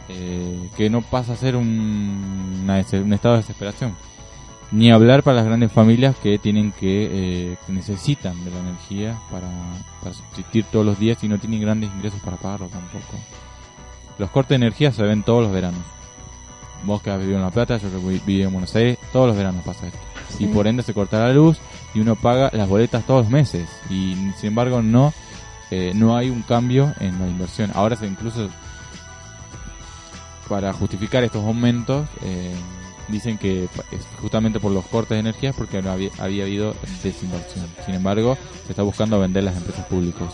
eh, 0.09 0.69
que 0.75 0.89
no 0.89 1.01
pasa 1.01 1.33
a 1.33 1.35
ser 1.37 1.55
un, 1.55 2.59
una 2.63 2.77
des- 2.77 2.93
un 2.93 3.13
estado 3.13 3.35
de 3.35 3.41
desesperación. 3.41 3.95
Ni 4.71 4.89
hablar 4.89 5.21
para 5.23 5.37
las 5.37 5.45
grandes 5.45 5.71
familias 5.71 6.15
que 6.15 6.37
tienen 6.37 6.71
que, 6.71 7.09
eh, 7.51 7.57
que 7.67 7.73
necesitan 7.73 8.41
de 8.45 8.51
la 8.51 8.59
energía 8.59 9.17
para, 9.29 9.49
para 10.01 10.13
subsistir 10.15 10.63
todos 10.71 10.85
los 10.85 10.97
días 10.97 11.21
y 11.23 11.27
no 11.27 11.37
tienen 11.39 11.59
grandes 11.59 11.89
ingresos 11.93 12.21
para 12.21 12.37
pagarlo 12.37 12.67
tampoco. 12.67 13.17
Los 14.17 14.29
cortes 14.29 14.49
de 14.51 14.55
energía 14.65 14.91
se 14.93 15.03
ven 15.03 15.23
todos 15.23 15.43
los 15.43 15.51
veranos. 15.51 15.81
Vos 16.85 17.01
que 17.01 17.09
has 17.11 17.19
vivido 17.19 17.37
en 17.37 17.43
La 17.43 17.51
Plata, 17.51 17.77
yo 17.77 17.89
que 17.91 17.97
vi- 17.97 18.21
viví 18.25 18.41
en 18.43 18.51
Buenos 18.53 18.73
Aires, 18.75 18.97
todos 19.11 19.27
los 19.27 19.35
veranos 19.35 19.63
pasa 19.65 19.87
esto 19.87 19.99
Sí. 20.37 20.45
y 20.45 20.47
por 20.47 20.67
ende 20.67 20.83
se 20.83 20.93
corta 20.93 21.19
la 21.19 21.33
luz 21.33 21.57
y 21.93 21.99
uno 21.99 22.15
paga 22.15 22.49
las 22.53 22.67
boletas 22.67 23.05
todos 23.05 23.23
los 23.25 23.31
meses. 23.31 23.67
Y 23.89 24.15
sin 24.37 24.47
embargo 24.49 24.81
no 24.81 25.13
eh, 25.71 25.93
no 25.95 26.17
hay 26.17 26.29
un 26.29 26.41
cambio 26.41 26.93
en 26.99 27.17
la 27.19 27.27
inversión. 27.27 27.71
Ahora 27.73 27.95
se 27.95 28.05
incluso 28.05 28.49
para 30.49 30.73
justificar 30.73 31.23
estos 31.23 31.45
aumentos 31.45 32.07
eh, 32.23 32.53
dicen 33.07 33.37
que 33.37 33.63
es 33.63 34.07
justamente 34.21 34.59
por 34.59 34.71
los 34.71 34.85
cortes 34.85 35.15
de 35.15 35.19
energía 35.19 35.53
porque 35.53 35.81
no 35.81 35.91
había, 35.91 36.09
había 36.19 36.43
habido 36.43 36.75
desinversión. 37.03 37.67
Sin 37.85 37.95
embargo 37.95 38.37
se 38.65 38.73
está 38.73 38.83
buscando 38.83 39.19
vender 39.19 39.43
las 39.43 39.55
empresas 39.55 39.85
públicos 39.85 40.33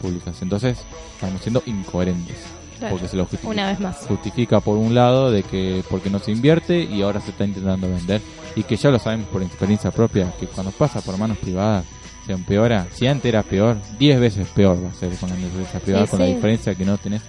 públicas. 0.00 0.42
Entonces 0.42 0.78
estamos 1.14 1.40
siendo 1.42 1.62
incoherentes 1.66 2.38
Claro. 2.82 2.94
porque 2.94 3.08
se 3.08 3.16
lo 3.16 3.24
justifica 3.24 3.48
Una 3.50 3.66
vez 3.68 3.80
más. 3.80 3.96
justifica 4.06 4.60
por 4.60 4.76
un 4.76 4.94
lado 4.94 5.30
de 5.30 5.42
que 5.42 5.82
porque 5.90 6.10
no 6.10 6.18
se 6.18 6.30
invierte 6.32 6.82
y 6.82 7.02
ahora 7.02 7.20
se 7.20 7.30
está 7.30 7.44
intentando 7.44 7.88
vender 7.88 8.20
y 8.56 8.62
que 8.64 8.76
ya 8.76 8.90
lo 8.90 8.98
sabemos 8.98 9.28
por 9.28 9.42
experiencia 9.42 9.90
propia 9.90 10.32
que 10.38 10.46
cuando 10.46 10.70
pasa 10.72 11.00
por 11.00 11.16
manos 11.18 11.38
privadas 11.38 11.84
se 12.26 12.32
empeora 12.32 12.86
si 12.92 13.06
antes 13.06 13.26
era 13.28 13.42
peor 13.42 13.76
10 13.98 14.20
veces 14.20 14.46
peor 14.48 14.84
va 14.84 14.90
a 14.90 14.94
ser 14.94 15.10
con 15.16 15.28
la 15.30 15.36
empresa 15.36 15.80
privada 15.80 16.04
Sí, 16.06 16.10
con 16.10 16.20
la 16.20 16.26
diferencia 16.26 16.74
que 16.74 16.84
no 16.84 16.98
tenés 16.98 17.22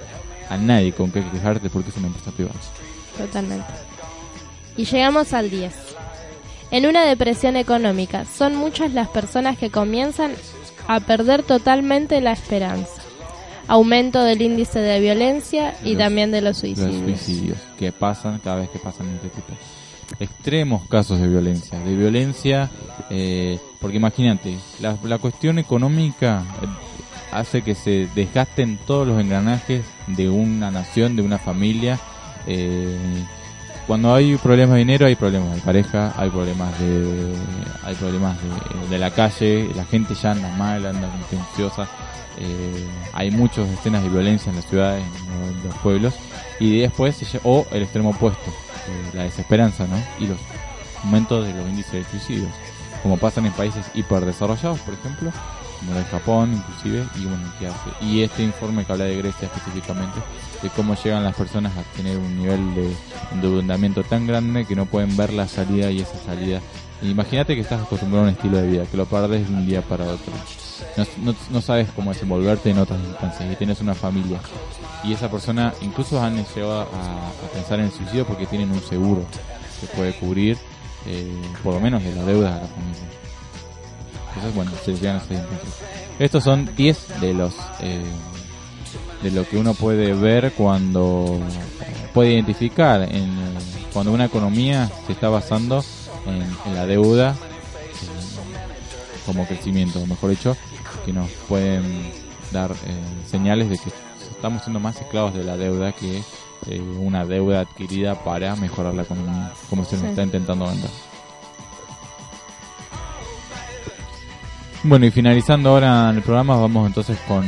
a 0.50 0.58
nadie 0.58 0.92
con 0.92 1.12
que 1.12 1.24
quejarte 1.24 1.70
porque 1.70 1.90
es 1.90 1.98
una 1.98 2.08
empresa 2.08 2.32
privada 2.32 2.56
Totalmente. 3.18 3.68
Y 4.76 4.86
llegamos 4.86 5.34
al 5.34 5.52
10. 5.52 5.72
En 6.72 6.88
una 6.88 7.06
depresión 7.06 7.56
económica, 7.56 8.26
son 8.26 8.56
muchas 8.56 8.92
las 8.94 9.08
personas 9.08 9.56
que 9.56 9.70
comienzan 9.70 10.32
a 10.88 11.00
perder 11.00 11.44
totalmente 11.44 12.20
la 12.22 12.32
esperanza. 12.32 13.03
Aumento 13.68 14.24
del 14.24 14.42
índice 14.42 14.80
de 14.80 15.00
violencia 15.00 15.76
y 15.84 15.90
Los- 15.92 16.00
también 16.00 16.32
de 16.32 16.42
los 16.42 16.50
los 16.52 16.58
suicidios. 16.60 17.20
suicidios 17.20 17.58
que 17.80 17.92
pasan 17.92 18.40
cada 18.44 18.58
vez 18.58 18.70
que 18.70 18.80
pasan 18.80 19.08
este 19.16 19.30
tipo 19.30 19.54
extremos 20.20 20.88
casos 20.90 21.20
de 21.20 21.28
violencia 21.28 21.80
de 21.80 21.96
violencia 21.96 22.70
eh, 23.10 23.58
porque 23.80 23.98
imagínate 23.98 24.58
la, 24.80 24.98
la 25.04 25.18
cuestión 25.18 25.58
económica 25.60 26.44
eh, 26.62 26.66
hace 27.32 27.62
que 27.64 27.74
se 27.74 28.08
desgasten 28.14 28.78
todos 28.86 29.08
los 29.08 29.20
engranajes 29.20 29.84
de 30.08 30.30
una 30.30 30.70
nación 30.70 31.16
de 31.16 31.22
una 31.24 31.40
familia 31.40 32.00
eh, 32.46 32.98
cuando 33.88 34.14
hay 34.14 34.36
problemas 34.38 34.76
de 34.76 34.80
dinero 34.80 35.06
hay 35.06 35.16
problemas 35.16 35.56
de 35.56 35.62
pareja 35.62 36.14
hay 36.18 36.30
problemas 36.30 36.80
de 36.80 37.34
hay 37.84 37.96
problemas 37.96 38.38
de, 38.42 38.90
de 38.90 38.98
la 38.98 39.12
calle 39.12 39.70
la 39.76 39.86
gente 39.86 40.16
ya 40.16 40.32
anda 40.32 40.50
mal 40.56 40.86
anda 40.86 41.10
contenciosa 41.10 41.88
eh, 42.38 42.88
hay 43.14 43.30
muchas 43.30 43.70
escenas 43.70 44.04
de 44.04 44.10
violencia 44.10 44.50
en 44.50 44.56
las 44.56 44.66
ciudades 44.66 45.04
en, 45.04 45.68
los 45.68 45.78
pueblos 45.80 46.14
y 46.60 46.80
después 46.80 47.16
o 47.44 47.68
el 47.72 47.84
extremo 47.84 48.10
opuesto 48.10 48.50
eh, 48.50 49.12
la 49.14 49.24
desesperanza 49.24 49.86
no 49.86 49.98
y 50.20 50.28
los 50.28 50.38
aumentos 51.04 51.46
de 51.46 51.54
los 51.54 51.68
índices 51.68 51.94
de 51.94 52.06
suicidios 52.06 52.50
como 53.04 53.18
pasan 53.18 53.46
en 53.46 53.52
países 53.52 53.86
hiperdesarrollados 53.94 54.80
por 54.80 54.94
ejemplo 54.94 55.32
como 55.80 55.98
el 55.98 56.06
Japón 56.06 56.54
inclusive 56.54 57.06
y 57.20 57.26
bueno 57.26 57.54
qué 57.60 57.68
hace 57.68 57.90
y 58.02 58.24
este 58.24 58.44
informe 58.44 58.84
que 58.86 58.92
habla 58.94 59.06
de 59.06 59.18
Grecia 59.18 59.48
específicamente 59.48 60.20
de 60.64 60.70
cómo 60.70 60.96
llegan 60.96 61.24
las 61.24 61.36
personas 61.36 61.74
a 61.78 61.84
tener 61.96 62.18
un 62.18 62.38
nivel 62.38 62.74
de 62.74 62.96
endeudamiento 63.34 64.04
tan 64.04 64.26
grande 64.26 64.66
que 64.66 64.76
no 64.76 64.86
pueden 64.86 65.16
ver 65.16 65.34
la 65.34 65.48
salida 65.48 65.92
y 65.92 66.00
esa 66.00 66.18
salida 66.26 66.62
imagínate 67.02 67.54
que 67.54 67.62
estás 67.62 67.82
acostumbrado 67.82 68.26
a 68.26 68.30
un 68.30 68.36
estilo 68.36 68.58
de 68.58 68.68
vida 68.68 68.86
que 68.90 68.98
lo 68.98 69.06
perdes 69.06 69.48
de 69.48 69.54
un 69.54 69.66
día 69.66 69.82
para 69.82 70.06
otro 70.06 70.32
no, 71.22 71.36
no, 71.50 71.62
sabes 71.62 71.90
cómo 71.96 72.14
desenvolverte 72.14 72.70
en 72.70 72.78
otras 72.78 73.00
instancias 73.00 73.52
y 73.52 73.56
tienes 73.56 73.82
una 73.82 73.94
familia. 73.94 74.40
Y 75.04 75.14
esa 75.14 75.30
persona 75.30 75.74
incluso 75.82 76.22
han 76.22 76.36
llegado 76.36 76.82
a, 76.82 76.88
pensar 77.54 77.80
en 77.80 77.86
el 77.86 77.92
suicidio 77.92 78.26
porque 78.26 78.46
tienen 78.46 78.72
un 78.72 78.82
seguro 78.82 79.26
que 79.80 79.88
puede 79.88 80.14
cubrir 80.14 80.58
eh, 81.06 81.32
por 81.64 81.74
lo 81.74 81.80
menos 81.80 82.04
de 82.04 82.16
la 82.16 82.24
deuda 82.24 82.56
de 82.56 82.62
la 82.62 82.68
familia. 82.68 83.04
Entonces, 84.30 84.56
bueno, 84.56 84.72
se 84.84 84.96
llegan 84.96 85.18
a 85.18 86.24
Estos 86.24 86.44
son 86.44 86.70
10 86.76 87.22
de 87.22 87.34
los 87.34 87.54
eh, 87.82 88.04
de 89.24 89.32
lo 89.32 89.48
que 89.48 89.58
uno 89.58 89.74
puede 89.74 90.14
ver 90.14 90.52
cuando 90.54 91.40
puede 92.14 92.34
identificar 92.34 93.02
en 93.04 93.32
cuando 93.94 94.12
una 94.12 94.26
economía 94.26 94.90
se 95.08 95.14
está 95.14 95.30
basando 95.30 95.84
en, 96.26 96.76
la 96.76 96.86
deuda 96.86 97.36
como 99.26 99.48
crecimiento, 99.48 100.06
mejor 100.06 100.32
dicho, 100.32 100.58
que 101.06 101.14
nos 101.14 101.30
pueden 101.48 102.12
dar 102.52 102.72
eh, 102.72 102.76
señales 103.26 103.70
de 103.70 103.78
que 103.78 103.90
estamos 104.30 104.64
siendo 104.64 104.80
más 104.80 105.00
esclavos 105.00 105.34
de 105.34 105.44
la 105.44 105.56
deuda 105.56 105.94
que 105.94 106.22
eh, 106.68 106.82
una 106.82 107.26
deuda 107.26 107.62
adquirida 107.62 108.24
para 108.24 108.56
mejorar 108.58 108.94
la 108.94 109.04
economía, 109.04 109.54
como 109.70 109.86
se 109.86 109.96
nos 109.96 110.06
está 110.06 110.24
intentando 110.24 110.66
vender. 110.66 110.90
Bueno, 114.86 115.06
y 115.06 115.12
finalizando 115.12 115.70
ahora 115.70 116.10
el 116.10 116.22
programa, 116.22 116.58
vamos 116.58 116.86
entonces 116.88 117.18
con 117.26 117.46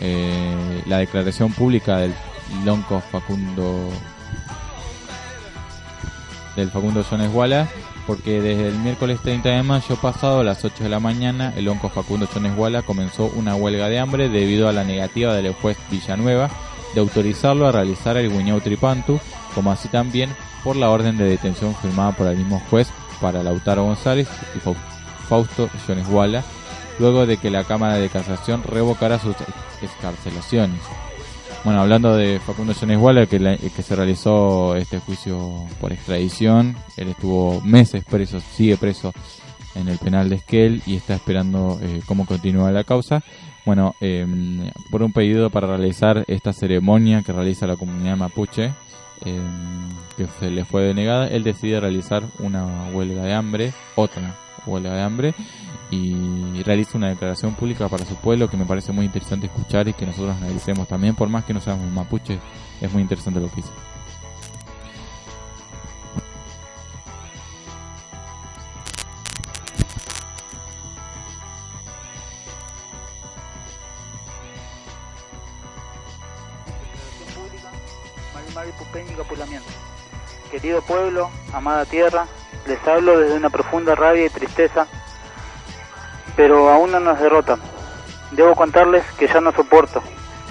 eh, 0.00 0.82
la 0.86 0.96
declaración 0.96 1.52
pública 1.52 1.98
del 1.98 2.14
Lonco 2.64 3.00
Facundo 3.00 3.90
del 6.56 6.70
Facundo 6.70 7.04
Jones 7.08 7.30
Walla, 7.34 7.68
porque 8.06 8.40
desde 8.40 8.68
el 8.68 8.78
miércoles 8.78 9.20
30 9.20 9.50
de 9.50 9.62
mayo 9.62 9.94
pasado 9.96 10.40
a 10.40 10.44
las 10.44 10.64
8 10.64 10.84
de 10.84 10.88
la 10.88 11.00
mañana, 11.00 11.52
el 11.54 11.66
Lonco 11.66 11.90
Facundo 11.90 12.26
Jones 12.32 12.56
Walla 12.56 12.80
comenzó 12.80 13.30
una 13.36 13.54
huelga 13.54 13.90
de 13.90 13.98
hambre 13.98 14.30
debido 14.30 14.66
a 14.66 14.72
la 14.72 14.82
negativa 14.82 15.34
del 15.34 15.52
juez 15.52 15.76
Villanueva 15.90 16.48
de 16.94 17.00
autorizarlo 17.00 17.68
a 17.68 17.72
realizar 17.72 18.16
el 18.16 18.30
Guiñau 18.30 18.58
Tripantu, 18.62 19.20
como 19.54 19.70
así 19.70 19.88
también 19.88 20.30
por 20.64 20.76
la 20.76 20.88
orden 20.88 21.18
de 21.18 21.24
detención 21.24 21.74
firmada 21.74 22.12
por 22.12 22.26
el 22.26 22.38
mismo 22.38 22.62
juez 22.70 22.88
para 23.20 23.42
Lautaro 23.42 23.84
González 23.84 24.28
y 24.56 24.60
Fausto 25.28 25.68
Jones 25.86 26.08
Walla 26.08 26.42
luego 27.00 27.26
de 27.26 27.38
que 27.38 27.50
la 27.50 27.64
Cámara 27.64 27.94
de 27.94 28.10
Casación 28.10 28.62
revocara 28.62 29.18
sus 29.18 29.34
escarcelaciones. 29.82 30.80
Bueno, 31.64 31.80
hablando 31.80 32.16
de 32.16 32.38
Facundo 32.40 32.74
Jones 32.78 32.98
Waller, 32.98 33.26
que, 33.26 33.38
que 33.74 33.82
se 33.82 33.96
realizó 33.96 34.76
este 34.76 34.98
juicio 34.98 35.66
por 35.80 35.92
extradición, 35.92 36.76
él 36.96 37.08
estuvo 37.08 37.60
meses 37.62 38.04
preso, 38.04 38.40
sigue 38.40 38.76
preso 38.76 39.12
en 39.74 39.88
el 39.88 39.98
penal 39.98 40.28
de 40.28 40.36
Esquel 40.36 40.82
y 40.86 40.96
está 40.96 41.14
esperando 41.14 41.78
eh, 41.82 42.00
cómo 42.06 42.26
continúa 42.26 42.70
la 42.70 42.84
causa. 42.84 43.22
Bueno, 43.64 43.94
em, 44.00 44.70
por 44.90 45.02
un 45.02 45.12
pedido 45.12 45.50
para 45.50 45.66
realizar 45.66 46.24
esta 46.28 46.52
ceremonia 46.52 47.22
que 47.22 47.32
realiza 47.32 47.66
la 47.66 47.76
comunidad 47.76 48.16
mapuche, 48.16 48.72
em, 49.24 49.88
que 50.16 50.26
se 50.38 50.50
le 50.50 50.64
fue 50.64 50.82
denegada, 50.82 51.28
él 51.28 51.44
decide 51.44 51.80
realizar 51.80 52.24
una 52.38 52.88
huelga 52.92 53.22
de 53.22 53.34
hambre, 53.34 53.72
otra 53.96 54.34
huelga 54.66 54.94
de 54.94 55.02
hambre, 55.02 55.34
y 55.90 56.62
realiza 56.62 56.96
una 56.96 57.08
declaración 57.08 57.54
pública 57.54 57.88
para 57.88 58.04
su 58.04 58.14
pueblo 58.14 58.48
que 58.48 58.56
me 58.56 58.64
parece 58.64 58.92
muy 58.92 59.06
interesante 59.06 59.46
escuchar 59.46 59.88
y 59.88 59.92
que 59.92 60.06
nosotros 60.06 60.36
analicemos 60.36 60.86
también, 60.86 61.14
por 61.14 61.28
más 61.28 61.44
que 61.44 61.52
no 61.52 61.60
seamos 61.60 61.90
mapuche, 61.90 62.38
es 62.80 62.92
muy 62.92 63.02
interesante 63.02 63.40
lo 63.40 63.48
que 63.48 63.56
dice. 63.56 63.70
Querido 80.50 80.82
pueblo, 80.82 81.30
amada 81.52 81.84
tierra, 81.84 82.26
les 82.66 82.86
hablo 82.86 83.18
desde 83.18 83.36
una 83.36 83.50
profunda 83.50 83.94
rabia 83.94 84.26
y 84.26 84.30
tristeza 84.30 84.86
pero 86.36 86.68
aún 86.70 86.92
no 86.92 87.00
nos 87.00 87.20
derrotan. 87.20 87.60
Debo 88.32 88.54
contarles 88.54 89.04
que 89.18 89.26
ya 89.26 89.40
no 89.40 89.52
soporto, 89.52 90.02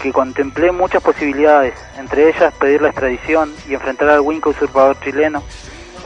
que 0.01 0.11
contemplé 0.11 0.71
muchas 0.71 1.01
posibilidades, 1.01 1.73
entre 1.97 2.29
ellas 2.29 2.53
pedir 2.59 2.81
la 2.81 2.89
extradición 2.89 3.53
y 3.67 3.73
enfrentar 3.73 4.09
al 4.09 4.21
Winco 4.21 4.49
usurpador 4.49 4.99
chileno, 5.01 5.43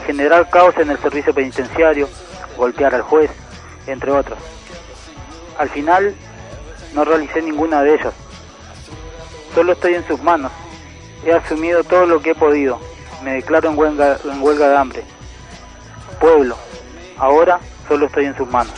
generar 0.06 0.48
caos 0.50 0.76
en 0.78 0.90
el 0.90 0.98
servicio 0.98 1.34
penitenciario, 1.34 2.08
golpear 2.56 2.94
al 2.94 3.02
juez, 3.02 3.30
entre 3.86 4.10
otros. 4.10 4.38
Al 5.58 5.68
final, 5.68 6.14
no 6.94 7.04
realicé 7.04 7.42
ninguna 7.42 7.82
de 7.82 7.94
ellas. 7.94 8.14
Solo 9.54 9.72
estoy 9.72 9.94
en 9.94 10.06
sus 10.06 10.22
manos. 10.22 10.52
He 11.24 11.32
asumido 11.32 11.84
todo 11.84 12.06
lo 12.06 12.20
que 12.20 12.30
he 12.30 12.34
podido. 12.34 12.80
Me 13.22 13.34
declaro 13.34 13.70
en 13.70 13.78
huelga, 13.78 14.18
en 14.24 14.42
huelga 14.42 14.68
de 14.68 14.76
hambre. 14.76 15.04
Pueblo, 16.20 16.56
ahora 17.18 17.60
solo 17.88 18.06
estoy 18.06 18.26
en 18.26 18.36
sus 18.36 18.48
manos. 18.48 18.74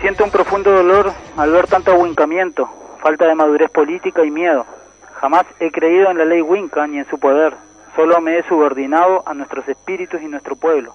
Siento 0.00 0.24
un 0.24 0.30
profundo 0.30 0.72
dolor 0.72 1.12
al 1.36 1.52
ver 1.52 1.66
tanto 1.66 1.90
ahuincamiento, 1.90 2.70
falta 3.02 3.26
de 3.26 3.34
madurez 3.34 3.70
política 3.70 4.24
y 4.24 4.30
miedo. 4.30 4.64
Jamás 5.12 5.44
he 5.58 5.70
creído 5.70 6.10
en 6.10 6.16
la 6.16 6.24
ley 6.24 6.40
Winca 6.40 6.86
ni 6.86 6.96
en 6.96 7.06
su 7.10 7.18
poder, 7.18 7.54
solo 7.94 8.18
me 8.22 8.38
he 8.38 8.42
subordinado 8.44 9.22
a 9.26 9.34
nuestros 9.34 9.68
espíritus 9.68 10.22
y 10.22 10.26
nuestro 10.26 10.56
pueblo. 10.56 10.94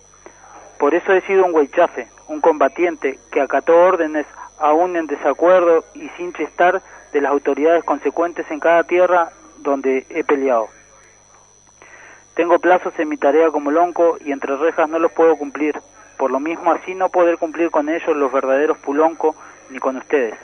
Por 0.80 0.96
eso 0.96 1.14
he 1.14 1.22
sido 1.22 1.46
un 1.46 1.54
huaychafe, 1.54 2.08
un 2.30 2.42
combatiente 2.42 3.20
que 3.32 3.42
acató 3.42 3.80
órdenes 3.80 4.26
aún 4.58 4.96
en 4.96 5.06
desacuerdo 5.06 5.84
y 5.94 6.10
sin 6.18 6.34
chistar 6.34 6.82
de 7.14 7.22
las 7.22 7.32
autoridades 7.32 7.84
consecuentes 7.84 8.50
en 8.50 8.60
cada 8.60 8.86
tierra 8.86 9.30
donde 9.60 10.08
he 10.10 10.24
peleado. 10.24 10.68
Tengo 12.34 12.58
plazos 12.58 12.98
en 12.98 13.10
mi 13.10 13.18
tarea 13.18 13.52
como 13.52 13.70
lonco 13.70 14.18
y 14.26 14.32
entre 14.32 14.58
rejas 14.58 14.90
no 14.90 14.98
los 14.98 15.12
puedo 15.12 15.36
cumplir 15.36 15.80
por 16.18 16.32
lo 16.32 16.40
mismo 16.40 16.72
así 16.72 16.96
no 16.96 17.10
poder 17.10 17.38
cumplir 17.38 17.72
con 17.72 17.90
ellos 17.90 18.16
los 18.16 18.32
verdaderos 18.32 18.78
pulonco 18.78 19.36
ni 19.70 19.80
con 19.80 19.98
ustedes. 19.98 20.36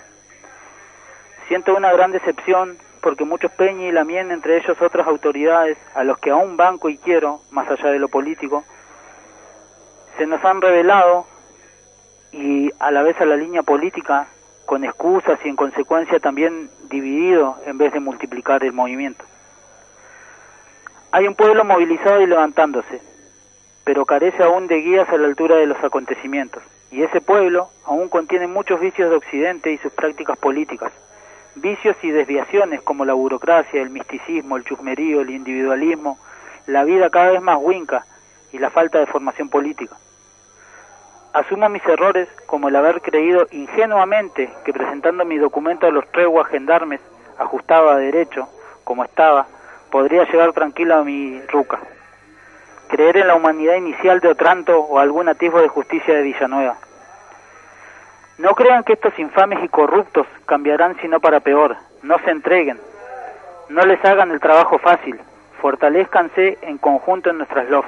Siento 1.47 1.75
una 1.75 1.91
gran 1.91 2.11
decepción 2.11 2.77
porque 3.01 3.25
muchos 3.25 3.51
Peña 3.51 3.87
y 3.87 3.91
Lamien, 3.91 4.31
entre 4.31 4.57
ellos 4.57 4.79
otras 4.81 5.07
autoridades, 5.07 5.77
a 5.95 6.03
los 6.03 6.17
que 6.19 6.29
aún 6.29 6.55
banco 6.55 6.87
y 6.87 6.97
quiero, 6.97 7.41
más 7.49 7.69
allá 7.69 7.89
de 7.89 7.99
lo 7.99 8.07
político, 8.07 8.63
se 10.17 10.27
nos 10.27 10.43
han 10.45 10.61
revelado 10.61 11.25
y 12.31 12.71
a 12.79 12.91
la 12.91 13.01
vez 13.01 13.19
a 13.19 13.25
la 13.25 13.35
línea 13.35 13.63
política 13.63 14.27
con 14.65 14.83
excusas 14.83 15.39
y 15.43 15.49
en 15.49 15.55
consecuencia 15.55 16.19
también 16.19 16.69
dividido 16.89 17.57
en 17.65 17.77
vez 17.77 17.91
de 17.91 17.99
multiplicar 17.99 18.63
el 18.63 18.71
movimiento. 18.71 19.25
Hay 21.11 21.27
un 21.27 21.35
pueblo 21.35 21.65
movilizado 21.65 22.21
y 22.21 22.27
levantándose, 22.27 23.01
pero 23.83 24.05
carece 24.05 24.43
aún 24.43 24.67
de 24.67 24.77
guías 24.77 25.09
a 25.09 25.17
la 25.17 25.27
altura 25.27 25.55
de 25.55 25.65
los 25.65 25.83
acontecimientos. 25.83 26.63
Y 26.91 27.03
ese 27.03 27.21
pueblo 27.21 27.69
aún 27.85 28.09
contiene 28.09 28.47
muchos 28.47 28.79
vicios 28.79 29.09
de 29.09 29.15
Occidente 29.15 29.71
y 29.71 29.77
sus 29.77 29.91
prácticas 29.93 30.37
políticas. 30.37 30.91
Vicios 31.55 31.95
y 32.01 32.11
desviaciones 32.11 32.81
como 32.81 33.05
la 33.05 33.13
burocracia, 33.13 33.81
el 33.81 33.89
misticismo, 33.89 34.57
el 34.57 34.65
chusmerío, 34.65 35.21
el 35.21 35.29
individualismo, 35.29 36.19
la 36.67 36.83
vida 36.83 37.09
cada 37.09 37.31
vez 37.31 37.41
más 37.41 37.57
huinca 37.59 38.05
y 38.51 38.59
la 38.59 38.69
falta 38.69 38.99
de 38.99 39.07
formación 39.07 39.49
política. 39.49 39.95
Asumo 41.33 41.69
mis 41.69 41.85
errores 41.85 42.27
como 42.45 42.67
el 42.67 42.75
haber 42.75 43.01
creído 43.01 43.47
ingenuamente 43.51 44.49
que 44.65 44.73
presentando 44.73 45.23
mi 45.23 45.37
documento 45.37 45.87
a 45.87 45.91
los 45.91 46.05
treguas 46.11 46.47
gendarmes 46.49 46.99
ajustado 47.37 47.89
a 47.89 47.97
derecho, 47.97 48.47
como 48.83 49.05
estaba, 49.05 49.47
podría 49.89 50.25
llegar 50.25 50.51
tranquilo 50.51 50.95
a 50.95 51.03
mi 51.03 51.41
ruca 51.47 51.79
creer 52.91 53.15
en 53.15 53.27
la 53.27 53.35
humanidad 53.35 53.75
inicial 53.75 54.19
de 54.19 54.27
Otranto 54.27 54.77
o 54.77 54.99
algún 54.99 55.29
atisbo 55.29 55.61
de 55.61 55.69
justicia 55.69 56.13
de 56.13 56.23
Villanueva. 56.23 56.75
No 58.37 58.53
crean 58.53 58.83
que 58.83 58.93
estos 58.93 59.17
infames 59.17 59.63
y 59.63 59.69
corruptos 59.69 60.27
cambiarán 60.45 60.97
sino 60.99 61.21
para 61.21 61.39
peor. 61.39 61.77
No 62.03 62.19
se 62.19 62.31
entreguen. 62.31 62.79
No 63.69 63.83
les 63.83 64.03
hagan 64.03 64.31
el 64.31 64.41
trabajo 64.41 64.77
fácil. 64.77 65.17
Fortalezcanse 65.61 66.57
en 66.63 66.77
conjunto 66.77 67.29
en 67.29 67.37
nuestras 67.37 67.69
LOF. 67.69 67.85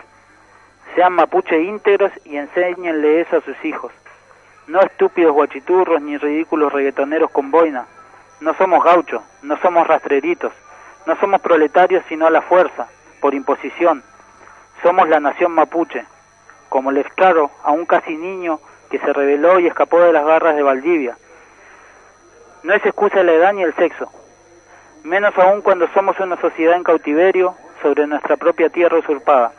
Sean 0.96 1.14
mapuche 1.14 1.62
íntegros 1.62 2.12
y 2.24 2.38
enséñenle 2.38 3.20
eso 3.22 3.38
a 3.38 3.42
sus 3.42 3.58
hijos. 3.66 3.92
No 4.68 4.80
estúpidos 4.80 5.34
guachiturros 5.34 6.02
ni 6.02 6.18
ridículos 6.18 6.72
reggaetoneros 6.72 7.30
con 7.32 7.52
boina. 7.52 7.88
No 8.40 8.54
somos 8.54 8.82
gauchos, 8.82 9.22
no 9.42 9.58
somos 9.58 9.86
rastreritos, 9.86 10.54
no 11.06 11.18
somos 11.18 11.42
proletarios 11.42 12.06
sino 12.08 12.26
a 12.26 12.30
la 12.30 12.42
fuerza, 12.42 12.88
por 13.20 13.34
imposición, 13.34 14.04
somos 14.84 15.08
la 15.08 15.22
nación 15.22 15.54
mapuche, 15.54 16.06
como 16.68 16.92
claro 17.16 17.50
a 17.64 17.72
un 17.72 17.86
casi 17.86 18.16
niño 18.16 18.60
que 18.92 19.00
se 19.00 19.14
rebeló 19.14 19.60
y 19.60 19.68
escapó 19.68 20.02
de 20.02 20.12
las 20.12 20.26
garras 20.26 20.56
de 20.56 20.62
Valdivia. 20.62 21.18
No 22.64 22.74
es 22.74 22.86
excusa 22.86 23.24
la 23.24 23.32
edad 23.32 23.54
ni 23.54 23.64
el 23.64 23.74
sexo, 23.76 24.12
menos 25.04 25.36
aún 25.38 25.62
cuando 25.62 25.88
somos 25.94 26.20
una 26.20 26.36
sociedad 26.38 26.76
en 26.76 26.84
cautiverio 26.84 27.56
sobre 27.82 28.06
nuestra 28.06 28.36
propia 28.36 28.70
tierra 28.70 29.00
usurpada, 29.00 29.54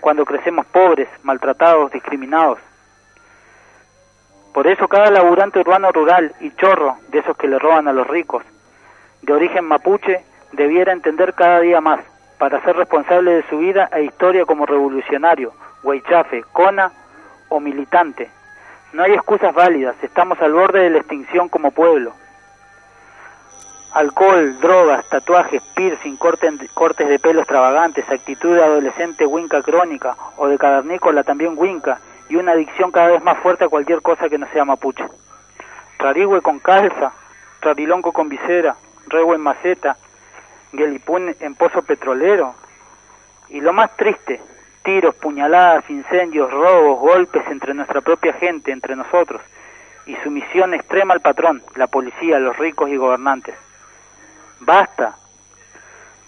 cuando 0.00 0.24
crecemos 0.24 0.66
pobres, 0.66 1.08
maltratados, 1.22 1.92
discriminados. 1.92 2.58
Por 4.54 4.66
eso 4.66 4.88
cada 4.88 5.10
laburante 5.10 5.60
urbano 5.60 5.92
rural 5.92 6.34
y 6.40 6.50
chorro 6.52 6.96
de 7.08 7.18
esos 7.18 7.36
que 7.36 7.48
le 7.48 7.58
roban 7.58 7.86
a 7.86 7.92
los 7.92 8.06
ricos, 8.06 8.42
de 9.22 9.32
origen 9.32 9.66
mapuche, 9.66 10.24
debiera 10.52 10.92
entender 10.92 11.34
cada 11.34 11.60
día 11.60 11.80
más 11.80 12.00
para 12.38 12.60
ser 12.62 12.76
responsable 12.76 13.32
de 13.32 13.42
su 13.48 13.58
vida 13.58 13.88
e 13.92 14.04
historia 14.04 14.44
como 14.44 14.64
revolucionario, 14.64 15.52
huaychafe, 15.82 16.44
cona 16.52 16.92
o 17.48 17.60
militante. 17.60 18.30
No 18.92 19.02
hay 19.02 19.12
excusas 19.12 19.54
válidas, 19.54 19.96
estamos 20.02 20.40
al 20.40 20.52
borde 20.52 20.80
de 20.80 20.90
la 20.90 20.98
extinción 20.98 21.48
como 21.48 21.72
pueblo. 21.72 22.12
Alcohol, 23.92 24.58
drogas, 24.60 25.08
tatuajes, 25.08 25.62
piercing, 25.74 26.16
cortes 26.16 27.08
de 27.08 27.18
pelo 27.18 27.40
extravagantes, 27.40 28.08
actitud 28.08 28.54
de 28.54 28.62
adolescente 28.62 29.26
winca 29.26 29.62
crónica 29.62 30.14
o 30.36 30.46
de 30.46 30.58
cavernícola 30.58 31.24
también 31.24 31.54
winca 31.56 31.98
y 32.28 32.36
una 32.36 32.52
adicción 32.52 32.92
cada 32.92 33.08
vez 33.08 33.22
más 33.22 33.38
fuerte 33.38 33.64
a 33.64 33.68
cualquier 33.68 34.02
cosa 34.02 34.28
que 34.28 34.38
no 34.38 34.46
sea 34.52 34.64
mapuche. 34.64 35.04
Rarigüe 35.98 36.42
con 36.42 36.58
calza, 36.60 37.12
rarilonco 37.60 38.12
con 38.12 38.28
visera, 38.28 38.76
rehue 39.08 39.36
en 39.36 39.40
maceta, 39.40 39.96
gelipún 40.72 41.34
en 41.40 41.54
pozo 41.54 41.82
petrolero. 41.82 42.54
Y 43.48 43.60
lo 43.60 43.72
más 43.72 43.96
triste, 43.96 44.40
tiros, 44.82 45.14
puñaladas, 45.14 45.88
incendios, 45.90 46.50
robos, 46.50 46.98
golpes 47.00 47.42
entre 47.48 47.74
nuestra 47.74 48.00
propia 48.00 48.32
gente, 48.34 48.72
entre 48.72 48.96
nosotros, 48.96 49.40
y 50.06 50.16
sumisión 50.16 50.74
extrema 50.74 51.14
al 51.14 51.20
patrón, 51.20 51.62
la 51.76 51.86
policía, 51.86 52.38
los 52.38 52.56
ricos 52.56 52.88
y 52.90 52.96
gobernantes. 52.96 53.54
Basta. 54.60 55.16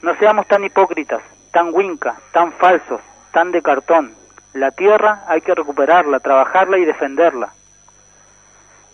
No 0.03 0.15
seamos 0.17 0.47
tan 0.47 0.65
hipócritas, 0.65 1.23
tan 1.53 1.75
winca, 1.75 2.17
tan 2.33 2.53
falsos, 2.53 3.01
tan 3.33 3.51
de 3.53 3.63
cartón. 3.63 4.15
La 4.53 4.71
tierra 4.71 5.25
hay 5.27 5.41
que 5.41 5.55
recuperarla, 5.55 6.21
trabajarla 6.21 6.79
y 6.79 6.85
defenderla. 6.85 7.53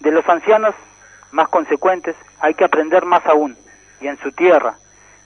De 0.00 0.10
los 0.10 0.28
ancianos 0.28 0.74
más 1.32 1.48
consecuentes 1.48 2.14
hay 2.40 2.54
que 2.54 2.64
aprender 2.64 3.04
más 3.04 3.24
aún, 3.26 3.56
y 4.00 4.08
en 4.08 4.18
su 4.18 4.32
tierra. 4.32 4.76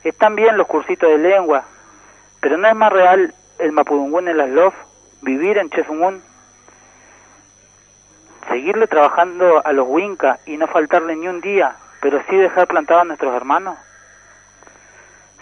Están 0.05 0.35
bien 0.35 0.57
los 0.57 0.67
cursitos 0.67 1.11
de 1.11 1.19
lengua, 1.19 1.65
pero 2.41 2.57
no 2.57 2.67
es 2.69 2.75
más 2.75 2.93
real 2.93 3.35
el 3.59 3.73
mapudungún 3.73 4.29
en 4.29 4.39
las 4.39 4.49
lof, 4.49 4.75
vivir 5.21 5.59
en 5.59 5.69
Chefungún, 5.69 6.23
seguirle 8.49 8.87
trabajando 8.87 9.65
a 9.65 9.73
los 9.73 9.87
winca 9.87 10.39
y 10.47 10.57
no 10.57 10.67
faltarle 10.67 11.17
ni 11.17 11.29
un 11.29 11.41
día, 11.41 11.77
pero 12.01 12.23
sí 12.29 12.37
dejar 12.37 12.67
plantados 12.67 13.03
a 13.03 13.07
nuestros 13.07 13.35
hermanos. 13.35 13.77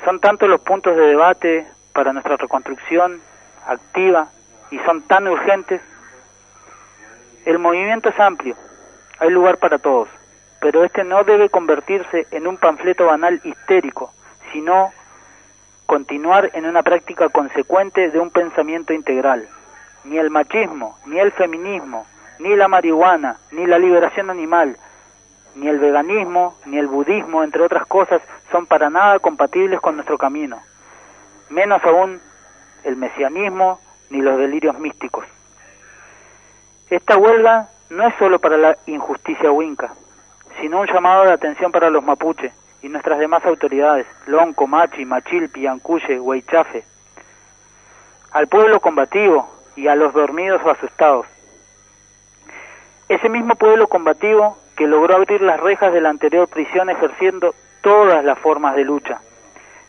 Son 0.04 0.20
tantos 0.20 0.48
los 0.48 0.61
puntos 0.61 0.96
de 0.96 1.02
debate 1.02 1.66
para 1.92 2.12
nuestra 2.12 2.36
reconstrucción 2.36 3.20
activa 3.66 4.28
y 4.70 4.78
son 4.80 5.02
tan 5.02 5.28
urgentes. 5.28 5.80
El 7.44 7.59
movimiento 7.61 8.09
es 8.09 8.18
amplio, 8.18 8.56
hay 9.20 9.30
lugar 9.30 9.59
para 9.59 9.78
todos, 9.78 10.09
pero 10.61 10.84
este 10.84 11.04
no 11.04 11.22
debe 11.22 11.48
convertirse 11.48 12.26
en 12.32 12.46
un 12.46 12.56
panfleto 12.56 13.06
banal 13.06 13.40
histérico, 13.44 14.12
sino 14.53 14.92
continuar 15.86 16.51
en 16.53 16.66
una 16.66 16.82
práctica 16.82 17.28
consecuente 17.30 18.11
de 18.11 18.18
un 18.18 18.30
pensamiento 18.30 18.92
integral. 18.92 19.49
Ni 20.05 20.18
el 20.18 20.30
machismo, 20.30 20.99
ni 21.07 21.18
el 21.18 21.32
feminismo, 21.32 22.07
ni 22.38 22.55
la 22.55 22.68
marihuana, 22.68 23.38
ni 23.53 23.66
la 23.66 23.78
liberación 23.78 24.30
animal, 24.30 24.76
ni 25.55 25.66
el 25.66 25.78
veganismo, 25.78 26.57
ni 26.66 26.78
el 26.78 26.86
budismo, 26.86 27.42
entre 27.42 27.62
otras 27.62 27.86
cosas, 27.86 28.20
son 28.53 28.66
para 28.66 28.90
nada 28.90 29.18
compatibles 29.18 29.80
con 29.80 29.96
nuestro 29.96 30.18
camino. 30.18 30.61
Menos 31.49 31.82
aún 31.84 32.20
el 32.84 32.96
mesianismo 32.96 33.80
ni 34.11 34.20
los 34.20 34.38
delirios 34.38 34.78
místicos. 34.78 35.24
Esta 36.90 37.16
huelga 37.16 37.68
no 37.90 38.07
es 38.07 38.14
solo 38.18 38.38
para 38.38 38.57
la 38.57 38.76
injusticia 38.86 39.51
huinca, 39.51 39.92
sino 40.61 40.80
un 40.80 40.86
llamado 40.86 41.24
de 41.24 41.32
atención 41.32 41.72
para 41.72 41.90
los 41.90 42.05
mapuche 42.05 42.53
y 42.83 42.89
nuestras 42.89 43.18
demás 43.18 43.45
autoridades, 43.45 44.07
Lonco, 44.26 44.66
Machi, 44.66 45.05
Machilpi, 45.05 45.66
Ancuye, 45.66 46.20
Huaychafe, 46.20 46.85
al 48.33 48.47
pueblo 48.47 48.81
combativo 48.81 49.49
y 49.76 49.89
a 49.89 49.95
los 49.95 50.12
dormidos 50.12 50.61
o 50.64 50.70
asustados. 50.70 51.26
Ese 53.09 53.29
mismo 53.29 53.55
pueblo 53.55 53.89
combativo 53.89 54.59
que 54.76 54.87
logró 54.87 55.16
abrir 55.16 55.41
las 55.41 55.59
rejas 55.59 55.93
de 55.93 56.01
la 56.01 56.11
anterior 56.11 56.47
prisión 56.49 56.91
ejerciendo 56.91 57.55
todas 57.81 58.24
las 58.24 58.39
formas 58.39 58.76
de 58.76 58.85
lucha. 58.85 59.20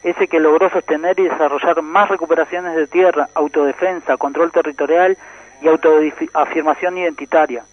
Ese 0.02 0.28
que 0.28 0.40
logró 0.40 0.70
sostener 0.70 1.20
y 1.20 1.24
desarrollar 1.24 1.82
más 1.82 2.10
recuperaciones 2.10 2.76
de 2.76 2.88
tierra, 2.88 3.30
autodefensa, 3.36 4.18
control 4.18 4.52
territorial 4.52 5.18
y 5.62 5.68
autoafirmación 5.68 6.98
identitaria. 6.98 7.66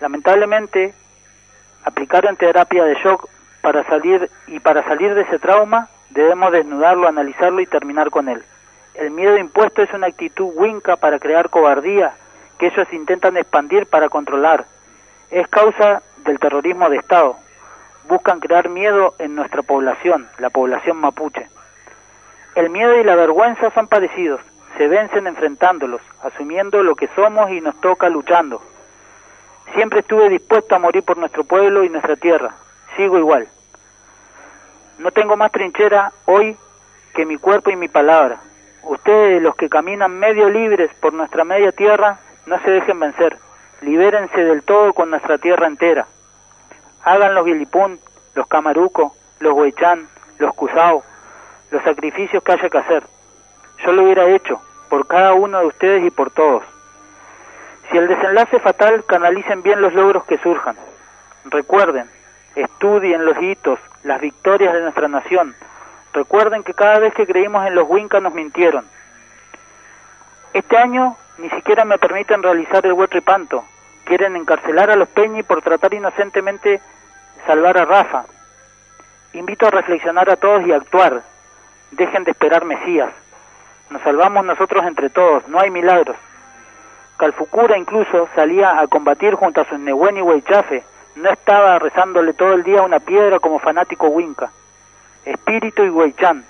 Lamentablemente, 0.00 0.94
aplicaron 1.84 2.36
terapia 2.36 2.84
de 2.84 2.94
shock 2.94 3.28
para 3.60 3.84
salir 3.84 4.30
y 4.46 4.60
para 4.60 4.82
salir 4.84 5.14
de 5.14 5.22
ese 5.22 5.38
trauma 5.38 5.88
debemos 6.10 6.52
desnudarlo, 6.52 7.08
analizarlo 7.08 7.60
y 7.60 7.66
terminar 7.66 8.10
con 8.10 8.28
él. 8.28 8.42
El 8.94 9.10
miedo 9.10 9.36
impuesto 9.36 9.82
es 9.82 9.92
una 9.92 10.08
actitud 10.08 10.50
winca 10.54 10.96
para 10.96 11.18
crear 11.18 11.50
cobardía 11.50 12.12
que 12.58 12.66
ellos 12.66 12.92
intentan 12.92 13.36
expandir 13.36 13.86
para 13.86 14.08
controlar, 14.08 14.66
es 15.30 15.46
causa 15.48 16.02
del 16.24 16.38
terrorismo 16.38 16.90
de 16.90 16.96
Estado. 16.96 17.36
Buscan 18.08 18.40
crear 18.40 18.68
miedo 18.68 19.14
en 19.18 19.34
nuestra 19.34 19.62
población, 19.62 20.28
la 20.38 20.50
población 20.50 20.96
mapuche. 20.96 21.48
El 22.56 22.68
miedo 22.70 22.98
y 22.98 23.04
la 23.04 23.14
vergüenza 23.14 23.70
son 23.70 23.86
parecidos, 23.86 24.40
se 24.76 24.88
vencen 24.88 25.26
enfrentándolos, 25.28 26.00
asumiendo 26.22 26.82
lo 26.82 26.96
que 26.96 27.08
somos 27.14 27.50
y 27.50 27.60
nos 27.60 27.80
toca 27.80 28.08
luchando. 28.08 28.60
Siempre 29.74 30.00
estuve 30.00 30.28
dispuesto 30.28 30.74
a 30.74 30.78
morir 30.78 31.02
por 31.02 31.18
nuestro 31.18 31.44
pueblo 31.44 31.84
y 31.84 31.88
nuestra 31.88 32.16
tierra, 32.16 32.54
sigo 32.96 33.18
igual. 33.18 33.48
No 34.98 35.10
tengo 35.10 35.36
más 35.36 35.52
trinchera 35.52 36.12
hoy 36.26 36.56
que 37.14 37.24
mi 37.24 37.36
cuerpo 37.36 37.70
y 37.70 37.76
mi 37.76 37.88
palabra. 37.88 38.40
Ustedes, 38.82 39.42
los 39.42 39.54
que 39.56 39.68
caminan 39.68 40.18
medio 40.18 40.48
libres 40.48 40.90
por 41.00 41.12
nuestra 41.12 41.44
media 41.44 41.72
tierra, 41.72 42.18
no 42.46 42.58
se 42.62 42.70
dejen 42.70 42.98
vencer 42.98 43.38
libérense 43.80 44.44
del 44.44 44.62
todo 44.62 44.92
con 44.92 45.10
nuestra 45.10 45.38
tierra 45.38 45.66
entera. 45.66 46.06
Hagan 47.04 47.34
los 47.34 47.46
guilipún, 47.46 47.98
los 48.34 48.46
camarucos, 48.46 49.12
los 49.38 49.54
huechán, 49.54 50.08
los 50.38 50.54
cusao, 50.54 51.02
los 51.70 51.82
sacrificios 51.82 52.42
que 52.42 52.52
haya 52.52 52.68
que 52.68 52.78
hacer. 52.78 53.04
Yo 53.84 53.92
lo 53.92 54.04
hubiera 54.04 54.28
hecho, 54.28 54.60
por 54.88 55.06
cada 55.06 55.32
uno 55.32 55.60
de 55.60 55.66
ustedes 55.66 56.04
y 56.04 56.10
por 56.10 56.30
todos. 56.30 56.62
Si 57.90 57.98
el 57.98 58.06
desenlace 58.06 58.60
fatal, 58.60 59.04
canalicen 59.04 59.62
bien 59.62 59.80
los 59.80 59.92
logros 59.92 60.24
que 60.24 60.38
surjan. 60.38 60.76
Recuerden, 61.46 62.08
estudien 62.54 63.24
los 63.24 63.40
hitos, 63.42 63.80
las 64.04 64.20
victorias 64.20 64.72
de 64.74 64.82
nuestra 64.82 65.08
nación. 65.08 65.56
Recuerden 66.12 66.62
que 66.62 66.74
cada 66.74 67.00
vez 67.00 67.14
que 67.14 67.26
creímos 67.26 67.66
en 67.66 67.74
los 67.74 67.88
Wincas 67.88 68.22
nos 68.22 68.34
mintieron. 68.34 68.84
Este 70.52 70.76
año 70.76 71.16
ni 71.38 71.50
siquiera 71.50 71.84
me 71.84 71.98
permiten 71.98 72.42
realizar 72.42 72.84
el 72.86 72.92
huetripanto. 72.92 73.64
Quieren 74.04 74.36
encarcelar 74.36 74.90
a 74.90 74.96
los 74.96 75.08
Peñi 75.08 75.42
por 75.42 75.62
tratar 75.62 75.94
inocentemente 75.94 76.80
salvar 77.46 77.78
a 77.78 77.84
Rafa. 77.84 78.24
Invito 79.32 79.66
a 79.66 79.70
reflexionar 79.70 80.30
a 80.30 80.36
todos 80.36 80.66
y 80.66 80.72
a 80.72 80.76
actuar. 80.76 81.22
Dejen 81.92 82.24
de 82.24 82.32
esperar 82.32 82.64
Mesías. 82.64 83.10
Nos 83.90 84.02
salvamos 84.02 84.44
nosotros 84.44 84.84
entre 84.86 85.10
todos, 85.10 85.46
no 85.48 85.58
hay 85.58 85.70
milagros. 85.70 86.16
Calfucura 87.20 87.76
incluso 87.76 88.30
salía 88.34 88.80
a 88.80 88.86
combatir 88.86 89.34
junto 89.34 89.60
a 89.60 89.66
sus 89.66 89.78
Nehuen 89.78 90.16
y 90.16 90.22
Huaychafe. 90.22 90.82
No 91.16 91.28
estaba 91.28 91.78
rezándole 91.78 92.32
todo 92.32 92.54
el 92.54 92.62
día 92.62 92.80
una 92.80 92.98
piedra 92.98 93.38
como 93.40 93.58
fanático 93.58 94.06
Winca. 94.06 94.50
Espíritu 95.26 95.84
y 95.84 95.90
Huaychán. 95.90 96.46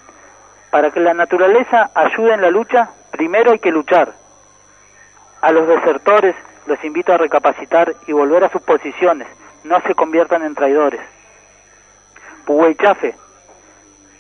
Para 0.71 0.93
que 0.93 1.01
la 1.01 1.13
naturaleza 1.13 1.91
ayude 1.93 2.35
en 2.35 2.43
la 2.43 2.53
lucha, 2.53 2.91
primero 3.11 3.51
hay 3.51 3.59
que 3.59 3.73
luchar. 3.73 4.13
A 5.41 5.51
los 5.51 5.67
desertores 5.67 6.37
los 6.67 6.85
invito 6.85 7.13
a 7.13 7.19
recapacitar 7.19 7.97
y 8.07 8.13
volver 8.13 8.45
a 8.45 8.51
sus 8.51 8.63
posiciones, 8.63 9.27
no 9.65 9.81
se 9.81 9.97
conviertan 9.97 10.45
en 10.45 10.55
traidores. 10.55 11.01
Puhuaychafe, 12.45 13.17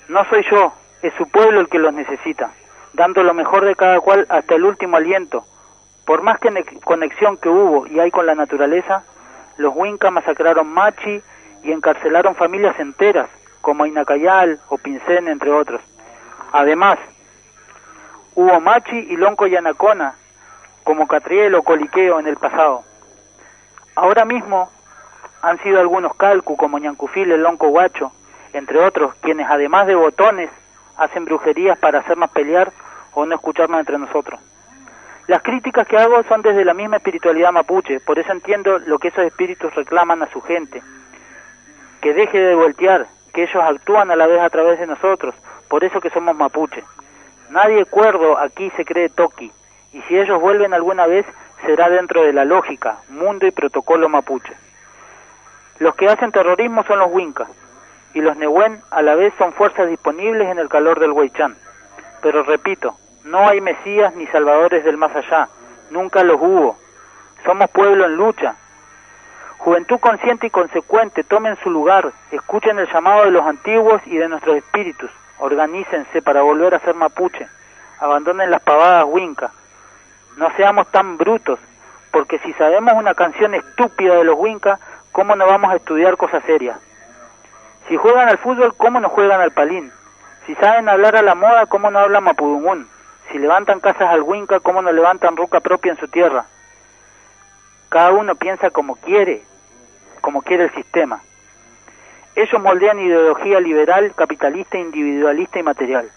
no 0.08 0.24
soy 0.24 0.44
yo, 0.50 0.72
es 1.00 1.14
su 1.14 1.30
pueblo 1.30 1.60
el 1.60 1.68
que 1.68 1.78
los 1.78 1.94
necesita, 1.94 2.50
dando 2.92 3.22
lo 3.22 3.34
mejor 3.34 3.64
de 3.64 3.76
cada 3.76 4.00
cual 4.00 4.26
hasta 4.28 4.56
el 4.56 4.64
último 4.64 4.96
aliento. 4.96 5.44
Por 6.10 6.22
más 6.22 6.40
que 6.40 6.50
conexión 6.82 7.36
que 7.36 7.48
hubo 7.48 7.86
y 7.86 8.00
hay 8.00 8.10
con 8.10 8.26
la 8.26 8.34
naturaleza, 8.34 9.04
los 9.58 9.72
Winca 9.76 10.10
masacraron 10.10 10.66
Machi 10.66 11.22
y 11.62 11.70
encarcelaron 11.70 12.34
familias 12.34 12.76
enteras, 12.80 13.28
como 13.60 13.86
Inacayal 13.86 14.58
o 14.70 14.76
Pincén, 14.76 15.28
entre 15.28 15.52
otros. 15.52 15.80
Además, 16.50 16.98
hubo 18.34 18.58
Machi 18.58 18.96
y 18.96 19.16
Lonco 19.16 19.46
y 19.46 19.54
Anacona, 19.54 20.16
como 20.82 21.06
Catriel 21.06 21.54
o 21.54 21.62
Coliqueo 21.62 22.18
en 22.18 22.26
el 22.26 22.38
pasado. 22.38 22.82
Ahora 23.94 24.24
mismo 24.24 24.68
han 25.42 25.62
sido 25.62 25.78
algunos 25.78 26.16
Calcu 26.16 26.56
como 26.56 26.80
Ñancufil, 26.80 27.30
el 27.30 27.44
Lonco 27.44 27.68
Guacho, 27.68 28.10
entre 28.52 28.84
otros, 28.84 29.14
quienes 29.20 29.46
además 29.48 29.86
de 29.86 29.94
botones 29.94 30.50
hacen 30.96 31.24
brujerías 31.24 31.78
para 31.78 32.00
hacernos 32.00 32.32
pelear 32.32 32.72
o 33.14 33.24
no 33.26 33.36
escucharnos 33.36 33.78
entre 33.78 33.96
nosotros. 33.96 34.40
Las 35.30 35.42
críticas 35.42 35.86
que 35.86 35.96
hago 35.96 36.24
son 36.24 36.42
desde 36.42 36.64
la 36.64 36.74
misma 36.74 36.96
espiritualidad 36.96 37.52
mapuche, 37.52 38.00
por 38.00 38.18
eso 38.18 38.32
entiendo 38.32 38.80
lo 38.80 38.98
que 38.98 39.06
esos 39.06 39.22
espíritus 39.22 39.72
reclaman 39.76 40.24
a 40.24 40.30
su 40.32 40.40
gente. 40.40 40.82
Que 42.00 42.12
deje 42.12 42.36
de 42.36 42.56
voltear, 42.56 43.06
que 43.32 43.44
ellos 43.44 43.62
actúan 43.62 44.10
a 44.10 44.16
la 44.16 44.26
vez 44.26 44.40
a 44.40 44.50
través 44.50 44.80
de 44.80 44.88
nosotros, 44.88 45.36
por 45.68 45.84
eso 45.84 46.00
que 46.00 46.10
somos 46.10 46.34
mapuche. 46.34 46.82
Nadie 47.48 47.84
cuerdo 47.84 48.38
aquí 48.38 48.72
se 48.76 48.84
cree 48.84 49.08
toqui, 49.08 49.52
y 49.92 50.02
si 50.02 50.18
ellos 50.18 50.40
vuelven 50.40 50.74
alguna 50.74 51.06
vez 51.06 51.24
será 51.64 51.88
dentro 51.88 52.24
de 52.24 52.32
la 52.32 52.44
lógica, 52.44 52.96
mundo 53.08 53.46
y 53.46 53.52
protocolo 53.52 54.08
mapuche. 54.08 54.52
Los 55.78 55.94
que 55.94 56.08
hacen 56.08 56.32
terrorismo 56.32 56.82
son 56.82 56.98
los 56.98 57.12
Wincas, 57.12 57.46
y 58.14 58.20
los 58.20 58.36
Nehuen 58.36 58.80
a 58.90 59.00
la 59.00 59.14
vez 59.14 59.32
son 59.38 59.52
fuerzas 59.52 59.88
disponibles 59.88 60.48
en 60.48 60.58
el 60.58 60.68
calor 60.68 60.98
del 60.98 61.12
Huaychán. 61.12 61.56
Pero 62.20 62.42
repito, 62.42 62.96
no 63.24 63.48
hay 63.48 63.60
Mesías 63.60 64.14
ni 64.14 64.26
Salvadores 64.28 64.84
del 64.84 64.96
más 64.96 65.14
allá, 65.14 65.48
nunca 65.90 66.22
los 66.24 66.40
hubo. 66.40 66.76
Somos 67.44 67.70
pueblo 67.70 68.06
en 68.06 68.16
lucha. 68.16 68.54
Juventud 69.58 69.98
consciente 70.00 70.46
y 70.46 70.50
consecuente, 70.50 71.22
tomen 71.22 71.56
su 71.62 71.70
lugar, 71.70 72.12
escuchen 72.30 72.78
el 72.78 72.90
llamado 72.90 73.24
de 73.24 73.30
los 73.30 73.46
antiguos 73.46 74.00
y 74.06 74.16
de 74.16 74.28
nuestros 74.28 74.56
espíritus, 74.56 75.10
organícense 75.38 76.22
para 76.22 76.42
volver 76.42 76.74
a 76.74 76.80
ser 76.80 76.94
mapuche, 76.94 77.46
abandonen 77.98 78.50
las 78.50 78.62
pavadas 78.62 79.04
Winca. 79.06 79.52
No 80.38 80.50
seamos 80.56 80.88
tan 80.88 81.18
brutos, 81.18 81.58
porque 82.10 82.38
si 82.38 82.54
sabemos 82.54 82.94
una 82.94 83.14
canción 83.14 83.54
estúpida 83.54 84.14
de 84.14 84.24
los 84.24 84.38
Winca, 84.38 84.78
¿cómo 85.12 85.36
no 85.36 85.46
vamos 85.46 85.70
a 85.70 85.76
estudiar 85.76 86.16
cosas 86.16 86.42
serias? 86.44 86.78
Si 87.86 87.96
juegan 87.96 88.30
al 88.30 88.38
fútbol, 88.38 88.74
¿cómo 88.76 88.98
no 88.98 89.10
juegan 89.10 89.42
al 89.42 89.50
palín? 89.50 89.92
Si 90.46 90.54
saben 90.54 90.88
hablar 90.88 91.16
a 91.16 91.22
la 91.22 91.34
moda, 91.34 91.66
¿cómo 91.66 91.90
no 91.90 91.98
hablan 91.98 92.24
mapudungún? 92.24 92.88
Si 93.30 93.38
levantan 93.38 93.78
casas 93.78 94.08
al 94.10 94.22
Winca, 94.22 94.58
¿cómo 94.60 94.82
no 94.82 94.90
levantan 94.90 95.36
ruca 95.36 95.60
propia 95.60 95.92
en 95.92 95.98
su 95.98 96.08
tierra? 96.08 96.46
Cada 97.88 98.10
uno 98.10 98.34
piensa 98.34 98.70
como 98.70 98.96
quiere, 98.96 99.42
como 100.20 100.42
quiere 100.42 100.64
el 100.64 100.74
sistema. 100.74 101.22
Ellos 102.34 102.60
moldean 102.60 102.98
ideología 102.98 103.60
liberal, 103.60 104.12
capitalista, 104.16 104.78
individualista 104.78 105.58
y 105.58 105.62
material. 105.62 106.10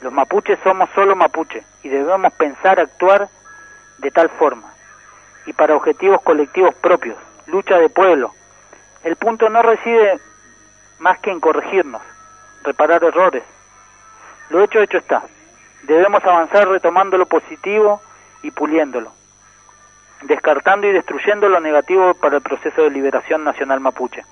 Los 0.00 0.12
mapuches 0.12 0.58
somos 0.62 0.88
solo 0.94 1.14
mapuche 1.14 1.62
y 1.82 1.90
debemos 1.90 2.32
pensar, 2.34 2.80
actuar 2.80 3.28
de 3.98 4.10
tal 4.10 4.30
forma. 4.30 4.72
Y 5.44 5.52
para 5.52 5.76
objetivos 5.76 6.22
colectivos 6.22 6.74
propios, 6.76 7.16
lucha 7.46 7.76
de 7.76 7.90
pueblo. 7.90 8.32
El 9.04 9.16
punto 9.16 9.50
no 9.50 9.60
reside 9.62 10.20
más 10.98 11.18
que 11.20 11.30
en 11.30 11.40
corregirnos, 11.40 12.02
reparar 12.62 13.04
errores. 13.04 13.42
Lo 14.48 14.62
hecho, 14.62 14.80
hecho 14.80 14.98
está. 14.98 15.22
Debemos 15.82 16.24
avanzar 16.24 16.68
retomando 16.68 17.16
lo 17.16 17.26
positivo 17.26 18.00
y 18.42 18.50
puliéndolo, 18.50 19.12
descartando 20.22 20.86
y 20.86 20.92
destruyendo 20.92 21.48
lo 21.48 21.60
negativo 21.60 22.14
para 22.14 22.36
el 22.36 22.42
proceso 22.42 22.82
de 22.82 22.90
liberación 22.90 23.44
nacional 23.44 23.80
mapuche. 23.80 24.24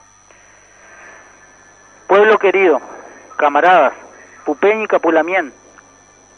Pueblo 2.07 2.39
querido, 2.39 2.81
camaradas, 3.37 3.93
Pupeñ 4.45 4.83
y 4.83 4.87
Capulamien, 4.87 5.53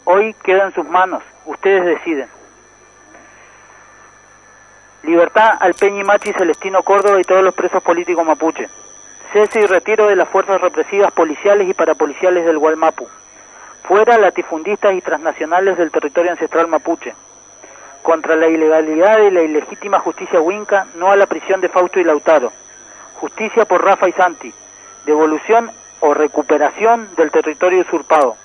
hoy 0.05 0.33
queda 0.43 0.65
en 0.65 0.73
sus 0.73 0.87
manos, 0.87 1.23
ustedes 1.45 1.85
deciden. 1.85 2.29
Libertad 5.03 5.57
al 5.59 5.73
Peñi 5.73 6.03
Machi 6.03 6.31
Celestino 6.33 6.83
Córdoba 6.83 7.19
y 7.19 7.23
todos 7.23 7.43
los 7.43 7.55
presos 7.55 7.81
políticos 7.81 8.25
mapuche 8.25 8.69
cese 9.31 9.61
y 9.61 9.65
retiro 9.65 10.07
de 10.07 10.15
las 10.15 10.27
fuerzas 10.29 10.59
represivas 10.59 11.11
policiales 11.13 11.67
y 11.67 11.73
parapoliciales 11.73 12.45
del 12.45 12.57
Gualmapu, 12.57 13.07
fuera 13.83 14.17
latifundistas 14.17 14.93
y 14.93 15.01
transnacionales 15.01 15.77
del 15.77 15.91
territorio 15.91 16.31
ancestral 16.31 16.67
mapuche, 16.67 17.13
contra 18.01 18.35
la 18.35 18.47
ilegalidad 18.47 19.19
y 19.19 19.31
la 19.31 19.41
ilegítima 19.41 19.99
justicia 19.99 20.39
huinca, 20.39 20.87
no 20.95 21.11
a 21.11 21.15
la 21.15 21.27
prisión 21.27 21.61
de 21.61 21.69
Fausto 21.69 21.99
y 21.99 22.03
Lautaro, 22.03 22.51
justicia 23.15 23.65
por 23.65 23.83
Rafa 23.83 24.09
y 24.09 24.13
Santi, 24.13 24.53
devolución 25.05 25.71
o 25.99 26.13
recuperación 26.13 27.09
del 27.15 27.31
territorio 27.31 27.81
usurpado, 27.81 28.35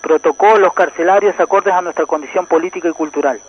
protocolos 0.00 0.72
carcelarios 0.74 1.38
acordes 1.38 1.74
a 1.74 1.80
nuestra 1.80 2.06
condición 2.06 2.46
política 2.46 2.88
y 2.88 2.92
cultural, 2.92 3.40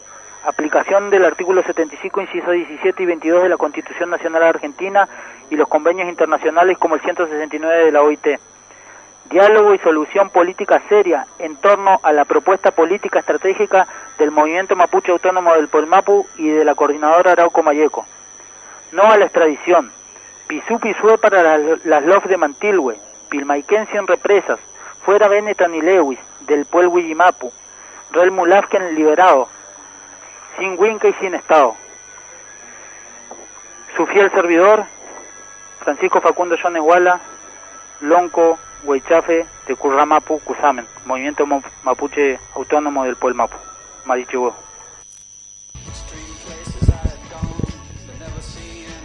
aplicación 0.45 1.09
del 1.09 1.25
artículo 1.25 1.63
75, 1.63 2.21
inciso 2.21 2.51
17 2.51 3.01
y 3.01 3.05
22 3.05 3.43
de 3.43 3.49
la 3.49 3.57
Constitución 3.57 4.09
Nacional 4.09 4.43
Argentina 4.43 5.07
y 5.49 5.55
los 5.55 5.67
convenios 5.67 6.07
internacionales 6.09 6.77
como 6.77 6.95
el 6.95 7.01
169 7.01 7.85
de 7.85 7.91
la 7.91 8.01
OIT. 8.01 8.27
Diálogo 9.29 9.73
y 9.73 9.79
solución 9.79 10.29
política 10.29 10.81
seria 10.89 11.25
en 11.39 11.55
torno 11.55 11.99
a 12.03 12.11
la 12.11 12.25
propuesta 12.25 12.71
política 12.71 13.19
estratégica 13.19 13.87
del 14.17 14.31
Movimiento 14.31 14.75
Mapuche 14.75 15.11
Autónomo 15.11 15.53
del 15.53 15.69
Polmapu 15.69 16.27
y 16.37 16.49
de 16.49 16.63
la 16.63 16.75
Coordinadora 16.75 17.31
Arauco 17.31 17.63
Mayeco. 17.63 18.05
No 18.91 19.03
a 19.03 19.17
la 19.17 19.25
extradición. 19.25 19.91
Pisú 20.47 20.79
Pisue 20.79 21.17
para 21.17 21.41
las, 21.41 21.85
las 21.85 22.05
LOF 22.05 22.25
de 22.25 22.37
Mantilhue, 22.37 22.99
Pilmaiquén 23.29 23.87
sin 23.91 24.05
represas, 24.05 24.59
fuera 25.03 25.27
Benetan 25.27 25.73
y 25.73 25.81
Lewis, 25.81 26.19
del 26.41 26.65
pueblo 26.65 26.99
Yimapu, 26.99 27.51
Rel 28.11 28.31
Mulafken 28.31 28.93
liberado, 28.93 29.47
sin 30.57 30.77
Winca 30.77 31.07
y 31.07 31.13
sin 31.13 31.33
Estado. 31.33 31.75
Su 33.95 34.05
fiel 34.07 34.29
servidor, 34.31 34.85
Francisco 35.79 36.21
Facundo 36.21 36.55
Yonehuala, 36.55 37.19
Lonco, 38.01 38.59
Huaychafe, 38.83 39.45
de 39.67 39.75
Curramapu, 39.75 40.39
Cusamen, 40.39 40.85
Movimiento 41.05 41.45
Mapuche 41.83 42.39
Autónomo 42.55 43.03
del 43.03 43.15
Pueblo 43.15 43.37
Mapu, 43.37 43.57
Marichugó. 44.05 44.55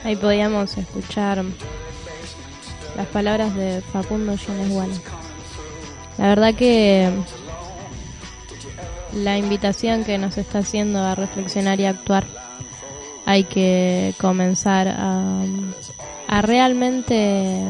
Ahí 0.05 0.16
podíamos 0.16 0.76
escuchar 0.79 1.45
las 2.97 3.07
palabras 3.09 3.55
de 3.55 3.83
Facundo 3.93 4.35
Yonehuala. 4.35 4.95
La 6.16 6.29
verdad 6.29 6.55
que 6.55 7.12
la 9.12 9.39
invitación 9.39 10.05
que 10.05 10.18
nos 10.18 10.39
está 10.39 10.59
haciendo 10.59 11.03
a 11.03 11.14
reflexionar 11.14 11.81
y 11.81 11.87
actuar. 11.87 12.24
Hay 13.26 13.45
que 13.45 14.14
comenzar 14.20 14.89
a, 14.89 15.43
a 16.29 16.43
realmente 16.43 17.62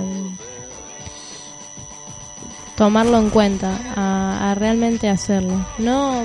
tomarlo 2.78 3.18
en 3.18 3.28
cuenta, 3.28 3.76
a, 3.96 4.54
realmente 4.54 5.08
hacerlo. 5.08 5.66
No, 5.78 6.22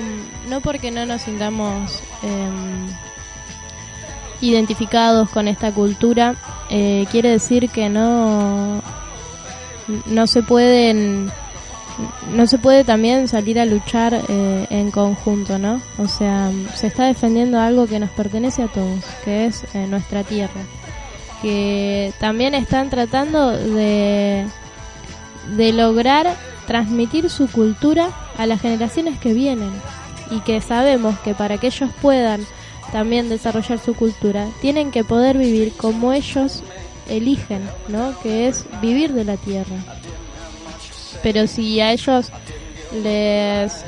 no 0.48 0.60
porque 0.60 0.92
no 0.92 1.04
nos 1.04 1.22
sintamos 1.22 2.00
em, 2.22 2.86
identificados 4.40 5.28
con 5.30 5.48
esta 5.48 5.72
cultura, 5.72 6.36
eh, 6.70 7.06
quiere 7.10 7.30
decir 7.30 7.68
que 7.70 7.88
no, 7.88 8.80
no 10.06 10.26
se 10.28 10.42
pueden 10.42 11.32
no 12.32 12.46
se 12.46 12.58
puede 12.58 12.82
también 12.82 13.28
salir 13.28 13.60
a 13.60 13.64
luchar 13.64 14.20
eh, 14.28 14.66
en 14.70 14.90
conjunto, 14.90 15.58
¿no? 15.58 15.80
O 15.98 16.08
sea, 16.08 16.50
se 16.74 16.88
está 16.88 17.06
defendiendo 17.06 17.60
algo 17.60 17.86
que 17.86 18.00
nos 18.00 18.10
pertenece 18.10 18.62
a 18.62 18.68
todos, 18.68 19.04
que 19.24 19.46
es 19.46 19.64
eh, 19.74 19.86
nuestra 19.88 20.24
tierra. 20.24 20.60
Que 21.40 22.12
también 22.18 22.54
están 22.54 22.90
tratando 22.90 23.52
de, 23.52 24.46
de 25.56 25.72
lograr 25.72 26.36
transmitir 26.66 27.30
su 27.30 27.48
cultura 27.48 28.10
a 28.38 28.46
las 28.46 28.60
generaciones 28.60 29.18
que 29.18 29.34
vienen. 29.34 29.70
Y 30.30 30.40
que 30.40 30.60
sabemos 30.60 31.18
que 31.20 31.34
para 31.34 31.58
que 31.58 31.66
ellos 31.66 31.90
puedan 32.00 32.46
también 32.92 33.28
desarrollar 33.28 33.78
su 33.78 33.94
cultura, 33.94 34.48
tienen 34.60 34.90
que 34.90 35.04
poder 35.04 35.36
vivir 35.36 35.72
como 35.76 36.12
ellos 36.12 36.62
eligen, 37.08 37.68
¿no? 37.88 38.18
Que 38.22 38.48
es 38.48 38.64
vivir 38.80 39.12
de 39.12 39.24
la 39.24 39.36
tierra 39.36 39.76
pero 41.24 41.46
si 41.46 41.80
a 41.80 41.90
ellos 41.90 42.30
les 43.02 43.84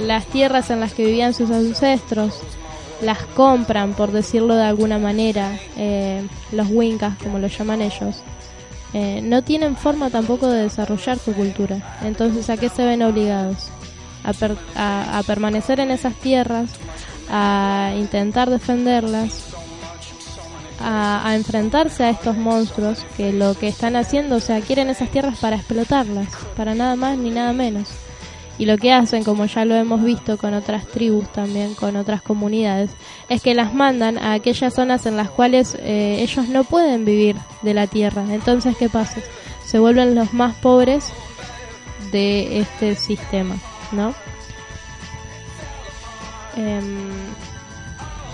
las 0.00 0.24
tierras 0.26 0.70
en 0.70 0.78
las 0.78 0.92
que 0.94 1.04
vivían 1.04 1.34
sus 1.34 1.50
ancestros 1.50 2.40
las 3.02 3.18
compran, 3.18 3.92
por 3.94 4.12
decirlo 4.12 4.54
de 4.54 4.64
alguna 4.64 4.98
manera, 4.98 5.58
eh, 5.76 6.26
los 6.52 6.68
wincas, 6.68 7.16
como 7.22 7.38
lo 7.38 7.48
llaman 7.48 7.82
ellos, 7.82 8.22
eh, 8.92 9.20
no 9.22 9.42
tienen 9.42 9.76
forma 9.76 10.10
tampoco 10.10 10.48
de 10.48 10.62
desarrollar 10.62 11.18
su 11.18 11.32
cultura. 11.32 11.98
Entonces, 12.02 12.48
¿a 12.50 12.56
qué 12.56 12.68
se 12.68 12.84
ven 12.84 13.02
obligados? 13.02 13.70
a 14.74 15.22
permanecer 15.26 15.80
en 15.80 15.90
esas 15.90 16.14
tierras, 16.14 16.68
a 17.30 17.94
intentar 17.96 18.50
defenderlas, 18.50 19.48
a, 20.80 21.34
enfrentarse 21.34 22.04
a 22.04 22.10
estos 22.10 22.36
monstruos 22.36 23.04
que 23.16 23.32
lo 23.32 23.54
que 23.54 23.68
están 23.68 23.96
haciendo, 23.96 24.36
o 24.36 24.40
sea, 24.40 24.60
quieren 24.60 24.90
esas 24.90 25.10
tierras 25.10 25.38
para 25.38 25.56
explotarlas, 25.56 26.28
para 26.56 26.74
nada 26.74 26.96
más 26.96 27.18
ni 27.18 27.30
nada 27.30 27.52
menos. 27.52 27.88
Y 28.58 28.66
lo 28.66 28.76
que 28.76 28.92
hacen, 28.92 29.22
como 29.22 29.46
ya 29.46 29.64
lo 29.64 29.76
hemos 29.76 30.02
visto 30.02 30.36
con 30.36 30.52
otras 30.52 30.86
tribus 30.88 31.30
también, 31.32 31.74
con 31.74 31.94
otras 31.96 32.22
comunidades, 32.22 32.90
es 33.28 33.40
que 33.40 33.54
las 33.54 33.72
mandan 33.72 34.18
a 34.18 34.32
aquellas 34.32 34.74
zonas 34.74 35.06
en 35.06 35.16
las 35.16 35.30
cuales 35.30 35.76
eh, 35.80 36.18
ellos 36.20 36.48
no 36.48 36.64
pueden 36.64 37.04
vivir 37.04 37.36
de 37.62 37.74
la 37.74 37.86
tierra. 37.86 38.24
Entonces, 38.30 38.76
¿qué 38.76 38.88
pasa? 38.88 39.20
Se 39.64 39.78
vuelven 39.78 40.16
los 40.16 40.34
más 40.34 40.56
pobres 40.56 41.12
de 42.10 42.58
este 42.58 42.96
sistema, 42.96 43.56
¿no? 43.92 44.14
em, 46.58 46.98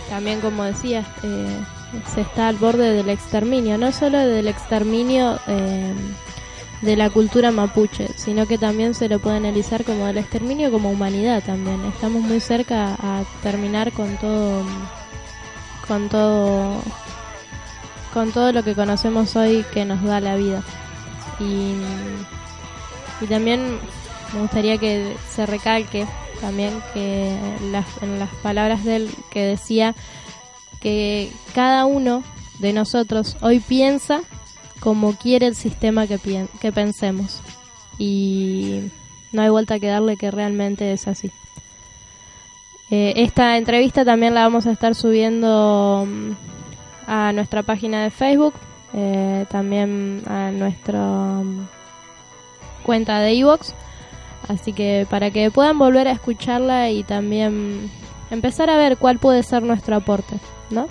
también 0.09 0.41
como 0.41 0.65
decía, 0.65 1.05
eh, 1.23 1.61
se 2.15 2.23
está 2.23 2.49
al 2.49 2.57
borde 2.57 2.93
del 2.93 3.11
exterminio, 3.11 3.79
no 3.79 3.93
solo 3.93 4.19
del 4.19 4.49
exterminio 4.49 5.39
em, 5.47 5.97
de 6.85 6.97
la 6.97 7.11
cultura 7.11 7.51
mapuche, 7.51 8.09
sino 8.17 8.47
que 8.47 8.59
también 8.59 8.95
se 8.95 9.09
lo 9.09 9.19
puede 9.19 9.37
analizar 9.37 9.85
como 9.85 10.07
del 10.07 10.19
exterminio 10.19 10.71
como 10.71 10.91
humanidad 10.91 11.43
también. 11.45 11.85
Estamos 11.87 12.23
muy 12.23 12.41
cerca 12.41 12.95
a 13.01 13.25
terminar 13.43 13.93
con 13.93 14.17
todo 14.19 14.65
con 15.89 16.09
todo 16.09 16.83
con 18.13 18.33
todo 18.33 18.53
lo 18.53 18.63
que 18.63 18.75
conocemos 18.75 19.35
hoy 19.35 19.65
que 19.73 19.85
nos 19.85 20.03
da 20.03 20.21
la 20.21 20.37
vida. 20.37 20.63
Y, 21.41 21.75
y 23.21 23.27
también 23.29 23.79
me 24.33 24.43
gustaría 24.43 24.79
que 24.79 25.17
se 25.31 25.47
recalque 25.47 26.07
también 26.41 26.81
que 26.93 27.37
las, 27.73 27.87
en 28.03 28.19
las 28.19 28.31
palabras 28.37 28.85
de 28.85 28.97
él 28.97 29.11
que 29.31 29.41
decía 29.47 29.95
que 30.81 31.33
cada 31.55 31.87
uno 31.87 32.23
de 32.59 32.73
nosotros 32.73 33.37
hoy 33.41 33.61
piensa 33.61 34.21
como 34.85 35.15
quiere 35.15 35.47
el 35.47 35.55
sistema 35.55 36.07
que, 36.07 36.19
que 36.61 36.71
pensemos. 36.71 37.41
Y 37.99 38.91
no 39.33 39.41
hay 39.41 39.49
vuelta 39.49 39.81
que 39.81 39.89
darle 39.89 40.19
que 40.19 40.31
realmente 40.31 40.93
es 40.93 41.09
así. 41.09 41.31
Eh, 42.91 43.15
esta 43.17 43.57
entrevista 43.57 44.05
también 44.05 44.35
la 44.35 44.43
vamos 44.43 44.67
a 44.67 44.73
estar 44.73 44.95
subiendo 44.95 46.07
mm, 46.07 46.31
a 47.07 47.33
nuestra 47.33 47.63
página 47.63 48.03
de 48.03 48.11
Facebook, 48.11 48.53
eh, 48.93 49.47
también 49.51 50.23
a 50.27 50.51
nuestra 50.51 51.01
mm, 51.01 51.67
cuenta 52.83 53.21
de 53.21 53.33
Evox. 53.33 53.75
Así 54.49 54.75
que 54.75 55.07
para 55.09 55.31
que 55.31 55.51
puedan 55.51 55.79
volver 55.79 56.09
a 56.09 56.13
escucharla 56.13 56.91
y 56.91 57.05
también 57.05 57.91
empezar 58.31 58.69
a 58.69 58.77
ver 58.77 58.99
cuál 58.99 59.19
puede 59.19 59.43
ser 59.43 59.63
nuestro 59.63 59.97
aporte, 59.97 60.37
¿no? 60.69 60.89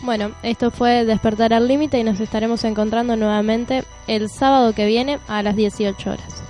Bueno, 0.00 0.32
esto 0.42 0.70
fue 0.70 1.04
Despertar 1.04 1.52
al 1.52 1.66
Límite 1.66 1.98
y 1.98 2.04
nos 2.04 2.20
estaremos 2.20 2.62
encontrando 2.64 3.16
nuevamente 3.16 3.84
el 4.06 4.30
sábado 4.30 4.72
que 4.72 4.86
viene 4.86 5.18
a 5.26 5.42
las 5.42 5.56
18 5.56 6.10
horas. 6.10 6.47